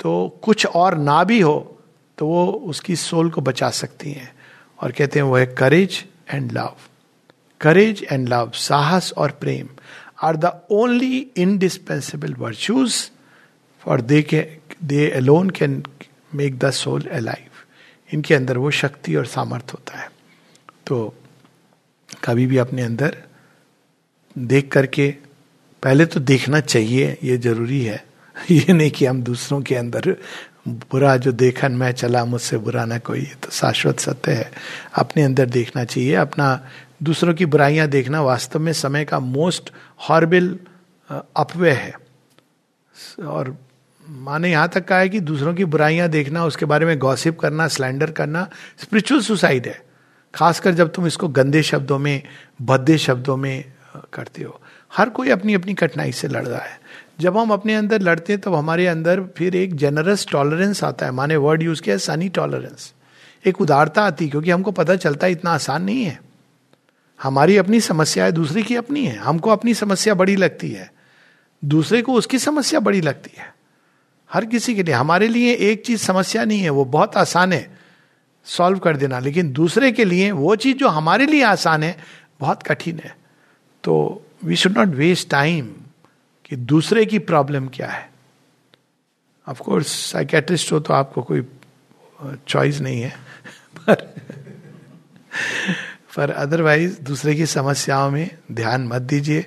तो 0.00 0.40
कुछ 0.42 0.66
और 0.66 0.96
ना 0.98 1.22
भी 1.24 1.40
हो 1.40 1.56
तो 2.18 2.26
वो 2.26 2.46
उसकी 2.66 2.96
सोल 2.96 3.30
को 3.30 3.40
बचा 3.40 3.70
सकती 3.72 4.12
हैं। 4.12 4.32
और 4.78 4.92
कहते 4.92 5.18
हैं, 5.18 5.26
वो 5.26 5.36
है 5.36 5.46
courage 5.48 6.04
and 6.30 6.52
love 6.52 6.74
courage 7.60 8.04
and 8.12 8.28
love 8.28 8.50
साहस 8.54 9.12
और 9.12 9.30
प्रेम 9.40 9.68
are 10.22 10.36
the 10.36 10.52
only 10.70 11.18
indispensable 11.36 12.34
virtues 12.34 12.94
for 13.84 14.00
they 14.00 14.22
के 14.22 14.46
they 14.84 15.10
alone 15.10 15.50
can 15.50 15.82
make 16.34 16.58
the 16.58 16.70
soul 16.70 17.02
alive 17.02 17.50
इनके 18.14 18.34
अंदर 18.34 18.58
वो 18.58 18.70
शक्ति 18.70 19.14
और 19.14 19.26
सामर्थ्य 19.26 19.72
होता 19.72 19.98
है। 19.98 20.12
तो 20.86 21.14
कभी 22.24 22.46
भी 22.46 22.56
अपने 22.56 22.82
अंदर 22.82 23.22
देख 24.38 24.72
करके, 24.72 25.14
पहले 25.82 26.06
तो 26.06 26.20
देखना 26.20 26.60
चाहिए, 26.60 27.18
ये 27.22 27.36
ज़रूरी 27.36 27.84
है। 27.84 28.06
ये 28.50 28.72
नहीं 28.72 28.90
कि 28.90 29.06
हम 29.06 29.22
दूसरों 29.22 29.62
के 29.62 29.74
अंदर 29.74 30.16
बुरा 30.68 31.16
जो 31.16 31.32
देखन 31.32 31.72
मैं 31.72 31.92
चला, 31.92 32.24
मुझसे 32.24 32.58
बुरा 32.58 32.84
ना 32.84 32.98
कोई 32.98 33.22
तो 33.22 33.50
शाश्वत 33.50 34.00
सत्य 34.00 34.32
है। 34.32 34.52
अपने 34.94 35.22
अंदर 35.22 35.46
देखना 35.46 35.84
चाहिए, 35.84 36.14
अपना 36.14 36.68
दूसरों 37.02 37.34
की 37.34 37.46
बुराइयाँ 37.46 37.88
देखना 37.88 38.22
वास्तव 38.22 38.58
में 38.58 38.72
समय 38.72 39.04
का 39.04 39.20
मोस्ट 39.20 39.72
हॉर्बिल 40.08 40.58
अपव्य 41.36 41.70
है। 41.70 41.94
और 43.26 43.63
माने 44.08 44.50
यहाँ 44.50 44.68
तक 44.68 44.84
कहा 44.84 44.98
है 44.98 45.08
कि 45.08 45.20
दूसरों 45.20 45.54
की 45.54 45.64
बुराइयाँ 45.64 46.08
देखना, 46.08 46.44
उसके 46.44 46.66
बारे 46.66 46.86
में 46.86 46.98
गॉसिप 46.98 47.38
करना 47.38 47.68
स्लैंडर 47.68 48.10
करना 48.10 48.48
स्पिरिचुअल 48.78 49.20
सुसाइड 49.20 49.66
है। 49.66 49.82
खासकर 50.34 50.72
जब 50.72 50.92
तुम 50.92 51.06
इसको 51.06 51.28
गंदे 51.28 51.62
शब्दों 51.62 51.98
में 51.98 52.22
भद्दे 52.62 52.98
शब्दों 52.98 53.36
में 53.36 53.72
करते 54.12 54.42
हो। 54.42 54.60
हर 54.96 55.08
कोई 55.08 55.30
अपनी 55.30 55.54
अपनी 55.54 55.74
कठिनाई 55.74 56.12
से 56.12 56.28
लड़ 56.28 56.46
रहा 56.46 56.60
है। 56.60 56.80
जब 57.20 57.38
हम 57.38 57.50
अपने 57.50 57.74
अंदर 57.74 58.00
लड़ते 58.00 58.32
हैं, 58.32 58.42
तब 58.42 58.44
तो 58.44 58.54
हमारे 58.54 58.86
अंदर 58.86 59.22
फिर 59.22 59.56
एक 59.56 59.74
जेनरस 59.74 60.26
टॉलरेंस 60.30 60.84
आता 60.84 61.06
है। 61.06 61.12
माने 61.12 61.36
वर्ड 61.36 61.62
यूज़ 61.62 61.82
किया 61.82 61.96
सनी 61.96 62.28
टॉलरेंस 62.28 62.92
एक 63.46 63.60
उदारता 63.60 64.02
आती 64.02 64.24
है, 64.24 64.30
क्योंकि 64.30 64.50
हमको 64.50 64.70
पता 64.70 64.96
चलता 64.96 65.26
है 65.26 65.32
इतना 65.32 65.50
आसान 65.50 65.82
नहीं 65.82 66.04
है। 66.04 66.20
हमारी 67.22 67.56
अपनी 67.56 67.80
समस्या 67.80 68.24
है 68.24 68.32
दूसरे 68.32 68.62
की 68.62 68.76
अपनी 68.76 69.06
है। 69.06 69.16
हमको 69.16 69.50
अपनी 69.50 69.74
समस्या 69.74 70.14
बड़ी 70.14 70.36
लगती 70.36 70.70
है। 70.70 70.92
दूसरे 71.64 72.02
को 72.02 72.12
उसकी 72.12 72.38
समस्या 72.38 72.80
बड़ी 72.80 73.00
लगती 73.00 73.30
है। 73.38 73.54
हर 74.34 74.44
किसी 74.44 74.74
के 74.74 74.82
लिए। 74.82 74.94
हमारे 74.94 75.28
लिए 75.28 75.52
एक 75.54 75.84
चीज़ 75.86 76.00
समस्या 76.00 76.44
नहीं 76.44 76.60
है, 76.60 76.70
वो 76.70 76.84
बहुत 76.84 77.16
आसान 77.16 77.52
है 77.52 77.78
सॉल्व 78.44 78.78
कर 78.78 78.96
देना, 78.96 79.18
लेकिन 79.18 79.52
दूसरे 79.52 79.92
के 79.92 80.04
लिए 80.04 80.30
वो 80.30 80.56
चीज़ 80.56 80.76
जो 80.76 80.88
हमारे 80.88 81.26
लिए 81.26 81.42
आसान 81.42 81.82
है, 81.82 81.98
बहुत 82.40 82.62
कठिन 82.62 82.98
है। 82.98 83.16
तो 83.84 84.22
we 84.44 84.56
should 84.56 84.78
not 84.78 84.88
waste 84.88 85.30
time 85.30 85.66
कि 86.44 86.56
दूसरे 86.56 87.06
की 87.06 87.18
प्रॉब्लम 87.18 87.68
क्या 87.68 87.88
है। 87.88 88.10
ऑफकोर्स 89.48 89.86
साइकेट्रिस्ट 90.12 90.72
हो 90.72 90.80
तो 90.80 90.94
आपको 90.94 91.22
कोई 91.22 91.46
चॉइस 92.48 92.80
नहीं 92.80 93.00
है। 93.02 93.16
पर 93.76 93.94
पर 96.16 96.30
अदरवाइज़ 96.30 97.00
दूसरे 97.00 97.34
की 97.34 97.46
समस्याओं 97.46 98.10
में 98.10 98.30
ध्यान 98.52 98.86
मत 98.86 99.02
दीजिए। 99.02 99.46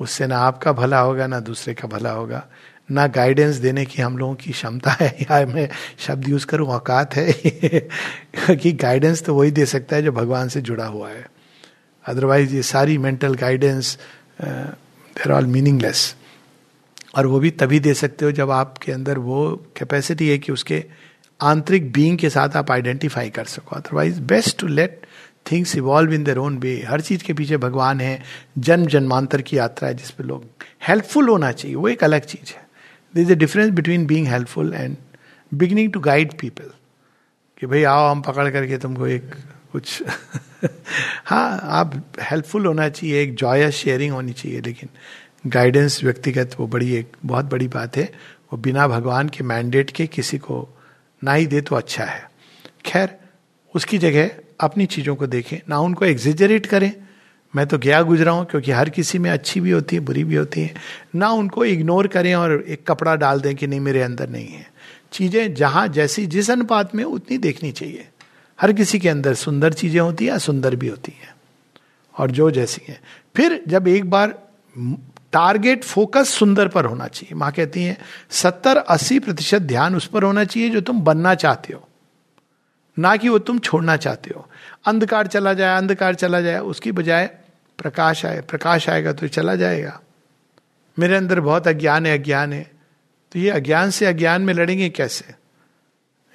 उससे 0.00 0.26
ना 0.26 0.38
आपका 0.38 0.72
भला 0.72 1.00
होगा, 1.00 1.26
ना 1.26 1.40
दूसरे 1.40 1.74
का 1.74 1.88
भला 1.88 2.10
होगा। 2.10 2.46
ना 2.90 3.06
गाइडेंस 3.06 3.56
देने 3.56 3.84
की 3.84 4.02
हम 4.02 4.18
लोगों 4.18 4.34
की 4.34 4.52
क्षमता 4.52 4.90
है। 4.90 5.16
या 5.22 5.46
मैं 5.46 5.68
शब्द 5.98 6.28
यूज़ 6.28 6.46
करूँ, 6.46 6.68
औकात 6.68 7.16
है। 7.16 7.32
कि 8.56 8.72
गाइडेंस 8.72 9.22
तो 9.22 9.34
वही 9.34 9.50
दे 9.50 9.66
सकता 9.66 9.96
है 9.96 10.02
जो 10.02 10.12
भगवान 10.12 10.48
से 10.48 10.60
जुड़ा 10.60 10.86
हुआ 10.86 11.10
है। 11.10 11.26
अदरवाइज़ 12.06 12.54
ये 12.54 12.62
सारी 12.62 12.98
mental 12.98 13.34
guidance 13.34 13.98
there 14.42 15.32
all 15.32 15.46
meaningless 15.46 16.16
और 17.14 17.26
वो 17.26 17.40
भी 17.40 17.50
तभी 17.50 17.80
दे 17.80 17.94
सकते 17.94 18.24
हो 18.24 18.32
जब 18.32 18.50
आपके 18.50 18.92
अंदर 18.92 19.18
वो 19.18 19.66
कैपेसिटी 19.76 20.28
है 20.28 20.38
कि 20.38 20.52
उसके 20.52 20.84
आंतरिक 21.42 21.92
बीइंग 21.92 22.18
के 22.18 22.30
साथ 22.30 22.48
आप 22.48 22.70
आइडेंटिफाई 22.70 23.30
कर 23.30 23.44
सको। 23.44 23.76
Otherwise 23.76 24.20
best 24.20 24.58
to 24.58 24.66
let 24.66 25.06
things 25.52 25.76
evolve 25.76 26.12
in 26.12 26.24
their 26.24 26.38
own 26.38 26.58
way 26.58 26.84
हर 26.88 27.00
चीज़ 27.00 27.24
के 27.24 27.32
पीछे 27.32 27.56
भगवान 27.56 28.00
है। 28.00 28.22
जन्म 28.58 28.86
जन्मांतर 28.86 29.42
की 29.42 29.58
यात्रा 29.58 29.88
है 29.88 29.94
जिसपे 29.94 30.24
लोग 30.24 30.44
हेल्पफुल 30.88 31.28
होना 31.28 31.52
चाहिए। 31.52 31.76
वो 31.76 31.88
एक 31.88 32.04
अलग 32.04 32.20
चीज़ 32.20 32.52
है। 32.52 32.71
This 33.14 33.26
is 33.26 33.32
a 33.32 33.36
difference 33.36 33.70
between 33.70 34.06
being 34.06 34.26
helpful 34.26 34.74
and 34.74 34.96
beginning 35.54 35.92
to 35.92 36.00
guide 36.00 36.38
people 36.38 36.70
कि 37.58 37.66
भाई 37.66 37.82
आओ, 37.82 38.10
हम 38.10 38.22
पकड़ 38.22 38.50
करके 38.50 38.78
तुमको 38.78 39.06
एक 39.06 39.34
कुछ 39.72 40.02
हाँ 41.24 41.60
आप 41.62 42.02
हेल्पफुल 42.20 42.66
होना 42.66 42.88
चाहिए, 42.88 43.22
एक 43.22 43.34
जॉयस 43.34 43.74
शेयरिंग 43.74 44.12
होनी 44.12 44.32
चाहिए, 44.32 44.60
लेकिन 44.60 44.88
गाइडेंस 45.46 46.04
व्यक्तिगत 46.04 46.56
वो 46.60 46.66
बड़ी 46.66 46.94
एक, 46.94 47.12
बहुत 47.26 47.44
बड़ी 47.44 47.68
बात 47.68 47.96
है। 47.96 48.12
वो 48.52 48.56
बिना 48.56 48.88
भगवान 48.88 49.28
के 49.28 49.44
मैंडेट 49.44 49.90
के 49.90 50.06
किसी 50.06 50.38
को 50.38 50.68
ना 51.24 51.32
ही 51.32 51.46
दे 51.46 51.60
तो 51.60 51.76
अच्छा 51.76 52.04
है। 52.04 52.30
खैर, 52.86 53.16
उसकी 53.74 53.98
जगह 53.98 54.30
अपनी 54.60 54.86
चीज़ों 54.86 55.16
को 55.16 55.26
देखें, 55.26 55.58
ना 55.68 55.78
उनको 55.78 56.04
एग्जिजरेट 56.04 56.66
करें 56.66 57.01
मैं 57.56 57.66
तो 57.66 57.78
गया 57.78 58.02
गुजरा 58.02 58.32
हूँ, 58.32 58.44
क्योंकि 58.44 58.72
हर 58.72 58.90
किसी 58.90 59.18
में 59.18 59.30
अच्छी 59.30 59.60
भी 59.60 59.70
होती 59.70 59.96
है, 59.96 60.02
बुरी 60.02 60.24
भी 60.24 60.36
होती 60.36 60.60
है। 60.60 60.74
ना 61.14 61.28
उनको 61.28 61.64
इग्नोर 61.64 62.06
करें 62.06 62.34
और 62.34 62.64
एक 62.68 62.86
कपड़ा 62.86 63.16
डाल 63.16 63.40
दें 63.40 63.56
कि 63.56 63.66
नहीं, 63.66 63.80
मेरे 63.80 64.02
अंदर 64.02 64.28
नहीं 64.28 64.48
है। 64.48 64.70
चीज़ें 65.12 65.54
जहाँ 65.54 65.88
जैसी 65.88 66.26
जिस 66.26 66.50
अनुपात 66.50 66.94
में, 66.94 67.04
उतनी 67.04 67.38
देखनी 67.38 67.72
चाहिए। 67.72 68.08
हर 68.60 68.72
किसी 68.72 68.98
के 68.98 69.08
अंदर 69.08 69.34
सुंदर 69.34 69.72
चीज़ें 69.72 70.00
होती 70.00 70.26
हैं 70.26 70.38
सुंदर 70.38 70.76
भी 70.76 70.88
होती 70.88 71.12
हैं। 71.12 71.34
और 72.18 72.30
जो 72.30 72.50
जैसी 72.50 72.82
हैं। 72.88 73.00
फिर 73.36 73.62
जब 73.68 73.88
एक 73.88 74.10
बार 74.10 74.28
टारगेट 75.32 75.84
फोकस 75.84 76.28
सुंदर 76.28 76.68
पर 76.68 76.84
होना 76.84 77.06
चाहिए। 77.06 77.34
माँ 77.34 77.52
कहती 77.52 77.84
हैं, 77.84 77.98
सत्तर 78.30 78.76
अस्सी 78.76 79.18
प्रतिशत 79.18 79.62
ध्यान 79.62 79.96
उस 79.96 80.06
पर 80.06 80.22
होना 80.22 80.44
चाहिए 80.44 80.70
जो 80.70 80.80
तुम 80.80 81.00
बनना 81.00 81.34
चाहते 81.34 81.72
हो। 81.72 81.88
ना 82.98 83.16
कि 83.16 83.28
वो 83.28 83.38
तुम 83.38 83.58
छोड़ना 83.58 83.96
चाहते 83.96 84.30
हो। 84.36 84.48
अंधकार 84.86 85.26
चला 85.26 85.54
जाए, 85.54 85.78
अंधकार 85.78 86.14
चला 86.14 86.40
जाए, 86.40 86.58
उसकी 86.58 86.92
बजाय 86.92 87.30
प्रकाश 87.78 88.26
आए, 88.26 88.40
प्रकाश 88.40 88.88
आएगा 88.88 89.12
तो 89.12 89.28
चला 89.28 89.56
जाएगा। 89.56 90.00
मेरे 90.98 91.16
अंदर 91.16 91.40
बहुत 91.40 91.68
अज्ञान 91.68 92.06
है 92.06 92.18
अज्ञान 92.18 92.52
है। 92.52 92.70
तो 93.32 93.38
ये 93.38 93.50
अज्ञान 93.50 93.90
से 93.90 94.06
अज्ञान 94.06 94.42
में 94.42 94.54
लड़ेंगे 94.54 94.90
कैसे? 94.90 95.34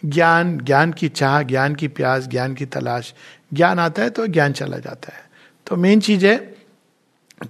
ज्ञान 0.05 0.57
ज्ञान 0.57 0.93
की 0.93 1.09
चाह, 1.09 1.41
ज्ञान 1.41 1.75
की 1.75 1.87
प्यास, 1.87 2.27
ज्ञान 2.27 2.53
की 2.53 2.65
तलाश। 2.65 3.13
ज्ञान 3.53 3.79
आता 3.79 4.01
है 4.01 4.09
तो 4.09 4.27
ज्ञान 4.27 4.51
चला 4.51 4.77
जाता 4.77 5.15
है। 5.15 5.29
तो 5.67 5.75
मेन 5.75 5.99
चीज़ 5.99 6.25
है 6.25 6.55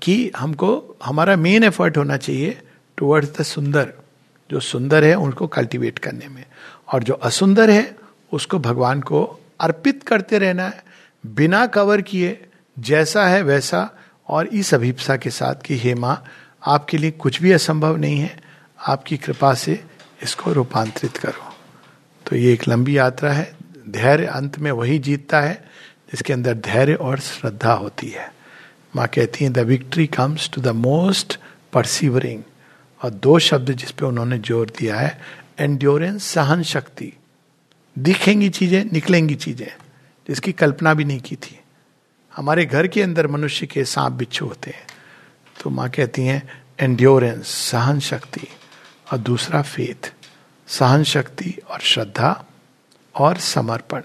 कि 0.01 0.31
हमको, 0.37 0.97
हमारा 1.03 1.35
मेन 1.35 1.63
एफर्ट 1.63 1.97
होना 1.97 2.17
चाहिए 2.17 2.61
टुवर्ड्स 2.97 3.39
द 3.39 3.43
सुंदर। 3.43 3.93
जो 4.51 4.59
सुंदर 4.59 5.03
है, 5.03 5.15
उनको 5.15 5.47
कल्टीवेट 5.47 5.99
करने 5.99 6.27
में। 6.27 6.45
और 6.93 7.03
जो 7.03 7.13
असुंदर 7.13 7.69
है, 7.69 7.95
उसको 8.33 8.59
भगवान 8.59 9.01
को 9.01 9.39
अर्पित 9.59 10.03
करते 10.03 10.39
रहना 10.39 10.63
है। 10.63 10.83
बिना 11.25 11.65
कवर 11.65 12.01
किए 12.01 12.46
जैसा 12.79 13.27
है 13.27 13.41
वैसा 13.41 13.89
और 14.27 14.47
इस 14.47 14.73
अभिप्सा 14.73 15.17
के 15.17 15.29
साथ 15.29 15.55
कि, 15.55 15.77
हे 15.77 15.95
माँ, 15.95 16.23
आपके 16.65 16.97
लिए 16.97 17.11
कुछ 17.11 17.41
भी 17.41 17.51
असंभव 17.51 17.97
नहीं 17.97 18.19
है। 18.19 18.39
आपकी 18.87 19.17
कृपा 19.17 19.53
से 19.53 19.83
इसको 20.23 20.53
रूपांतरित 20.53 21.17
करो। 21.17 21.53
तो 22.25 22.35
ये 22.35 22.53
एक 22.53 22.67
लंबी 22.67 22.97
यात्रा 22.97 23.31
है। 23.31 23.55
धैर्य 23.89 24.25
अंत 24.25 24.59
में 24.59 24.71
वही 24.71 24.99
जीतता 24.99 25.41
है 25.41 25.67
जिसके 26.11 26.33
अंदर 26.33 26.53
धैर्य 26.53 26.93
और 26.93 27.19
श्रद्धा 27.19 27.73
होती 27.73 28.07
है। 28.07 28.33
माँ 28.95 29.07
कहती 29.07 29.43
हैं, 29.43 29.53
the 29.53 29.59
victory 29.59 30.07
comes 30.07 30.49
to 30.53 30.61
the 30.61 30.67
most 30.67 31.39
persevering. 31.73 32.43
और 33.03 33.09
दो 33.09 33.39
शब्द 33.39 33.71
जिस 33.71 33.91
पे 33.91 34.05
उन्होंने 34.05 34.37
ज़ोर 34.37 34.69
दिया 34.79 34.99
है, 34.99 35.21
एंड्योरेंस 35.59 36.23
सहन 36.23 36.63
शक्ति 36.63 37.13
दिखेंगी 37.99 38.49
चीज़ें, 38.49 38.85
निकलेंगी 38.93 39.35
चीज़ें, 39.35 39.71
जिसकी 40.27 40.51
कल्पना 40.51 40.93
भी 40.93 41.05
नहीं 41.05 41.19
की 41.19 41.35
थी। 41.35 41.59
हमारे 42.37 42.65
घर 42.65 42.87
के 42.87 43.01
अंदर 43.01 43.27
मनुष्य 43.27 43.67
के 43.67 43.85
सांप 43.85 44.13
बिच्छू 44.13 44.45
होते 44.45 44.71
हैं। 44.71 44.87
तो 45.63 45.69
माँ 45.69 45.89
कहती 45.89 46.21
हैं 46.21 46.63
एंड्योरेंस 46.79 47.47
सहन 47.47 47.99
शक्ति 47.99 48.47
और 49.11 49.17
दूसरा 49.17 49.61
फेथ 49.61 50.13
सहन 50.67 51.03
शक्ति 51.03 51.61
और 51.69 51.79
श्रद्धा 51.79 52.45
और 53.15 53.37
समर्पण। 53.37 54.01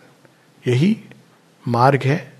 यही 0.67 1.05
मार्ग 1.69 2.03
है 2.03 2.33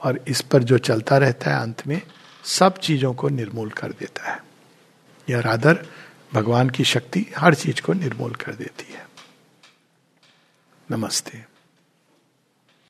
और 0.00 0.24
इस 0.28 0.40
पर 0.40 0.62
जो 0.62 0.78
चलता 0.78 1.18
रहता 1.18 1.50
है 1.50 1.60
अंत 1.60 1.86
में, 1.86 2.02
सब 2.44 2.78
चीज़ों 2.78 3.14
को 3.14 3.28
निर्मूल 3.28 3.70
कर 3.70 3.92
देता 3.92 4.32
है। 4.32 4.44
यह 5.30 5.40
रादर 5.40 5.86
भगवान 6.34 6.70
की 6.70 6.84
शक्ति 6.84 7.26
हर 7.38 7.54
चीज़ 7.54 7.82
को 7.82 7.92
निर्मूल 7.92 8.34
कर 8.34 8.54
देती 8.54 8.92
है। 8.92 9.08
नमस्ते। 10.90 11.53